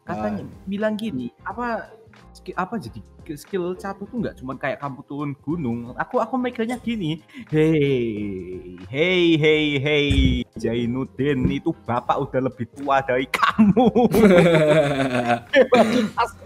Katanya 0.08 0.44
bilang 0.66 0.96
gini 0.96 1.28
apa 1.44 1.92
skill 2.32 2.56
apa 2.56 2.80
jadi 2.80 3.00
skill 3.36 3.76
catur 3.76 4.08
tuh 4.08 4.18
nggak 4.24 4.40
cuma 4.40 4.56
kayak 4.56 4.80
kamu 4.80 5.00
turun 5.04 5.32
gunung? 5.44 5.80
Aku 6.00 6.24
aku 6.24 6.40
mikirnya 6.40 6.80
gini 6.80 7.20
hey 7.52 8.80
hey 8.88 9.36
hey 9.36 9.66
hey 9.78 10.10
Jainuddin 10.56 11.44
itu 11.52 11.76
bapak 11.84 12.18
udah 12.24 12.48
lebih 12.48 12.66
tua 12.72 13.04
dari 13.04 13.28
kamu. 13.28 13.86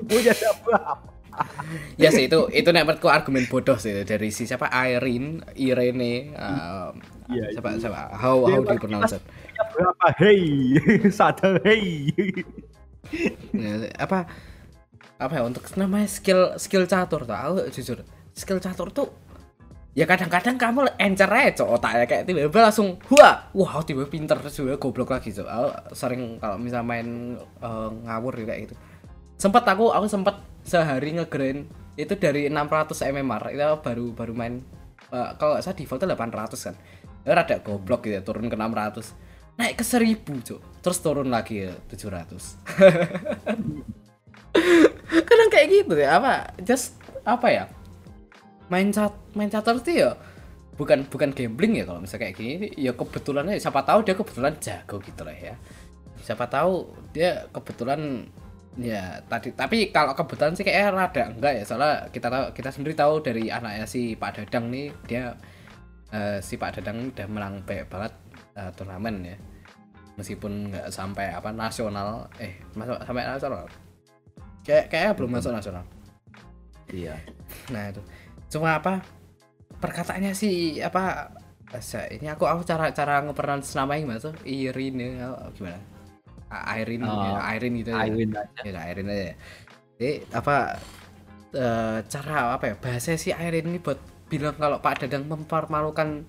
Punya 0.09 0.33
berapa 0.65 1.11
ya 1.95 2.09
sih 2.11 2.27
itu 2.27 2.39
itu 2.51 2.69
nek 2.75 2.83
menurutku 2.83 3.07
argumen 3.07 3.47
bodoh 3.47 3.79
sih 3.79 4.03
dari 4.03 4.33
si 4.35 4.43
siapa? 4.43 4.67
Irene 4.67 5.39
Irene 5.55 6.35
um, 6.35 6.99
Iya, 7.31 7.47
siapa 7.55 7.69
iya. 7.71 7.79
siapa? 7.79 8.11
How 8.11 8.43
how 8.43 8.59
do 8.59 8.75
you 8.75 8.81
pronounce 8.81 9.15
it 9.15 9.23
berapa? 9.73 10.07
Hey. 10.19 10.43
Sadar 11.17 11.59
hey. 11.63 12.11
Ya, 13.51 13.91
apa 13.99 14.29
apa 15.21 15.33
ya 15.37 15.43
untuk 15.45 15.61
namanya 15.77 16.09
skill 16.09 16.57
skill 16.57 16.89
catur 16.89 17.29
tuh 17.29 17.37
aku 17.37 17.69
jujur 17.69 18.01
skill 18.33 18.57
catur 18.57 18.89
tuh 18.89 19.13
ya 19.91 20.07
kadang-kadang 20.07 20.55
kamu 20.55 20.87
encer 20.95 21.27
aja 21.27 21.61
cok 21.61 21.69
otaknya 21.77 22.05
kayak 22.07 22.23
tiba-tiba 22.23 22.59
langsung 22.63 22.95
wah 23.11 23.51
wah 23.51 23.83
tiba 23.83 24.07
pinter 24.07 24.39
juga 24.47 24.79
goblok 24.79 25.11
lagi 25.11 25.35
cok. 25.35 25.47
Aku 25.47 25.69
sering 25.91 26.39
kalau 26.39 26.55
misal 26.55 26.81
main 26.81 27.35
eh, 27.37 27.89
ngawur 28.07 28.33
juga 28.39 28.55
kayak 28.55 28.61
gitu. 28.71 28.75
Sempat 29.35 29.67
aku 29.67 29.91
aku 29.91 30.07
sempat 30.07 30.39
sehari 30.63 31.19
ngegrind 31.19 31.67
itu 31.99 32.13
dari 32.15 32.47
600 32.47 33.11
mmR 33.11 33.43
itu 33.51 33.65
baru 33.83 34.05
baru 34.15 34.33
main 34.33 34.63
eh, 35.11 35.29
kalau 35.35 35.59
salah 35.59 35.75
defaultnya 35.75 36.15
800 36.15 36.55
kan. 36.71 36.75
Ya 37.21 37.37
rada 37.37 37.61
goblok 37.61 38.07
gitu 38.07 38.17
ya, 38.17 38.21
turun 38.25 38.49
ke 38.49 38.57
600 38.57 39.13
naik 39.59 39.79
ke 39.79 39.85
1000 39.85 40.21
cok 40.23 40.61
terus 40.83 40.99
turun 41.03 41.29
lagi 41.31 41.67
ya 41.67 41.73
700 41.89 42.31
kadang 45.27 45.49
kayak 45.51 45.67
gitu 45.71 45.95
ya 45.95 46.19
apa 46.19 46.55
just 46.63 46.99
apa 47.23 47.47
ya 47.49 47.63
main 48.71 48.91
cat 48.95 49.11
main 49.35 49.51
catur 49.51 49.79
tuh 49.83 49.91
ya 49.91 50.11
bukan 50.81 51.05
bukan 51.05 51.29
gambling 51.35 51.77
ya 51.77 51.85
kalau 51.85 52.01
misalnya 52.01 52.25
kayak 52.25 52.35
gini. 52.41 52.67
Ya 52.73 52.91
kebetulannya 52.97 53.61
siapa 53.61 53.85
tahu 53.85 54.01
dia 54.01 54.17
kebetulan 54.17 54.57
jago 54.57 54.97
gitu 54.97 55.21
lah 55.21 55.35
ya. 55.37 55.53
Siapa 56.25 56.49
tahu 56.49 56.89
dia 57.13 57.45
kebetulan 57.53 58.25
ya 58.79 59.19
tadi 59.27 59.51
tapi 59.51 59.91
kalau 59.91 60.15
kebetulan 60.15 60.55
sih 60.55 60.63
kayak 60.63 60.95
rada 60.95 61.27
enggak 61.27 61.59
ya 61.59 61.63
soalnya 61.67 62.07
kita 62.07 62.31
tahu 62.31 62.45
kita 62.55 62.69
sendiri 62.71 62.95
tahu 62.95 63.19
dari 63.19 63.51
anaknya 63.51 63.83
si 63.83 64.15
Pak 64.15 64.31
Dadang 64.39 64.71
nih 64.71 64.95
dia 65.11 65.35
eh, 66.15 66.39
si 66.39 66.55
Pak 66.55 66.79
Dadang 66.79 67.11
udah 67.11 67.27
menang 67.27 67.67
banyak 67.67 67.91
banget 67.91 68.13
eh, 68.55 68.71
turnamen 68.75 69.15
ya. 69.23 69.37
Meskipun 70.19 70.73
nggak 70.73 70.87
sampai 70.91 71.31
apa 71.31 71.49
nasional 71.55 72.27
eh 72.37 72.59
masuk 72.75 72.99
sampai 73.03 73.23
nasional. 73.25 73.63
Kayak 74.61 74.85
kayak 74.91 75.11
belum 75.17 75.31
masuk 75.39 75.51
nasional. 75.55 75.83
Iya. 76.91 77.15
nah 77.71 77.89
itu. 77.89 78.01
Cuma 78.51 78.77
apa 78.77 79.01
perkataannya 79.81 80.35
sih 80.35 80.77
apa 80.83 81.33
ini 82.11 82.27
aku 82.27 82.43
aku 82.43 82.61
cara 82.67 82.91
cara 82.91 83.23
ngepronounce 83.23 83.73
namanya 83.79 83.99
gimana 84.03 84.19
tuh 84.19 84.35
Irene 84.43 85.23
oh, 85.23 85.49
gimana? 85.55 85.79
Irene 86.51 87.07
Oh, 87.07 87.23
ya, 87.23 87.39
Irene 87.55 87.75
gitu 87.79 87.91
ya. 87.95 88.03
Iwin 88.11 88.31
aja. 88.35 88.59
ya 88.67 88.81
Irene 88.91 89.11
aja 89.11 89.33
jadi 89.95 90.13
apa 90.35 90.55
eh, 91.55 91.97
cara 92.11 92.35
apa 92.59 92.65
ya 92.67 92.75
bahasa 92.75 93.15
si 93.15 93.31
Irene 93.31 93.71
ini 93.71 93.79
buat 93.79 93.99
bilang 94.27 94.55
kalau 94.59 94.83
Pak 94.83 95.07
Dadang 95.07 95.27
mempermalukan 95.27 96.27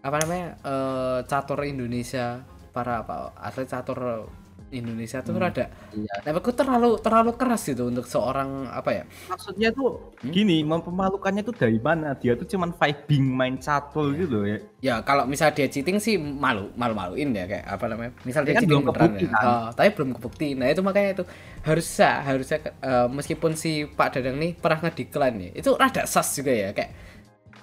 apa 0.00 0.16
namanya 0.22 0.46
eh, 0.64 1.18
catur 1.28 1.60
Indonesia 1.64 2.40
para 2.72 3.04
apa 3.04 3.14
atlet 3.36 3.68
catur 3.68 4.30
Indonesia 4.70 5.18
tuh 5.18 5.34
Hmm. 5.34 5.42
rada 5.42 5.66
Iya. 5.90 6.14
nah, 6.22 6.30
aku 6.38 6.54
terlalu 6.54 6.94
terlalu 7.02 7.34
keras 7.34 7.66
gitu 7.66 7.90
untuk 7.90 8.06
seorang 8.06 8.70
apa 8.70 8.90
ya 8.94 9.04
Maksudnya 9.26 9.74
tuh 9.74 10.14
Hmm? 10.22 10.30
gini, 10.30 10.60
mempermalukannya 10.62 11.42
tuh 11.42 11.56
dari 11.56 11.80
mana? 11.80 12.12
Dia 12.14 12.36
tuh 12.36 12.44
cuman 12.44 12.70
vibing 12.76 13.24
main 13.34 13.56
catur 13.58 14.12
gitu 14.14 14.44
loh 14.44 14.46
ya. 14.46 14.58
ya 14.78 14.94
kalau 15.02 15.24
misal 15.26 15.50
dia 15.50 15.66
cheating 15.66 15.98
sih 15.98 16.14
malu 16.16 16.70
malu 16.78 16.94
maluin 16.94 17.34
ya 17.34 17.50
kayak 17.50 17.66
apa 17.66 17.84
namanya 17.90 18.12
misal 18.22 18.46
dia 18.46 18.54
Kan 18.54 18.62
cheating 18.62 18.68
belum 18.68 18.82
beneran 18.86 19.10
kebukti, 19.10 19.24
ya. 19.26 19.30
kan? 19.34 19.44
Oh, 19.48 19.66
tapi 19.74 19.88
belum 19.96 20.10
kebukti 20.16 20.48
nah 20.54 20.66
itu 20.70 20.80
makanya 20.86 21.08
itu 21.18 21.24
harusnya 21.66 22.10
harusnya 22.22 22.58
eh, 22.78 23.06
meskipun 23.10 23.52
si 23.58 23.70
Pak 23.90 24.08
Dadang 24.14 24.36
nih 24.38 24.54
pernah 24.54 24.78
ngedeklan 24.86 25.34
ya 25.40 25.50
itu 25.56 25.70
rada 25.74 26.02
sas 26.06 26.30
juga 26.38 26.52
ya 26.54 26.70
kayak 26.70 26.92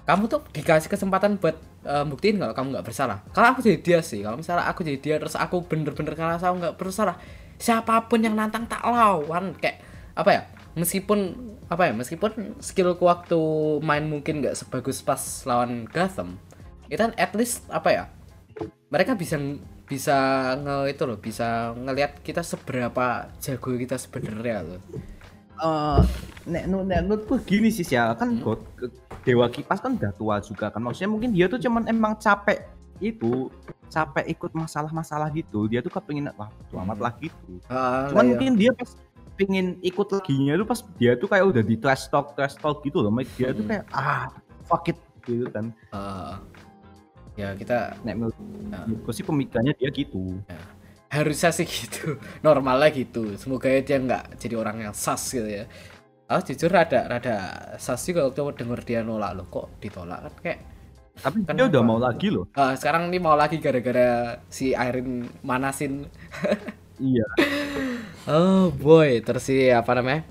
kamu 0.04 0.24
tuh 0.28 0.40
dikasih 0.52 0.88
kesempatan 0.88 1.36
buat 1.36 1.56
eh, 1.88 2.04
buktiin 2.04 2.36
kalau 2.38 2.54
kamu 2.54 2.68
nggak 2.76 2.86
bersalah. 2.86 3.24
Kalau 3.32 3.48
aku 3.56 3.64
jadi 3.64 3.80
dia 3.80 4.00
sih 4.04 4.20
kalau 4.20 4.36
misalnya 4.36 4.68
aku 4.68 4.84
jadi 4.84 5.00
dia 5.00 5.16
terus 5.16 5.40
aku 5.40 5.64
bener-bener 5.64 6.14
ngerasa 6.14 6.52
aku 6.52 6.58
nggak 6.60 6.76
bersalah 6.76 7.16
siapa 7.58 8.06
pun 8.12 8.20
yang 8.20 8.36
nantang 8.36 8.68
tak 8.68 8.84
lawan. 8.84 9.56
Kayak 9.56 9.82
apa 10.18 10.30
ya 10.34 10.42
meskipun 10.78 11.20
apa 11.68 11.90
ya 11.90 11.94
meskipun 11.98 12.62
skillku 12.62 13.10
waktu 13.10 13.40
main 13.82 14.06
mungkin 14.06 14.46
nggak 14.46 14.54
sebagus 14.54 15.02
pas 15.02 15.20
lawan 15.50 15.90
Gotham 15.90 16.38
itu 16.88 17.02
kan 17.02 17.18
at 17.18 17.34
least 17.34 17.66
apa 17.74 17.90
ya 17.90 18.04
mereka 18.94 19.18
bisa 19.18 19.42
bisa 19.88 20.18
nge 20.60 20.94
itu 20.94 21.04
loh 21.08 21.18
bisa 21.18 21.74
ngelihat 21.76 22.20
kita 22.22 22.46
seberapa 22.46 23.32
jago 23.40 23.72
kita 23.76 23.96
sebenarnya 23.98 24.64
loh 24.64 24.82
Eh, 25.60 26.02
nek 26.46 26.64
nu 26.66 26.82
nek 26.82 27.00
menurutku 27.02 27.42
gini 27.42 27.68
sih 27.68 27.84
ya 27.84 28.14
kan 28.14 28.30
Hmm. 28.30 28.42
God, 28.42 28.62
Dewa 29.22 29.48
Kipas 29.48 29.78
kan 29.78 29.94
udah 29.94 30.14
tua 30.14 30.38
juga 30.40 30.70
kan 30.70 30.80
maksudnya 30.80 31.10
mungkin 31.10 31.30
dia 31.32 31.46
tuh 31.46 31.58
cuman 31.58 31.84
emang 31.86 32.14
capek 32.16 32.64
itu 32.98 33.50
capek 33.88 34.26
ikut 34.28 34.52
masalah-masalah 34.52 35.28
gitu 35.30 35.66
dia 35.66 35.80
tuh 35.80 35.90
kepengin 35.90 36.30
wah 36.32 36.48
bodo 36.48 36.76
amat 36.80 36.98
lah 37.00 37.14
gitu 37.18 37.60
Ah, 37.68 38.08
cuman 38.08 38.24
ya. 38.24 38.30
mungkin 38.32 38.52
dia 38.56 38.72
pas 38.72 38.90
pengen 39.34 39.78
ikut 39.82 40.08
laginya 40.10 40.54
tuh 40.56 40.68
pas 40.68 40.80
dia 40.96 41.12
tuh 41.14 41.28
kayak 41.28 41.46
udah 41.48 41.64
di 41.64 41.76
trash 41.76 42.08
talk 42.08 42.34
trash 42.34 42.56
talk 42.56 42.82
gitu 42.82 43.00
loh 43.00 43.10
Mike. 43.10 43.30
dia 43.34 43.50
tuh 43.52 43.62
Hmm. 43.62 43.72
kayak 43.74 43.86
ah 43.92 44.30
fuck 44.64 44.88
it 44.88 44.98
gitu 45.24 45.46
kan 45.48 45.74
Ah, 45.90 46.38
ya 47.34 47.54
kita 47.54 47.98
nek 48.02 48.14
menurut 48.16 48.38
Nah. 48.66 48.84
menurutku 48.84 49.12
sih 49.12 49.22
pemikirannya 49.22 49.74
dia 49.74 49.90
gitu 49.90 50.38
harusnya 51.16 51.50
sih 51.58 51.68
gitu. 51.68 52.20
Normalnya 52.46 52.90
gitu. 52.92 53.36
Semoga 53.42 53.68
dia 53.88 53.98
nggak 54.00 54.24
jadi 54.42 54.56
orang 54.62 54.78
yang 54.90 54.94
sas 54.96 55.24
gitu 55.36 55.48
ya. 55.48 55.64
Ah 56.32 56.42
jujur 56.44 56.70
rada 56.72 57.08
rada 57.12 57.36
sas 57.80 58.02
juga 58.08 58.28
waktu 58.28 58.42
denger 58.60 58.80
dia 58.88 59.00
nolak. 59.08 59.32
Loh 59.38 59.46
kok 59.48 59.68
ditolak? 59.84 60.20
Kan 60.26 60.34
kayak 60.44 60.60
tapi 61.24 61.38
dia 61.56 61.66
Kenapa? 61.66 61.72
udah 61.72 61.82
mau 61.84 62.00
lagi 62.00 62.28
loh. 62.36 62.46
Ah, 62.58 62.74
sekarang 62.80 63.10
ini 63.10 63.18
mau 63.22 63.36
lagi 63.38 63.58
gara-gara 63.62 64.40
si 64.50 64.74
Irene 64.76 65.30
manasin. 65.46 65.94
Iya. 67.00 67.28
Oh 68.28 68.70
boy. 68.74 69.24
Terus 69.26 69.44
si 69.48 69.56
apa 69.72 69.92
namanya 69.98 70.22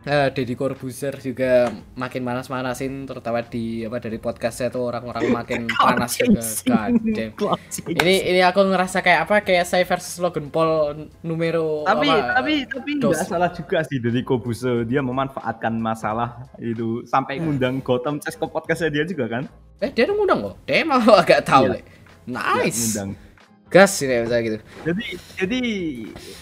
Eh, 0.00 0.32
Deddy 0.32 0.56
Corbuzier 0.56 1.12
juga 1.20 1.68
makin 1.92 2.24
manas-manasin 2.24 3.04
terutama 3.04 3.44
di 3.44 3.84
apa 3.84 4.00
dari 4.00 4.16
podcastnya 4.16 4.72
tuh 4.72 4.88
orang-orang 4.88 5.28
makin 5.28 5.68
panas 5.76 6.16
juga. 6.16 6.40
Damn. 6.88 7.36
ini 7.84 8.14
ini 8.32 8.40
aku 8.40 8.64
ngerasa 8.64 9.04
kayak 9.04 9.28
apa 9.28 9.44
kayak 9.44 9.68
saya 9.68 9.84
versus 9.84 10.16
Logan 10.16 10.48
Paul 10.48 11.04
numero 11.20 11.84
tapi 11.84 12.08
apa, 12.08 12.40
tapi 12.40 12.64
tapi 12.64 12.90
nggak 12.96 13.28
salah 13.28 13.52
juga 13.52 13.84
sih 13.84 14.00
dari 14.00 14.24
Kobuse 14.24 14.88
dia 14.88 15.04
memanfaatkan 15.04 15.76
masalah 15.76 16.48
itu 16.56 17.04
sampai 17.04 17.36
ngundang 17.36 17.84
Gotham 17.84 18.16
Chess 18.24 18.40
ke 18.40 18.48
podcastnya 18.48 18.88
dia 18.88 19.04
juga 19.04 19.28
kan? 19.28 19.44
Eh 19.84 19.92
dia 19.92 20.08
ngundang 20.08 20.40
kok? 20.48 20.54
Dia 20.64 20.80
mau 20.80 20.96
agak 21.20 21.44
tahu 21.44 21.76
Iya. 21.76 21.84
Nice. 22.24 22.96
Ngundang 22.96 23.29
gas 23.70 24.02
ini 24.02 24.26
misalnya 24.26 24.42
gitu. 24.44 24.58
Jadi 24.84 25.04
jadi 25.38 25.60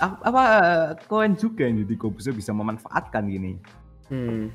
ap- 0.01 0.22
apa 0.24 0.43
koen 1.07 1.37
juga 1.37 1.68
yang 1.68 1.85
jadi 1.85 1.95
Kobuse 2.01 2.33
bisa 2.33 2.51
memanfaatkan 2.57 3.29
gini. 3.29 3.61
Hmm. 4.09 4.49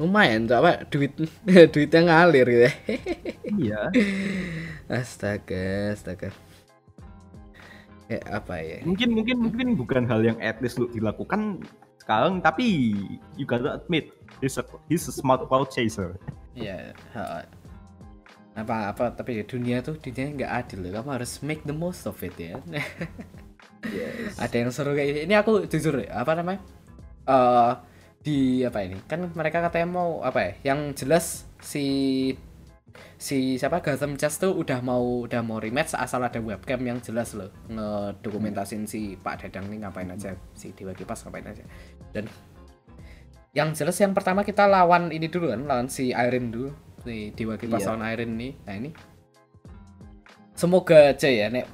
lumayan 0.00 0.48
tuh 0.48 0.56
apa 0.56 0.88
duit 0.88 1.12
duitnya 1.76 2.00
ngalir 2.08 2.46
gitu 2.48 2.64
ya. 2.64 2.74
iya. 3.60 3.80
Astaga 4.98 5.92
astaga. 5.92 6.32
Kayak 8.08 8.24
apa 8.32 8.54
ya? 8.58 8.78
Mungkin 8.88 9.08
mungkin 9.12 9.36
mungkin 9.44 9.66
bukan 9.76 10.02
hal 10.08 10.24
yang 10.24 10.40
least 10.64 10.80
lu 10.80 10.88
dilakukan 10.90 11.60
sekarang 12.02 12.42
tapi 12.42 12.96
you 13.38 13.46
gotta 13.46 13.78
admit 13.78 14.10
he's 14.42 14.58
a, 14.58 14.64
he's 14.90 15.06
a 15.06 15.14
smart 15.14 15.44
crowd 15.46 15.68
chaser. 15.70 16.16
Iya, 16.56 16.96
ha- 17.14 17.46
apa 18.52 18.92
apa 18.92 19.16
tapi 19.16 19.40
dunia 19.48 19.80
tuh 19.80 19.96
dunia 19.96 20.28
nggak 20.32 20.52
adil 20.52 20.78
loh. 20.88 20.90
Kamu 21.00 21.10
harus 21.16 21.40
make 21.40 21.64
the 21.64 21.72
most 21.72 22.04
of 22.04 22.16
it 22.20 22.36
ya. 22.36 22.60
Ada 24.42 24.56
yang 24.62 24.70
seru 24.70 24.92
kayak 24.92 25.08
ini. 25.08 25.20
Ini 25.26 25.34
aku 25.40 25.66
jujur 25.66 26.04
apa 26.08 26.32
namanya? 26.38 26.60
eh 27.26 27.72
di 28.22 28.62
apa 28.62 28.78
ini? 28.86 29.00
Kan 29.10 29.32
mereka 29.34 29.64
katanya 29.64 29.88
mau 29.90 30.22
apa 30.22 30.38
ya? 30.40 30.52
Yang 30.72 31.04
jelas 31.04 31.26
si 31.58 31.86
si 33.16 33.56
siapa 33.56 33.80
Gotham 33.80 34.18
Chess 34.18 34.42
tuh 34.42 34.52
udah 34.52 34.82
mau 34.82 35.24
udah 35.24 35.40
mau 35.46 35.62
rematch 35.62 35.94
asal 35.94 36.26
ada 36.26 36.42
webcam 36.42 36.82
yang 36.82 36.98
jelas 36.98 37.38
loh 37.38 37.54
ngedokumentasin 37.70 38.84
si 38.90 39.14
Pak 39.14 39.46
Dadang 39.46 39.70
nih 39.70 39.86
ngapain 39.86 40.10
aja 40.10 40.34
si 40.52 40.74
Dewa 40.74 40.92
Kipas 40.92 41.22
ngapain 41.24 41.46
aja 41.46 41.62
dan 42.10 42.26
yang 43.52 43.76
jelas 43.76 43.96
yang 44.00 44.16
pertama 44.16 44.42
kita 44.42 44.66
lawan 44.66 45.14
ini 45.14 45.30
dulu 45.30 45.54
kan 45.54 45.62
lawan 45.68 45.86
si 45.86 46.10
Irene 46.10 46.50
dulu 46.50 46.70
si 47.02 47.30
Dewa 47.32 47.54
Kipas 47.54 47.82
Iya. 47.82 47.88
lawan 47.90 48.06
Irene 48.06 48.34
nih 48.34 48.52
nah 48.62 48.74
ini. 48.74 48.90
Semoga 50.52 51.10
aja 51.10 51.28
ya 51.28 51.48
nek 51.48 51.66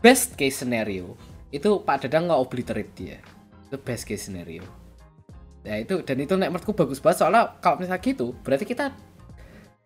best 0.00 0.34
case 0.34 0.64
scenario 0.64 1.14
itu 1.52 1.80
Pak 1.80 2.06
Dadang 2.06 2.26
nggak 2.26 2.40
obliterate 2.40 2.92
dia. 2.96 3.18
Itu 3.68 3.76
best 3.78 4.04
case 4.04 4.26
scenario. 4.26 4.64
Ya 5.62 5.78
itu 5.78 6.02
dan 6.02 6.18
itu 6.18 6.34
nek 6.34 6.50
menurutku 6.50 6.72
bagus 6.72 6.98
banget. 6.98 7.22
Soalnya 7.22 7.58
kalau 7.60 7.78
misalnya 7.78 8.02
gitu 8.02 8.34
berarti 8.42 8.64
kita 8.64 8.90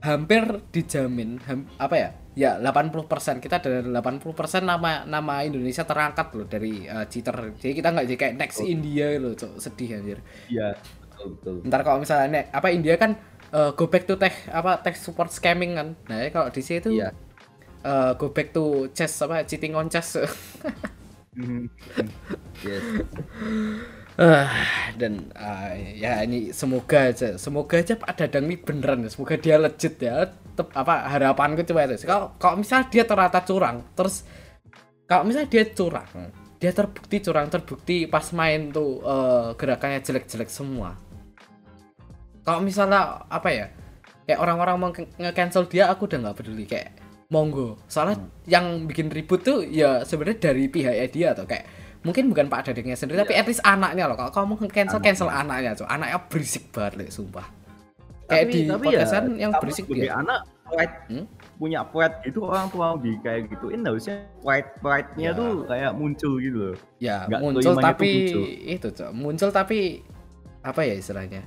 hampir 0.01 0.41
dijamin 0.72 1.37
ham- 1.45 1.68
apa 1.76 1.95
ya 1.97 2.09
ya 2.41 2.57
80% 2.57 3.05
kita 3.45 3.61
dari 3.61 3.84
80% 3.84 4.24
nama 4.64 5.05
nama 5.05 5.34
Indonesia 5.45 5.84
terangkat 5.84 6.32
loh 6.32 6.49
dari 6.49 6.88
uh, 6.88 7.05
cheater. 7.05 7.53
Jadi 7.61 7.72
kita 7.76 7.93
nggak 7.93 8.07
jadi 8.09 8.16
kayak 8.16 8.34
next 8.41 8.64
Betul. 8.64 8.72
India 8.72 9.07
loh 9.20 9.32
cok. 9.36 9.53
Sedih 9.61 10.01
anjir. 10.01 10.18
Iya 10.49 10.72
betul 11.12 11.28
betul. 11.36 11.55
Ntar 11.68 11.80
kalau 11.84 11.99
misalnya 12.01 12.26
nek 12.32 12.45
apa 12.49 12.68
India 12.72 12.97
kan 12.97 13.12
uh, 13.53 13.76
go 13.76 13.93
back 13.93 14.09
to 14.09 14.16
tech 14.16 14.32
apa 14.49 14.80
tech 14.80 14.97
support 14.97 15.28
scamming 15.28 15.76
kan. 15.76 15.88
Nah 16.09 16.16
ya 16.24 16.28
kalau 16.32 16.49
di 16.49 16.64
sini 16.64 16.80
tuh 16.80 16.93
Iya. 16.97 17.12
uh, 17.84 18.16
go 18.16 18.32
back 18.32 18.57
to 18.57 18.88
chess 18.97 19.20
apa 19.20 19.45
cheating 19.45 19.76
on 19.76 19.93
chess. 19.93 20.16
Mhm. 21.30 21.70
yes 22.66 22.82
Ah, 24.18 24.50
dan 24.98 25.30
ah, 25.38 25.72
ya 25.76 26.26
ini 26.26 26.50
semoga 26.50 27.08
aja 27.08 27.38
semoga 27.38 27.78
aja 27.80 27.94
Pak 27.96 28.18
Dadang 28.18 28.50
ini 28.50 28.56
beneran 28.58 29.06
ya 29.06 29.11
semoga 29.12 29.38
dia 29.38 29.56
legit 29.56 29.96
ya 30.02 30.28
Tep, 30.56 30.74
apa 30.76 31.08
harapanku 31.08 31.62
coba 31.64 31.88
itu 31.88 32.04
kalau 32.04 32.34
kalau 32.36 32.61
misalnya 32.61 32.90
dia 32.90 33.04
ternyata 33.06 33.38
curang 33.46 33.80
terus 33.96 34.26
kalau 35.08 35.24
misalnya 35.24 35.48
dia 35.48 35.64
curang 35.72 36.11
dia 36.61 36.76
terbukti 36.76 37.16
curang 37.24 37.48
terbukti 37.48 38.04
pas 38.04 38.28
main 38.36 38.68
tuh 38.68 39.00
eh, 39.00 39.48
gerakannya 39.56 40.04
jelek-jelek 40.04 40.52
semua. 40.52 40.92
Kalau 42.44 42.61
misalnya 42.61 43.24
apa 43.32 43.48
ya 43.48 43.66
kayak 44.28 44.40
orang-orang 44.44 44.76
mau 44.76 44.90
nge- 44.92 45.08
nge-cancel 45.16 45.64
dia 45.72 45.88
aku 45.88 46.04
udah 46.04 46.18
nggak 46.28 46.36
peduli 46.36 46.68
kayak 46.68 46.92
monggo. 47.32 47.80
Soalnya 47.88 48.20
yang 48.44 48.84
bikin 48.84 49.08
ribut 49.08 49.40
tuh 49.40 49.64
ya 49.64 50.04
sebenarnya 50.04 50.52
dari 50.52 50.68
pihaknya 50.68 51.06
dia 51.08 51.28
atau 51.32 51.48
kayak 51.48 51.64
mungkin 52.01 52.32
bukan 52.32 52.48
Pak 52.48 52.70
Dadangnya 52.70 52.96
sendiri 52.96 53.20
tapi 53.20 53.36
at 53.36 53.44
least 53.44 53.61
anaknya 53.61 54.09
loh. 54.09 54.16
Kalau 54.16 54.32
kamu 54.32 54.53
nge-cancel 54.64 55.01
cancel 55.01 55.28
anaknya 55.28 55.76
tuh 55.76 55.84
anaknya 55.84 56.18
berisik 56.26 56.72
banget 56.72 57.12
sumpah. 57.12 57.44
Kayak 58.24 58.44
di 58.48 58.61
podcastan 58.66 59.24
yang 59.36 59.51
kamu 59.51 59.61
berisik 59.61 59.84
dia. 59.90 60.14
anak 60.16 60.40
pride 60.70 60.96
Hmm? 61.11 61.26
punya 61.59 61.82
pride 61.82 62.24
itu 62.24 62.40
orang 62.40 62.70
tua 62.70 62.94
di 62.96 63.18
kayak 63.20 63.51
gituin 63.51 63.82
harusnya 63.82 64.22
pride 64.40 64.70
pride 64.78 65.11
nya 65.18 65.34
Ya. 65.34 65.36
tuh 65.36 65.51
kayak 65.66 65.92
muncul 65.92 66.32
gitu 66.38 66.59
loh. 66.72 66.76
Ya 66.96 67.26
Nggak 67.26 67.40
muncul 67.42 67.61
tuh 67.61 67.82
tapi 67.82 68.11
muncul. 68.14 68.44
itu 68.70 68.88
cok 68.88 69.11
muncul 69.12 69.48
tapi 69.51 69.78
apa 70.62 70.80
ya 70.80 70.94
istilahnya? 70.94 71.42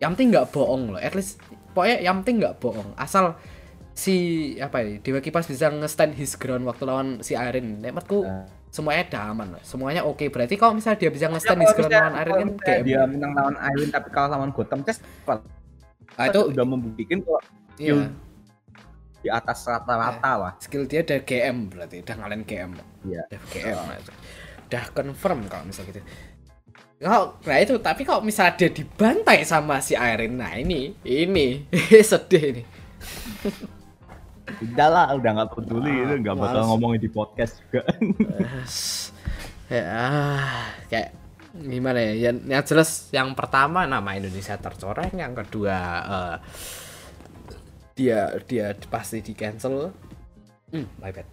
Yang 0.00 0.10
penting 0.16 0.28
nggak 0.32 0.48
bohong 0.50 0.82
loh. 0.90 0.98
At 0.98 1.14
least 1.14 1.38
pokoknya 1.70 2.00
yang 2.00 2.24
penting 2.24 2.42
nggak 2.42 2.58
bohong. 2.58 2.90
Asal 2.96 3.36
si 3.92 4.14
apa 4.56 4.80
ya 4.80 4.98
Dewa 4.98 5.20
Kipas 5.20 5.44
bisa 5.44 5.68
nge-stand 5.68 6.16
his 6.16 6.34
ground 6.34 6.64
waktu 6.64 6.82
lawan 6.82 7.20
si 7.20 7.36
Iron 7.36 7.78
nek 7.78 7.92
menurutku 7.92 8.24
Nah. 8.24 8.48
Semuanya 8.72 9.04
lah. 9.36 9.60
semuanya 9.60 10.00
oke. 10.02 10.32
Berarti 10.32 10.56
kalau 10.56 10.72
misalnya 10.72 10.96
dia 11.04 11.10
bisa 11.12 11.28
his 11.28 11.44
ground 11.44 11.92
misalnya- 11.92 12.08
lawan 12.08 12.16
Iron 12.24 12.36
kan 12.56 12.80
game 12.80 12.84
dia 12.88 13.00
menang 13.04 13.32
lawan 13.36 13.56
Iron 13.76 13.88
tapi 13.92 14.08
kalah 14.08 14.30
lawan 14.40 14.50
Gotham 14.56 14.80
Chess 14.80 15.04
ah, 16.16 16.26
itu 16.26 16.40
udah 16.48 16.64
membuktikan 16.64 17.20
kalau 17.20 17.40
iya, 17.76 18.08
di 19.20 19.28
atas 19.28 19.68
rata-rata 19.68 20.32
lah. 20.40 20.52
Skill 20.56 20.88
dia 20.88 21.04
udah 21.04 21.20
GM 21.20 21.56
berarti 21.68 21.96
udah 22.00 22.14
ngalahin 22.16 22.42
GM 22.48 22.70
Iya. 23.04 23.22
udah 23.28 23.40
GM 23.52 23.76
nah, 23.76 23.96
itu. 24.00 24.12
udah 24.72 24.84
confirm 24.96 25.38
kalau 25.52 25.64
misalnya 25.68 25.88
gitu. 25.92 26.00
Kalau 27.02 27.36
nah 27.44 27.58
itu 27.60 27.74
tapi 27.76 28.02
kalau 28.08 28.24
misalnya 28.24 28.56
dia 28.56 28.70
dibantai 28.72 29.44
sama 29.44 29.84
si 29.84 29.92
Iron 29.92 30.40
nah 30.40 30.56
ini 30.56 30.96
ini 31.04 31.68
sedih 32.10 32.56
ini 32.56 32.62
udah 34.60 34.88
lah 34.88 35.06
udah 35.14 35.30
nggak 35.32 35.50
peduli 35.52 35.90
Ah, 35.90 36.04
itu 36.04 36.14
nggak 36.20 36.36
bakal 36.36 36.58
males. 36.58 36.68
ngomongin 36.68 37.00
di 37.00 37.10
podcast 37.10 37.52
juga. 37.64 37.82
Ya 39.72 39.88
kayak 40.86 41.16
gimana 41.54 41.96
ya? 41.98 42.28
Yang, 42.28 42.36
yang 42.44 42.62
jelas 42.62 42.90
yang 43.08 43.28
pertama 43.32 43.88
nama 43.88 44.12
Indonesia 44.12 44.52
tercoreng 44.54 45.16
yang 45.16 45.32
kedua 45.32 45.76
eh, 46.04 46.36
dia 47.94 48.36
dia 48.44 48.76
pasti 48.86 49.24
di 49.24 49.32
cancel. 49.32 49.88
Hmm, 50.68 50.84
my 51.00 51.08
bad. 51.08 51.24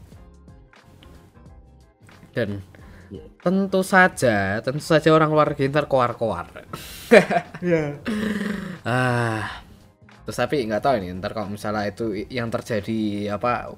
Dan 2.31 2.63
Iya. 3.09 3.25
tentu 3.41 3.81
saja 3.81 4.61
tentu 4.61 4.85
saja 4.85 5.09
orang 5.09 5.33
luar 5.33 5.49
negeri 5.49 5.73
ntar 5.73 5.89
koar-koar 5.89 6.45
ah 8.85 9.65
terus 10.29 10.45
tapi 10.45 10.61
nggak 10.61 10.85
tahu 10.85 10.93
ini 11.01 11.17
ntar 11.17 11.33
kalau 11.33 11.49
misalnya 11.49 11.89
itu 11.89 12.13
yang 12.29 12.53
terjadi 12.53 13.33
apa 13.33 13.73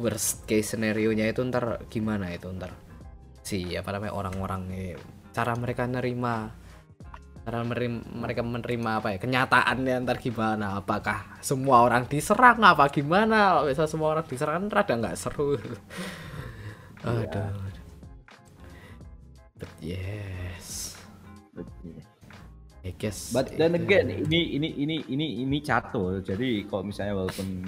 worst 0.00 0.48
case 0.48 0.72
scenario 0.72 1.12
nya 1.12 1.28
itu 1.28 1.44
ntar 1.44 1.84
gimana 1.92 2.32
itu 2.32 2.48
ntar? 2.56 2.72
Si 3.44 3.76
apa 3.76 3.92
namanya 3.92 4.16
orang-orang 4.16 4.72
cara 5.36 5.52
mereka 5.60 5.84
nerima 5.84 6.48
cara 7.44 7.60
merim- 7.68 8.08
mereka 8.16 8.40
menerima 8.40 8.90
apa 9.04 9.12
ya 9.12 9.18
kenyataannya 9.20 10.08
ntar 10.08 10.16
gimana? 10.24 10.80
Apakah 10.80 11.36
semua 11.44 11.84
orang 11.84 12.08
diserang? 12.08 12.64
Apa 12.64 12.88
gimana? 12.88 13.60
Kalau 13.60 13.68
bisa 13.68 13.84
semua 13.84 14.16
orang 14.16 14.24
diserang 14.24 14.64
kan 14.64 14.72
rada 14.72 14.94
nggak 14.96 15.20
seru. 15.20 15.60
Aduh 17.04 17.74
but 19.60 19.70
yes 19.78 20.98
I 22.84 22.92
guess. 22.92 23.32
But 23.32 23.48
then 23.50 23.72
itu- 23.72 23.82
again 23.82 24.06
ini 24.22 24.40
ini 24.54 24.68
ini 24.76 24.96
ini 25.08 25.26
ini 25.40 25.56
catur 25.58 26.20
jadi 26.20 26.68
kalau 26.68 26.84
misalnya 26.84 27.16
walaupun 27.16 27.64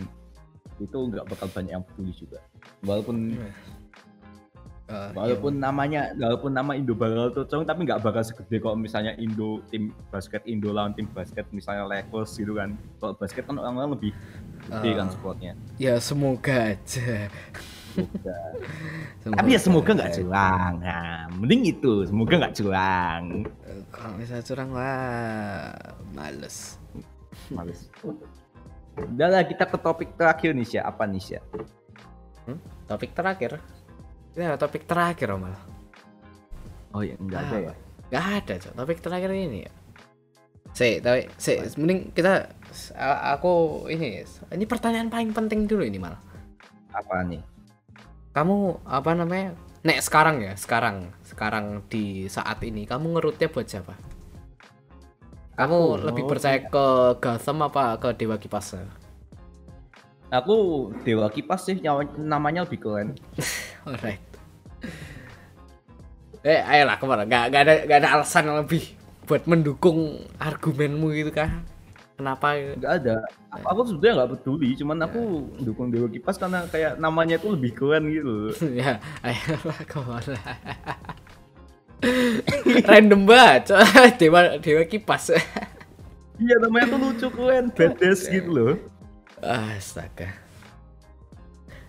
itu 0.76 0.92
nggak 1.08 1.24
bakal 1.26 1.48
banyak 1.50 1.72
yang 1.72 1.82
peduli 1.82 2.12
juga. 2.12 2.44
Walaupun 2.84 3.40
Eh, 4.86 5.10
walaupun 5.18 5.58
namanya 5.58 6.14
walaupun 6.14 6.54
nama 6.54 6.78
Indo 6.78 6.94
bakal 6.94 7.34
cocok 7.34 7.66
tapi 7.66 7.82
nggak 7.82 8.06
bakal 8.06 8.22
segede 8.22 8.62
kalau 8.62 8.78
misalnya 8.78 9.18
Indo 9.18 9.58
tim 9.66 9.90
basket 10.14 10.46
Indo 10.46 10.70
lawan 10.70 10.94
tim 10.94 11.10
basket 11.10 11.42
misalnya 11.50 11.90
Lakers 11.90 12.38
gitu 12.38 12.54
kan. 12.54 12.78
Kalau 13.02 13.18
basket 13.18 13.42
kan 13.42 13.58
orang-orang 13.58 13.98
lebih 13.98 14.12
gede 14.70 14.90
kan 14.94 15.06
Ah. 15.06 15.10
supportnya 15.10 15.52
ya 15.74 15.98
semoga 15.98 16.70
aja. 16.70 17.26
Semoga. 17.98 18.36
tapi 19.34 19.48
ya 19.50 19.58
semoga 19.58 19.90
nggak 19.90 20.12
curang 20.14 20.72
nah 20.78 21.26
mending 21.34 21.62
itu 21.66 21.92
semoga 22.06 22.34
nggak 22.38 22.54
curang 22.54 23.22
Eh, 23.65 23.65
kalau 23.96 24.12
misalnya 24.20 24.44
curang 24.44 24.70
wah 24.76 25.72
males. 26.12 26.76
Males. 27.48 27.88
Udah 28.96 29.28
lah 29.28 29.42
kita 29.48 29.64
ke 29.64 29.76
topik 29.80 30.12
terakhir 30.20 30.52
nih 30.52 30.66
Sya. 30.68 30.80
Apa 30.84 31.08
nih 31.08 31.22
Sya? 31.24 31.40
Hmm? 32.46 32.60
topik 32.86 33.16
terakhir? 33.16 33.58
Ini 34.36 34.52
ada 34.52 34.58
topik 34.60 34.84
terakhir 34.86 35.34
Om. 35.34 35.42
Mal. 35.48 35.56
oh 36.94 37.02
ya 37.02 37.16
nggak 37.18 37.40
ada 37.40 37.56
ya? 37.58 37.74
Gak 38.06 38.24
ada 38.44 38.54
cok. 38.62 38.74
Topik 38.78 38.98
terakhir 39.02 39.30
ini 39.34 39.66
ya. 39.66 39.72
Si 40.76 41.00
tapi 41.00 41.26
si 41.40 41.56
mending 41.80 42.12
kita 42.12 42.52
aku 43.34 43.84
ini 43.88 44.22
ini 44.52 44.64
pertanyaan 44.68 45.10
paling 45.10 45.34
penting 45.34 45.66
dulu 45.66 45.82
ini 45.82 45.98
mal. 45.98 46.14
Apa 46.94 47.26
nih? 47.26 47.42
Kamu 48.30 48.84
apa 48.84 49.10
namanya 49.16 49.56
nek 49.82 49.98
sekarang 50.00 50.40
ya 50.40 50.54
sekarang 50.56 51.12
sekarang 51.26 51.84
di 51.90 52.30
saat 52.30 52.62
ini 52.64 52.88
kamu 52.88 53.18
ngerutnya 53.18 53.50
buat 53.50 53.66
siapa? 53.68 53.92
Kamu 55.56 55.76
Aku. 55.76 56.06
lebih 56.12 56.24
percaya 56.28 56.60
ke 56.60 56.86
Gotham 57.16 57.64
apa 57.64 57.96
ke 57.96 58.12
Dewa 58.12 58.36
Kipas? 58.36 58.76
Aku 60.28 60.90
Dewa 61.04 61.32
Kipas 61.32 61.64
sih 61.64 61.80
namanya 62.20 62.68
lebih 62.68 62.80
keren. 62.84 63.16
alright. 63.88 64.20
Eh 66.46 66.60
ayolah 66.62 66.96
ke 67.00 67.04
mana 67.08 67.24
gak, 67.26 67.44
gak 67.50 67.62
ada 67.66 67.74
gak 67.88 67.98
ada 68.04 68.08
alasan 68.20 68.46
yang 68.46 68.58
lebih 68.62 68.94
buat 69.26 69.42
mendukung 69.50 70.22
argumenmu 70.38 71.10
gitu 71.18 71.34
kah 71.34 71.50
kenapa? 72.16 72.56
Enggak 72.56 72.92
ada. 73.04 73.16
Aku, 73.52 73.64
aku 73.68 73.80
sebenarnya 73.92 74.14
nggak 74.18 74.30
peduli, 74.40 74.68
cuman 74.74 74.98
aku 75.04 75.20
dukung 75.62 75.88
Dewa 75.92 76.08
Kipas 76.08 76.36
karena 76.40 76.64
kayak 76.66 76.96
namanya 76.96 77.36
itu 77.36 77.48
lebih 77.52 77.72
keren 77.76 78.08
gitu. 78.08 78.50
ya 78.80 78.98
ayolah 79.22 79.80
ke 79.84 79.98
mana 80.00 80.40
random 82.92 83.24
banget 83.24 83.72
dewa 84.20 84.60
dewa 84.60 84.84
kipas. 84.84 85.32
Iya 86.36 86.56
namanya 86.60 86.92
tuh 86.92 86.98
lucu 87.00 87.28
keren, 87.32 87.72
badass 87.72 88.28
gitu 88.28 88.50
loh. 88.52 88.74
astaga. 89.40 90.28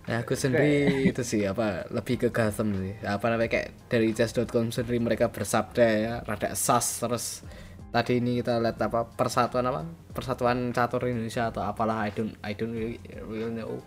Nah 0.08 0.24
aku 0.24 0.40
sendiri 0.40 1.12
itu 1.12 1.20
sih 1.20 1.44
apa 1.44 1.84
lebih 1.92 2.16
ke 2.16 2.28
Gotham 2.32 2.72
sih. 2.80 2.96
Apa 3.04 3.28
namanya 3.28 3.52
kayak 3.52 3.92
dari 3.92 4.16
chess.com 4.16 4.72
sendiri 4.72 5.04
mereka 5.04 5.28
bersabda 5.28 5.84
ya 5.84 6.14
rada 6.24 6.56
sas 6.56 7.04
terus 7.04 7.44
tadi 7.92 8.20
ini 8.20 8.44
kita 8.44 8.60
lihat 8.60 8.78
apa 8.84 9.08
persatuan 9.08 9.66
apa? 9.70 9.82
Persatuan 10.12 10.72
catur 10.76 11.08
Indonesia 11.08 11.50
atau 11.50 11.64
apalah 11.64 12.08
I 12.08 12.12
don't 12.12 12.34
I 12.44 12.54
don't 12.54 12.74
really, 12.74 13.00
really 13.26 13.54
know. 13.54 13.80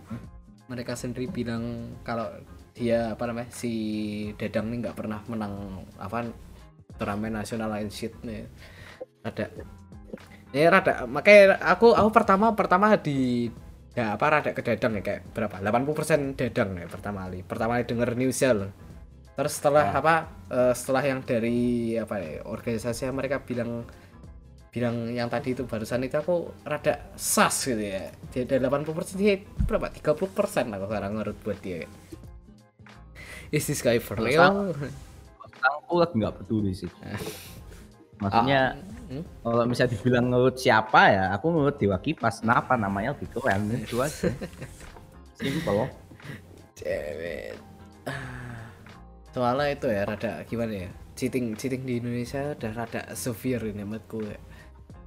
Mereka 0.70 0.94
sendiri 0.94 1.26
bilang 1.28 1.94
kalau 2.06 2.30
dia 2.72 3.12
apa 3.12 3.26
namanya 3.28 3.50
si 3.50 3.72
Dedang 4.38 4.70
ini 4.70 4.86
nggak 4.86 4.96
pernah 4.96 5.20
menang 5.26 5.84
apa 5.98 6.30
turnamen 6.96 7.34
nasional 7.42 7.68
lain 7.70 7.90
shit 7.90 8.14
nih. 8.22 8.46
Ada 9.26 9.50
ini 10.50 10.66
rada. 10.66 11.04
Makanya 11.06 11.60
aku 11.62 11.94
aku 11.94 12.10
pertama 12.10 12.54
pertama 12.54 12.94
di 12.98 13.50
ya 13.94 14.14
apa 14.14 14.26
rada 14.30 14.50
ke 14.54 14.62
Dedang 14.62 14.96
ya 14.98 15.02
kayak 15.02 15.34
berapa? 15.34 15.60
80% 15.60 16.38
Dedang 16.38 16.78
ya 16.78 16.86
pertama 16.86 17.26
kali. 17.26 17.42
Pertama 17.42 17.78
kali 17.78 17.84
denger 17.86 18.10
newsnya 18.16 18.52
loh 18.54 18.89
terus 19.36 19.52
setelah 19.56 19.94
apa 19.94 20.14
eh, 20.50 20.74
setelah 20.74 21.02
yang 21.06 21.20
dari 21.22 21.94
apa 21.96 22.16
ya 22.20 22.44
organisasi 22.44 23.08
mereka 23.14 23.40
bilang 23.40 23.86
bilang 24.70 25.10
yang 25.10 25.26
tadi 25.26 25.54
itu 25.58 25.66
barusan 25.66 26.06
itu 26.06 26.14
aku 26.14 26.50
rada 26.62 27.10
sas 27.18 27.66
gitu 27.66 27.82
ya 27.82 28.14
dia 28.30 28.46
dari 28.46 28.62
80% 28.62 29.18
dia 29.18 29.42
berapa 29.66 29.90
30% 29.90 30.14
aku 30.78 30.86
sekarang 30.86 31.12
ngerut 31.18 31.36
buat 31.42 31.58
dia 31.58 31.90
is 33.50 33.66
this 33.66 33.82
guy 33.82 33.98
for 33.98 34.14
real 34.14 34.70
aku 35.60 35.92
lagi 36.00 36.14
nggak 36.16 36.34
peduli 36.40 36.72
sih. 36.72 36.88
Maksudnya 38.20 38.76
Hmm? 39.10 39.26
kalau 39.42 39.66
misalnya 39.66 39.98
dibilang 39.98 40.30
nurut 40.30 40.54
siapa 40.54 41.10
ya, 41.10 41.24
aku 41.34 41.50
nurut 41.50 41.74
Dewa 41.82 41.98
Kipas. 41.98 42.46
Kenapa 42.46 42.78
namanya 42.78 43.10
lebih 43.18 43.26
keren 43.34 43.66
itu 43.74 43.98
aja. 43.98 44.30
Simpel 45.42 45.74
loh. 45.74 45.90
Cewek. 46.78 47.58
Soalnya 49.30 49.66
itu 49.70 49.86
ya 49.86 50.02
rada 50.04 50.42
gimana 50.44 50.74
ya? 50.86 50.90
Cheating 51.14 51.54
cheating 51.54 51.82
di 51.86 52.00
Indonesia 52.00 52.54
udah 52.56 52.72
rada 52.74 53.02
severe 53.14 53.70
ini 53.70 53.82
menurutku. 53.86 54.24
ya. 54.24 54.38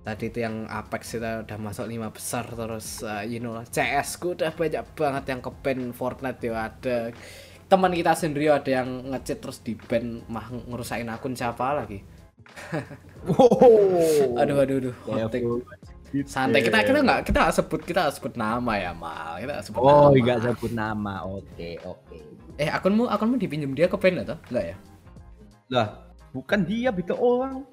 Tadi 0.03 0.27
itu 0.27 0.39
yang 0.43 0.67
Apex 0.67 1.15
kita 1.15 1.47
udah 1.47 1.57
masuk 1.59 1.87
lima 1.87 2.11
besar 2.11 2.43
terus 2.43 3.03
uh, 3.03 3.23
you 3.23 3.39
know 3.39 3.63
CS 3.63 4.19
ku 4.19 4.35
udah 4.35 4.51
banyak 4.51 4.83
banget 4.99 5.23
yang 5.31 5.39
ke 5.39 5.51
ban 5.63 5.79
Fortnite 5.95 6.43
ya 6.43 6.67
ada 6.67 6.97
teman 7.71 7.95
kita 7.95 8.11
sendiri 8.13 8.51
ada 8.51 8.67
yang 8.83 8.89
ngecheat 9.09 9.39
terus 9.39 9.63
di 9.63 9.73
ban 9.79 10.19
mah 10.27 10.51
ngerusain 10.51 11.07
akun 11.07 11.35
siapa 11.35 11.75
lagi. 11.79 11.99
Wow. 13.23 14.35
Aduh 14.35 14.59
aduh 14.59 14.77
aduh. 14.83 14.95
gitu 16.11 16.27
Santai 16.27 16.59
ya. 16.61 16.67
kita 16.67 16.83
kita 16.83 16.99
nggak 17.01 17.21
kita 17.23 17.37
nggak 17.39 17.55
sebut 17.55 17.81
kita 17.87 17.99
nggak 18.05 18.15
sebut 18.19 18.33
nama 18.35 18.73
ya 18.75 18.91
mal 18.93 19.39
kita 19.39 19.51
nggak 19.55 19.65
sebut 19.65 19.79
Oh, 19.79 20.11
nama. 20.11 20.19
enggak 20.19 20.39
sebut 20.43 20.71
nama. 20.75 21.13
Oke, 21.25 21.79
oke. 21.81 22.17
Eh 22.61 22.69
akunmu 22.69 23.09
akunmu 23.09 23.41
dipinjam 23.41 23.73
dia 23.73 23.89
ke 23.89 23.97
pen 23.97 24.21
atau 24.21 24.37
enggak 24.53 24.65
ya? 24.73 24.77
Lah, 25.73 25.87
bukan 26.35 26.59
dia, 26.67 26.93
beda 26.93 27.17
orang. 27.17 27.65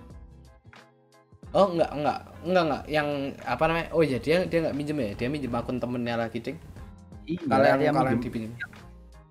Oh 1.51 1.67
enggak 1.75 1.91
enggak 1.93 2.19
enggak 2.47 2.65
enggak 2.65 2.83
yang 2.89 3.09
apa 3.43 3.63
namanya? 3.69 3.89
Oh 3.93 4.01
iya 4.01 4.17
dia 4.23 4.47
dia 4.49 4.59
enggak 4.65 4.77
minjem 4.79 4.97
ya, 5.03 5.13
dia 5.19 5.29
minjem 5.29 5.53
akun 5.53 5.77
temennya 5.77 6.17
lagi 6.17 6.39
ding. 6.41 6.57
Iya, 7.29 7.45
Kalau 7.45 7.67
yang 7.67 7.79
dia 7.79 7.91
kalau 7.93 8.11
yang 8.11 8.23
dipinjem. 8.23 8.51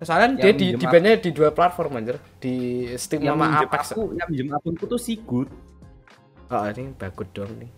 Soalnya 0.00 0.26
yang 0.28 0.36
dia 0.38 0.52
di 0.56 0.66
di 0.78 0.86
bandnya 0.86 1.18
di 1.20 1.30
dua 1.34 1.50
platform 1.52 2.00
anjir, 2.00 2.16
di 2.40 2.86
Steam 2.96 3.20
yang 3.20 3.36
sama 3.36 3.64
Apex. 3.66 3.92
aku, 3.92 4.14
yang 4.16 4.28
minjem 4.30 4.48
akunku 4.54 4.84
tuh 4.86 5.00
si 5.00 5.18
Good. 5.18 5.50
Oh 6.50 6.64
ini 6.66 6.94
bagus 6.94 7.28
dong 7.34 7.52
nih. 7.58 7.70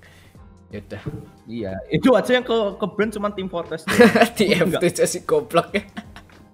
ya 0.73 0.81
udah 0.81 1.03
Iya, 1.45 1.73
itu 1.93 2.09
aja 2.17 2.31
yang 2.41 2.47
ke 2.49 2.57
ke 2.81 2.87
brand 2.89 3.13
cuma 3.13 3.29
Team 3.33 3.49
Fortress. 3.53 3.85
TF 4.41 4.81
tuh 4.81 4.89
jadi 4.89 5.19
goblok 5.29 5.69
ya 5.77 5.85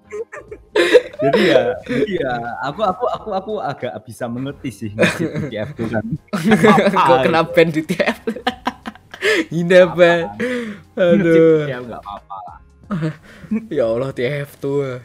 jadi 1.23 1.41
ya, 1.43 1.63
jadi 1.83 2.13
ya, 2.23 2.35
aku 2.65 2.81
aku 2.87 3.05
aku 3.11 3.29
aku 3.35 3.53
agak 3.59 3.93
bisa 4.07 4.25
mengerti 4.31 4.71
sih 4.71 4.91
TF 4.95 5.69
itu 5.75 5.85
kan. 5.91 6.05
gue 7.09 7.17
kena 7.27 7.43
ban 7.43 7.69
di 7.69 7.83
TF 7.83 8.19
hina 9.53 9.83
ban 9.91 10.33
aduh. 10.95 11.67
Ya 11.67 11.79
nggak 11.83 12.01
apa-apa 12.01 12.37
lah. 12.47 12.59
ya 13.69 13.85
Allah 13.85 14.11
TF 14.15 14.49
tuh 14.63 15.03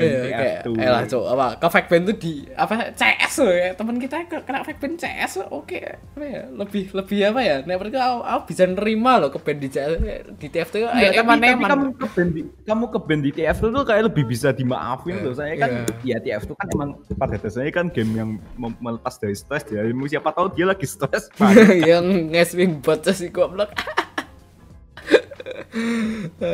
Iya, 0.00 0.20
kayak, 0.34 0.58
tuh. 0.66 0.74
eh 0.76 0.88
lah 0.90 1.02
cok, 1.06 1.24
apa, 1.30 1.46
ke 1.62 1.66
fake 1.70 1.88
band 1.88 2.04
tuh 2.10 2.16
di, 2.18 2.32
apa, 2.58 2.74
CS 2.96 3.34
loh 3.44 3.54
ya, 3.54 3.68
temen 3.78 3.96
kita 4.02 4.16
ke, 4.26 4.36
kena 4.42 4.66
fake 4.66 4.80
band 4.82 4.96
CS, 4.98 5.32
oke, 5.46 5.80
apa 6.18 6.24
ya, 6.26 6.42
lebih, 6.50 6.84
lebih 6.90 7.18
apa 7.30 7.40
ya, 7.40 7.56
nah 7.62 7.74
mereka 7.78 7.98
aku, 8.02 8.18
aku 8.26 8.42
bisa 8.50 8.62
nerima 8.66 9.12
loh 9.22 9.30
ke 9.30 9.38
band 9.38 9.60
di 9.62 9.68
CS, 9.70 9.92
di 10.34 10.46
TF 10.50 10.68
tuh, 10.74 10.80
Iya, 10.90 11.14
eh, 11.14 11.22
tapi, 11.22 11.62
kamu 11.62 11.88
ke 11.94 12.06
band 12.10 12.30
di, 12.34 12.42
kamu 12.66 12.84
ke 12.90 12.98
band 12.98 13.22
di 13.22 13.30
TF 13.30 13.56
tuh 13.62 13.84
kayak 13.86 14.02
lebih 14.10 14.24
bisa 14.26 14.48
dimaafin 14.50 15.14
Iya, 15.20 15.24
loh. 15.24 15.34
Saya 15.34 15.54
kan 15.56 15.70
iya. 16.04 16.16
ya 16.16 16.18
TF 16.20 16.42
tuh 16.50 16.56
kan 16.56 16.66
emang 16.74 16.90
pada 17.16 17.36
dasarnya 17.36 17.72
kan 17.72 17.86
game 17.90 18.12
yang 18.16 18.30
melepas 18.58 19.14
dari 19.18 19.36
stres 19.36 19.64
ya. 19.68 19.84
Siapa 19.86 20.30
tahu 20.34 20.50
dia 20.54 20.66
lagi 20.68 20.86
stres. 20.86 21.30
yang 21.90 22.30
nge-swing 22.32 22.82
bot 22.82 23.04
sih 23.10 23.30
goblok, 23.30 23.70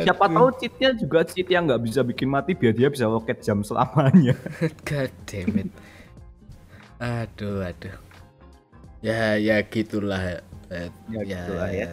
Siapa 0.05 0.25
tahu 0.27 0.47
cheatnya 0.55 0.93
juga 0.93 1.21
cheat 1.21 1.47
yang 1.47 1.65
nggak 1.65 1.81
bisa 1.81 2.01
bikin 2.01 2.29
mati 2.29 2.53
biar 2.53 2.71
dia 2.71 2.87
bisa 2.87 3.05
loket 3.05 3.41
jam 3.41 3.61
selamanya. 3.61 4.37
god 4.87 5.09
damn 5.25 5.57
it, 5.57 5.69
aduh, 6.97 7.65
aduh, 7.65 7.97
ya, 8.99 9.35
ya 9.35 9.57
gitulah, 9.63 10.21
eh, 10.69 10.89
Ya 11.09 11.21
gitulah 11.23 11.69
ya. 11.69 11.87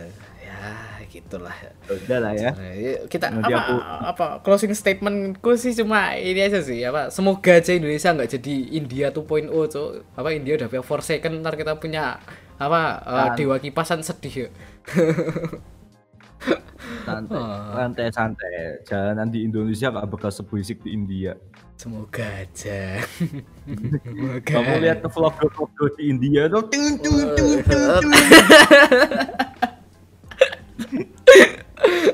ya, 0.45 0.69
gitulah. 1.09 1.57
Udah 1.87 2.19
lah 2.21 2.33
ya. 2.33 2.51
Ya, 2.73 2.95
kita 3.07 3.31
Nanti 3.31 3.53
apa, 3.53 3.61
aku- 3.63 3.83
apa 4.05 4.27
closing 4.41 4.73
statementku 4.73 5.55
sih 5.55 5.73
cuma 5.73 6.13
ini 6.15 6.41
aja 6.41 6.61
sih 6.61 6.83
apa 6.83 7.09
semoga 7.09 7.57
aja 7.57 7.71
Indonesia 7.71 8.11
nggak 8.11 8.31
jadi 8.37 8.55
India 8.73 9.07
2.0 9.09 9.49
cok 9.49 9.89
apa 10.13 10.29
India 10.31 10.57
udah 10.57 10.69
Forsaken 10.81 11.41
ntar 11.41 11.55
kita 11.55 11.77
punya 11.77 12.19
apa 12.55 12.81
Kan. 13.01 13.35
dewa 13.35 13.57
kipasan 13.59 14.01
sedih 14.01 14.47
ya 14.47 14.49
Santai, 17.03 17.43
santai, 17.75 18.07
santai. 18.15 18.79
Jalanan 18.87 19.35
di 19.35 19.43
Indonesia 19.43 19.91
nggak 19.91 20.07
bakal 20.07 20.31
seberisik 20.31 20.79
di 20.87 20.95
India. 20.95 21.35
semoga 21.75 22.23
aja 22.23 23.03
semoga 24.07 24.39
Kamu 24.47 24.79
lihat 24.79 25.03
ke 25.03 25.11
vlog-vlog 25.11 25.75
di 25.99 26.07
India 26.07 26.47
tuh. 26.47 26.71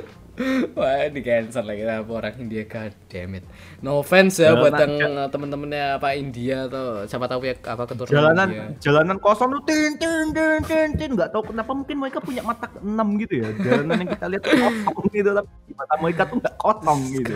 Wah, 0.77 1.05
di 1.13 1.21
cancel 1.21 1.65
lagi 1.69 1.85
apa 1.85 2.09
orang 2.09 2.35
India 2.41 2.65
god 2.65 2.97
damn 3.13 3.37
it. 3.37 3.45
No 3.85 4.01
offense 4.01 4.41
ya 4.41 4.57
buat 4.57 4.73
yang 4.73 4.97
eh, 4.97 5.29
temen-temennya 5.29 6.01
apa 6.01 6.17
India 6.17 6.65
atau 6.65 7.05
siapa 7.05 7.29
tahu 7.29 7.45
ya 7.45 7.55
apa 7.61 7.85
keturunan 7.85 8.33
jalanan 8.33 8.49
India. 8.49 8.67
jalanan 8.81 9.17
kosong 9.21 9.49
tuh 9.61 9.63
tin 9.69 9.93
tin 10.01 10.27
tin 10.33 10.61
tin 10.65 10.89
tin. 10.97 11.11
Nggak 11.13 11.31
tahu 11.33 11.53
kenapa 11.53 11.71
mungkin 11.77 11.97
mereka 12.01 12.19
punya 12.25 12.41
mata 12.41 12.73
enam 12.81 13.21
gitu 13.21 13.45
ya. 13.45 13.49
Jalanan 13.61 14.01
yang 14.01 14.11
kita 14.17 14.27
lihat 14.33 14.45
kosong 14.49 15.07
gitu 15.13 15.31
tapi 15.37 15.51
mata 15.77 15.95
mereka 16.01 16.23
tuh 16.25 16.37
nggak 16.41 16.57
kosong 16.57 17.01
gitu. 17.13 17.35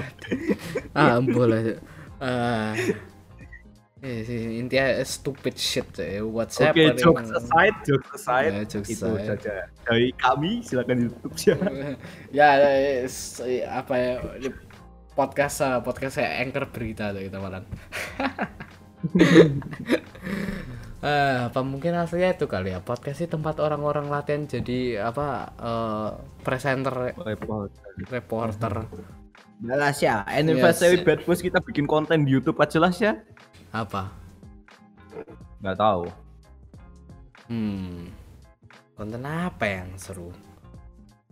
Ah 0.96 1.20
boleh 1.20 1.60
sih, 1.60 1.76
intinya 4.04 4.84
stupid 5.02 5.56
shit 5.56 5.88
ya 5.96 6.20
WhatsApp 6.20 6.70
oke 6.70 6.82
paling- 6.84 7.00
jokes 7.00 7.30
aside 7.32 7.76
jokes 7.82 8.10
aside 8.14 8.52
Ya, 8.52 8.62
jokes 8.64 8.88
itu 8.90 9.08
aside. 9.08 9.28
saja 9.40 9.54
dari 9.82 10.08
kami 10.14 10.50
silakan 10.60 11.08
YouTube 11.08 11.34
ya 11.40 11.56
ya 12.30 12.48
eh, 12.60 13.04
s- 13.04 13.40
apa 13.64 13.94
ya 13.94 14.12
di 14.36 14.48
podcast 15.12 15.56
eh, 15.60 15.80
podcast 15.80 16.18
saya 16.18 16.38
anchor 16.38 16.68
berita 16.68 17.10
tuh 17.10 17.22
kita 17.22 17.38
malam 17.38 17.64
Eh, 21.04 21.36
apa 21.44 21.60
mungkin 21.60 21.92
aslinya 21.92 22.32
itu 22.32 22.48
kali 22.48 22.72
ya 22.72 22.80
podcast 22.80 23.20
sih 23.20 23.28
tempat 23.28 23.60
orang-orang 23.60 24.08
latihan 24.08 24.48
jadi 24.48 25.04
apa 25.04 25.26
eh, 25.54 26.08
presenter 26.40 27.12
repot 27.14 27.68
reporter 28.08 28.88
Jelas 29.60 29.96
ya, 30.00 30.24
anniversary 30.26 30.98
Yes. 30.98 31.04
Bad 31.06 31.20
Boys 31.24 31.40
kita 31.40 31.60
bikin 31.60 31.84
konten 31.84 32.24
di 32.24 32.32
YouTube 32.32 32.56
aja 32.56 32.76
jelas 32.76 32.96
ya? 32.98 33.20
Apa 33.74 34.02
Nggak 35.58 35.76
tahu. 35.76 36.04
hmm 37.46 38.08
konten 38.94 39.20
apa 39.20 39.64
yang 39.66 39.90
seru 39.96 40.30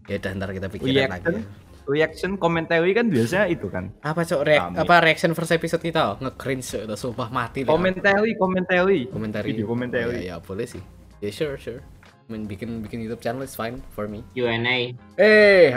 ya 0.04 0.18
udah 0.18 0.30
ntar 0.34 0.50
kita 0.50 0.66
pikirin 0.66 1.06
lagi 1.06 1.22
Reaction, 1.22 1.34
ya. 1.34 1.42
reaction, 1.84 2.30
commentary 2.36 2.90
kan 2.90 3.06
biasanya 3.06 3.46
itu 3.46 3.66
kan. 3.66 3.94
apa 4.02 4.22
cok 4.22 4.42
reak- 4.42 4.66
Kami. 4.68 4.76
apa 4.76 4.94
reaction 5.00 5.30
first 5.32 5.50
episode 5.50 5.78
kita 5.80 6.00
oh, 6.04 6.16
nge-cringe 6.18 6.62
cok, 6.64 6.82
udah 6.84 6.98
sumpah 6.98 7.28
mati 7.28 7.62
deh. 7.62 7.70
Commentary, 7.70 8.34
commentary. 8.34 9.00
komentari 9.06 9.46
Video 9.48 9.64
commentary. 9.64 10.26
ya, 10.26 10.34
ya 10.34 10.36
boleh 10.38 10.66
sih 10.66 10.82
ya 11.18 11.30
sure 11.30 11.54
sure 11.56 11.80
Main 12.24 12.46
bikin 12.46 12.80
bikin 12.80 13.02
YouTube 13.02 13.18
channel 13.20 13.42
is 13.42 13.52
fine 13.52 13.78
for 13.90 14.06
me 14.06 14.22
Q&A 14.32 14.94
eh 15.18 15.70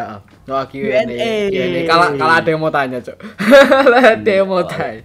no 0.45 0.61
Q&A 0.63 1.05
Q&A. 1.05 1.29
Q&A. 1.49 1.81
kalau 1.85 2.13
kalau 2.13 2.33
ada 2.33 2.49
yang 2.49 2.59
mau 2.59 2.69
tanya 2.69 2.97
cok 2.99 3.17
kalau 3.71 3.97
ada 3.99 4.31
yang 4.31 4.47
mau 4.47 4.61
tanya 4.63 5.01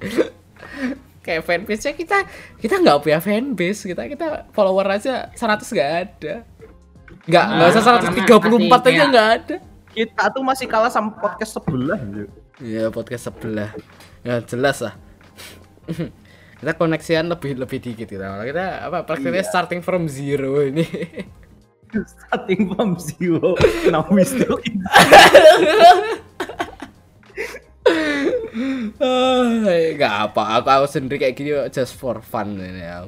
kayak 1.31 1.43
fanbase 1.43 1.83
nya 1.83 1.93
kita 1.95 2.19
kita 2.59 2.75
nggak 2.77 2.99
punya 3.01 3.19
fanbase 3.19 3.87
kita 3.87 4.03
kita 4.07 4.27
follower 4.51 4.87
aja 4.91 5.31
100 5.31 5.39
nggak 5.63 5.91
ada 5.97 6.35
nggak 7.23 7.45
nggak 7.47 7.69
usah 7.71 7.83
Nah, 7.83 8.03
134 8.03 8.27
pasti 8.67 8.89
aja 8.89 8.91
kayak- 8.91 9.09
nggak 9.09 9.29
ada 9.37 9.57
Kita 9.91 10.23
tuh 10.31 10.43
masih 10.43 10.67
kalah 10.67 10.87
sama 10.87 11.11
podcast 11.13 11.53
sebelah. 11.53 11.99
gitu. 11.99 12.31
Iya 12.61 12.91
podcast 12.91 13.27
sebelah. 13.27 13.75
Ya 14.23 14.39
jelas 14.41 14.79
lah. 14.79 14.95
kita 16.63 16.73
koneksian 16.75 17.27
lebih 17.27 17.59
lebih 17.59 17.79
dikit 17.81 18.07
kita. 18.07 18.23
Kalau 18.29 18.45
kita 18.45 18.87
apa 18.87 19.03
praktiknya 19.03 19.43
Iya. 19.43 19.51
starting 19.51 19.81
from 19.81 20.07
zero 20.07 20.63
ini. 20.63 20.87
Starting 21.91 22.71
from 22.71 22.95
zero, 22.95 23.59
now 23.91 24.07
we 24.07 24.23
still 24.23 24.63
in. 24.63 24.79
Ah, 29.01 29.47
Gak 29.97 30.15
apa, 30.31 30.43
aku, 30.59 30.69
aku 30.69 30.87
sendiri 30.91 31.17
kayak 31.23 31.35
gini 31.37 31.51
just 31.71 31.97
for 31.97 32.21
fun 32.21 32.59
ini 32.59 32.83
ya. 32.83 33.07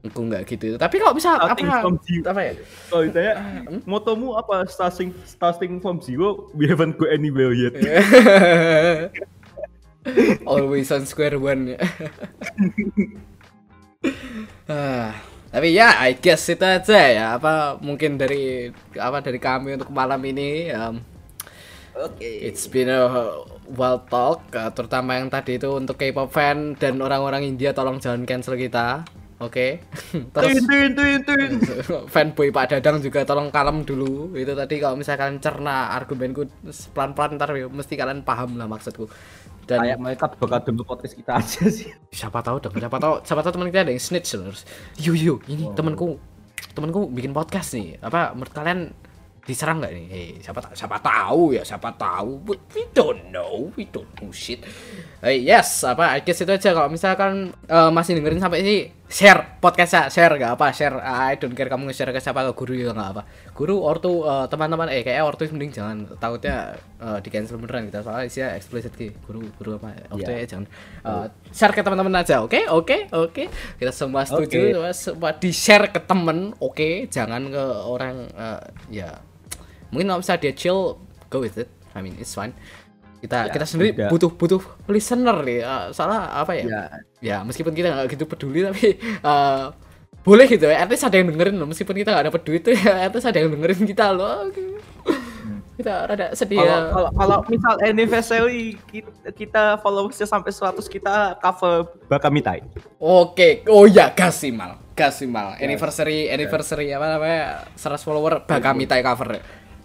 Aku 0.00 0.24
nggak 0.24 0.48
gitu. 0.48 0.80
Tapi 0.80 0.96
kalau 0.96 1.12
bisa 1.12 1.36
Starting 1.36 1.68
apa 1.68 1.84
from 1.84 1.96
zero. 2.00 2.24
apa 2.32 2.40
ya? 2.40 2.52
Kalau 2.88 3.02
ditanya, 3.04 3.34
motomu 3.84 4.32
apa 4.32 4.64
starting 4.64 5.12
starting 5.28 5.76
from 5.76 6.00
zero, 6.00 6.48
we 6.56 6.64
haven't 6.64 6.96
go 6.96 7.04
anywhere 7.04 7.52
yet. 7.52 7.76
Always 10.48 10.88
on 10.88 11.04
square 11.04 11.36
one. 11.36 11.76
Ah, 14.64 15.12
tapi 15.52 15.76
ya, 15.76 16.00
I 16.00 16.16
guess 16.16 16.48
itu 16.48 16.64
aja 16.64 16.96
ya. 17.12 17.26
Apa 17.36 17.76
mungkin 17.84 18.16
dari 18.16 18.72
apa 18.96 19.20
dari 19.20 19.36
kami 19.36 19.76
untuk 19.76 19.92
malam 19.92 20.16
ini. 20.24 20.72
um, 20.72 21.04
Oke. 22.00 22.24
It's 22.24 22.64
been 22.64 22.88
a 22.88 23.04
wild 23.72 24.06
talk, 24.10 24.40
uh, 24.54 24.70
terutama 24.74 25.18
yang 25.18 25.28
tadi 25.30 25.56
itu 25.56 25.70
untuk 25.70 25.96
K-pop 25.96 26.30
fan 26.30 26.74
dan 26.74 26.98
orang-orang 27.00 27.46
India 27.46 27.70
tolong 27.70 28.02
jangan 28.02 28.26
cancel 28.26 28.54
kita, 28.54 29.06
oke? 29.38 29.66
Terus 30.34 30.56
Tuin, 30.66 30.92
tuin, 30.92 31.20
tuin, 31.24 31.50
fanboy 32.12 32.50
Pak 32.50 32.76
Dadang 32.76 32.98
juga 33.00 33.22
tolong 33.24 33.48
kalem 33.48 33.82
dulu. 33.82 34.34
Itu 34.34 34.52
tadi 34.52 34.76
kalau 34.82 34.96
misalkan 34.98 35.38
cerna 35.38 35.94
argumenku 35.94 36.46
pelan-pelan 36.92 37.38
ntar 37.38 37.54
ya, 37.54 37.66
mesti 37.70 37.94
kalian 37.96 38.20
paham 38.22 38.58
lah 38.60 38.66
maksudku. 38.68 39.08
Dan 39.64 39.86
Kayak 39.86 39.98
mereka 40.02 40.24
bakal 40.34 40.60
denger 40.66 40.84
podcast 40.84 41.14
kita 41.14 41.32
aja 41.38 41.62
sih. 41.70 41.90
siapa 42.10 42.42
tahu 42.42 42.58
dong, 42.58 42.74
siapa 42.74 42.98
tahu, 42.98 43.14
siapa 43.22 43.40
tahu 43.40 43.52
teman 43.54 43.68
kita 43.70 43.86
ada 43.86 43.92
yang 43.94 44.02
snitch 44.02 44.34
terus. 44.34 44.66
Yo 44.98 45.14
yo, 45.14 45.38
ini 45.46 45.70
temanku, 45.78 46.18
temanku 46.74 47.06
bikin 47.06 47.30
podcast 47.30 47.78
nih. 47.78 47.94
Apa 48.02 48.34
menurut 48.34 48.50
kalian 48.50 48.90
diserang 49.46 49.78
nggak 49.80 49.92
nih? 49.92 50.06
Hei, 50.10 50.26
siapa 50.42 50.60
tahu, 50.64 50.72
siapa 50.74 50.96
tahu 50.98 51.42
ya, 51.54 51.62
siapa 51.62 51.90
tahu. 51.94 52.40
But 52.42 52.60
we 52.74 52.88
don't 52.90 53.30
know, 53.30 53.70
we 53.78 53.86
don't 53.88 54.08
know 54.18 54.32
shit. 54.34 54.64
Hey, 55.20 55.44
yes, 55.44 55.84
apa? 55.84 56.16
I 56.16 56.24
guess 56.24 56.40
itu 56.40 56.50
aja 56.50 56.72
kalau 56.72 56.88
misalkan 56.88 57.52
eh, 57.68 57.90
masih 57.92 58.16
dengerin 58.16 58.40
sampai 58.40 58.64
sini, 58.64 58.78
share 59.06 59.60
podcastnya, 59.60 60.08
share 60.08 60.32
nggak 60.36 60.56
apa, 60.56 60.66
share. 60.72 60.96
I 61.00 61.36
don't 61.36 61.52
care 61.52 61.68
kamu 61.68 61.92
nge-share 61.92 62.10
ke 62.12 62.20
siapa 62.20 62.40
ke 62.48 62.52
guru 62.56 62.72
juga 62.72 62.92
nggak 62.96 63.10
apa. 63.16 63.22
Guru 63.52 63.80
ortu 63.84 64.24
eh, 64.24 64.46
teman-teman, 64.48 64.88
eh 64.88 65.04
kayaknya 65.04 65.24
ortu 65.28 65.44
mending 65.50 65.72
jangan 65.76 65.96
takutnya 66.16 66.72
eh, 67.00 67.18
di 67.20 67.28
cancel 67.28 67.60
beneran 67.60 67.88
kita 67.92 68.00
soalnya 68.00 68.24
isinya 68.28 68.48
explicit 68.56 68.92
ki 68.96 69.12
guru 69.24 69.44
guru 69.60 69.76
apa 69.76 69.92
ortu 70.14 70.30
ya 70.30 70.46
jangan 70.48 70.66
Eh, 71.00 71.26
share 71.48 71.72
ke 71.72 71.80
teman-teman 71.80 72.12
aja 72.20 72.44
oke 72.44 72.68
oke 72.68 73.08
oke 73.16 73.44
kita 73.80 73.88
semua 73.88 74.28
setuju 74.28 74.76
semua, 74.76 74.92
semua 74.92 75.30
di 75.32 75.48
share 75.48 75.88
ke 75.88 76.00
temen 76.04 76.52
oke 76.60 77.08
jangan 77.08 77.48
ke 77.48 77.64
orang 77.88 78.28
eh, 78.36 78.60
ya 78.92 79.10
mungkin 79.90 80.06
kalau 80.08 80.20
misalnya 80.22 80.42
dia 80.42 80.54
chill 80.54 80.96
go 81.28 81.38
with 81.38 81.58
it. 81.58 81.68
I 81.90 82.00
mean 82.00 82.14
it's 82.16 82.32
fine. 82.32 82.54
Kita 83.20 83.46
Ya, 83.46 83.52
kita 83.52 83.66
sendiri 83.68 83.92
tidak. 83.92 84.08
butuh 84.08 84.30
butuh 84.32 84.60
listener 84.88 85.36
nih. 85.44 85.60
Eh, 85.60 85.84
soalnya 85.92 86.32
apa 86.32 86.52
ya? 86.56 86.64
Ya, 86.64 86.82
ya 87.20 87.36
meskipun 87.44 87.70
kita 87.70 87.92
nggak 87.92 88.06
gitu 88.10 88.24
peduli 88.24 88.64
tapi 88.64 88.96
eh, 88.96 89.64
boleh 90.20 90.44
gitu 90.46 90.64
ya, 90.64 90.80
at 90.80 90.88
least 90.88 91.04
ada 91.04 91.16
yang 91.16 91.28
dengerin 91.28 91.56
loh. 91.56 91.68
Meskipun 91.68 91.92
kita 91.92 92.12
nggak 92.12 92.26
dapet 92.28 92.42
duit 92.44 92.60
tuh 92.60 92.72
ya, 92.80 93.04
at 93.04 93.12
least 93.12 93.28
ada 93.28 93.38
yang 93.38 93.52
dengerin 93.52 93.84
kita 93.84 94.06
loh. 94.10 94.48
Kita 95.76 96.04
rada 96.04 96.36
sedih 96.36 96.60
Kalau 96.60 96.68
ya. 96.68 96.80
kalau 96.92 97.08
kalau 97.16 97.38
misal 97.48 97.74
anniversary 97.80 98.76
kita, 98.84 99.08
kita 99.32 99.64
followersnya 99.80 100.28
sampai 100.28 100.52
100 100.52 100.76
kita 100.84 101.40
cover 101.40 101.88
Bakamitai. 102.04 102.60
Oke, 103.00 103.64
oh 103.64 103.88
ya 103.88 104.12
Gasimal, 104.12 104.76
Gasimal, 104.92 105.56
anniversary, 105.56 106.28
anniversary 106.28 106.92
apa 106.92 107.16
namanya, 107.16 107.64
100 107.80 107.96
follower 107.96 108.44
bakami 108.44 108.84
tai 108.84 109.00
cover, 109.00 109.40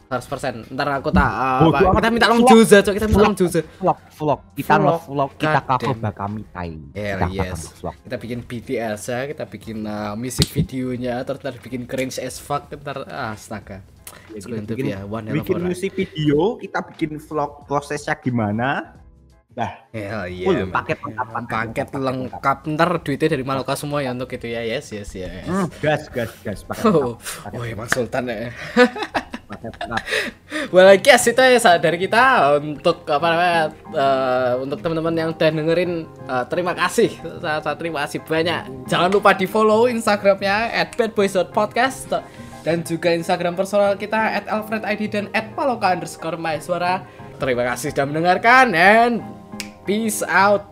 100%. 0.05 0.69
Ntar 0.69 0.87
aku 1.01 1.09
tak, 1.09 1.25
uh, 1.25 1.59
Bodoh 1.65 1.89
apa, 1.89 1.97
kita 1.97 2.09
minta 2.13 2.27
long 2.29 2.43
juza, 2.45 2.77
cok, 2.85 2.93
kita 2.93 3.05
minta 3.09 3.23
long 3.25 3.37
juza. 3.37 3.59
Vlog 3.81 3.97
vlog 4.15 4.41
kita 4.53 4.73
Vlog. 4.77 4.85
nge-vlog 4.85 5.31
kita 5.35 5.59
cover. 5.65 5.95
Bakamitai. 5.97 6.71
Hell 6.93 7.19
Kita 7.25 7.27
yes. 7.33 7.61
vlog. 7.81 7.95
Kita 8.05 8.15
bikin 8.21 8.39
BTS 8.45 9.01
ya, 9.09 9.19
kita 9.25 9.43
bikin 9.49 9.77
uh, 9.83 10.13
music 10.13 10.47
videonya, 10.53 11.25
terus 11.25 11.41
ntar 11.41 11.57
bikin 11.57 11.89
cringe 11.89 12.21
as 12.21 12.37
fuck, 12.37 12.69
ntar 12.69 13.03
ah, 13.09 13.33
astaga. 13.33 13.81
It's 14.31 14.45
going 14.45 14.69
to 14.69 14.75
be 14.77 14.93
a 14.93 15.03
one 15.03 15.27
bikin 15.33 15.65
musik 15.65 15.97
video, 15.97 16.61
kita 16.61 16.85
bikin 16.93 17.17
vlog 17.17 17.65
prosesnya 17.65 18.13
gimana. 18.21 19.01
Nah, 19.55 19.71
Hell 19.95 20.27
yeah, 20.27 20.67
paket 20.67 20.99
lengkap, 20.99 21.27
paket 21.31 21.89
lengkap, 21.95 22.57
ntar 22.75 22.89
duitnya 22.99 23.39
dari 23.39 23.43
Maloka 23.47 23.71
semua 23.79 24.03
ya 24.03 24.11
untuk 24.11 24.27
itu 24.35 24.51
ya, 24.51 24.59
yes, 24.67 24.91
yes, 24.91 25.15
yes. 25.15 25.47
Hmm, 25.47 25.71
gas 25.79 26.11
gas 26.11 26.27
gas 26.43 26.59
paket 26.67 26.91
Oh, 26.91 27.15
oh 27.55 27.63
Emang 27.63 27.87
Sultan 27.87 28.27
ya. 28.27 28.51
Well, 30.73 30.89
I 30.89 30.97
guess 30.97 31.29
itu 31.29 31.37
ya 31.37 31.77
dari 31.77 32.01
kita. 32.01 32.57
Untuk 32.57 33.05
apa 33.05 33.27
namanya 33.29 33.61
eh, 33.93 34.53
untuk 34.65 34.81
teman-teman 34.81 35.13
yang 35.13 35.29
udah 35.37 35.49
dengerin 35.53 36.09
eh, 36.25 36.45
terima 36.49 36.73
kasih 36.73 37.13
sangat 37.37 37.77
terima 37.77 38.03
kasih 38.07 38.25
banyak. 38.25 38.89
Jangan 38.89 39.09
lupa 39.13 39.37
di 39.37 39.45
follow 39.45 39.85
instagramnya 39.85 40.73
at 40.73 40.97
badboys.podcast 40.97 42.17
dan 42.65 42.81
juga 42.81 43.13
instagram 43.13 43.53
personal 43.53 43.93
kita 43.93 44.17
at 44.17 44.49
alfredid 44.49 45.13
dan 45.13 45.25
at 45.37 45.53
paloka 45.53 45.93
underscore 45.93 46.41
suara 46.57 47.05
terima 47.37 47.61
kasih 47.61 47.93
sudah 47.93 48.09
mendengarkan 48.09 48.73
and 48.73 49.21
peace 49.85 50.25
out 50.25 50.65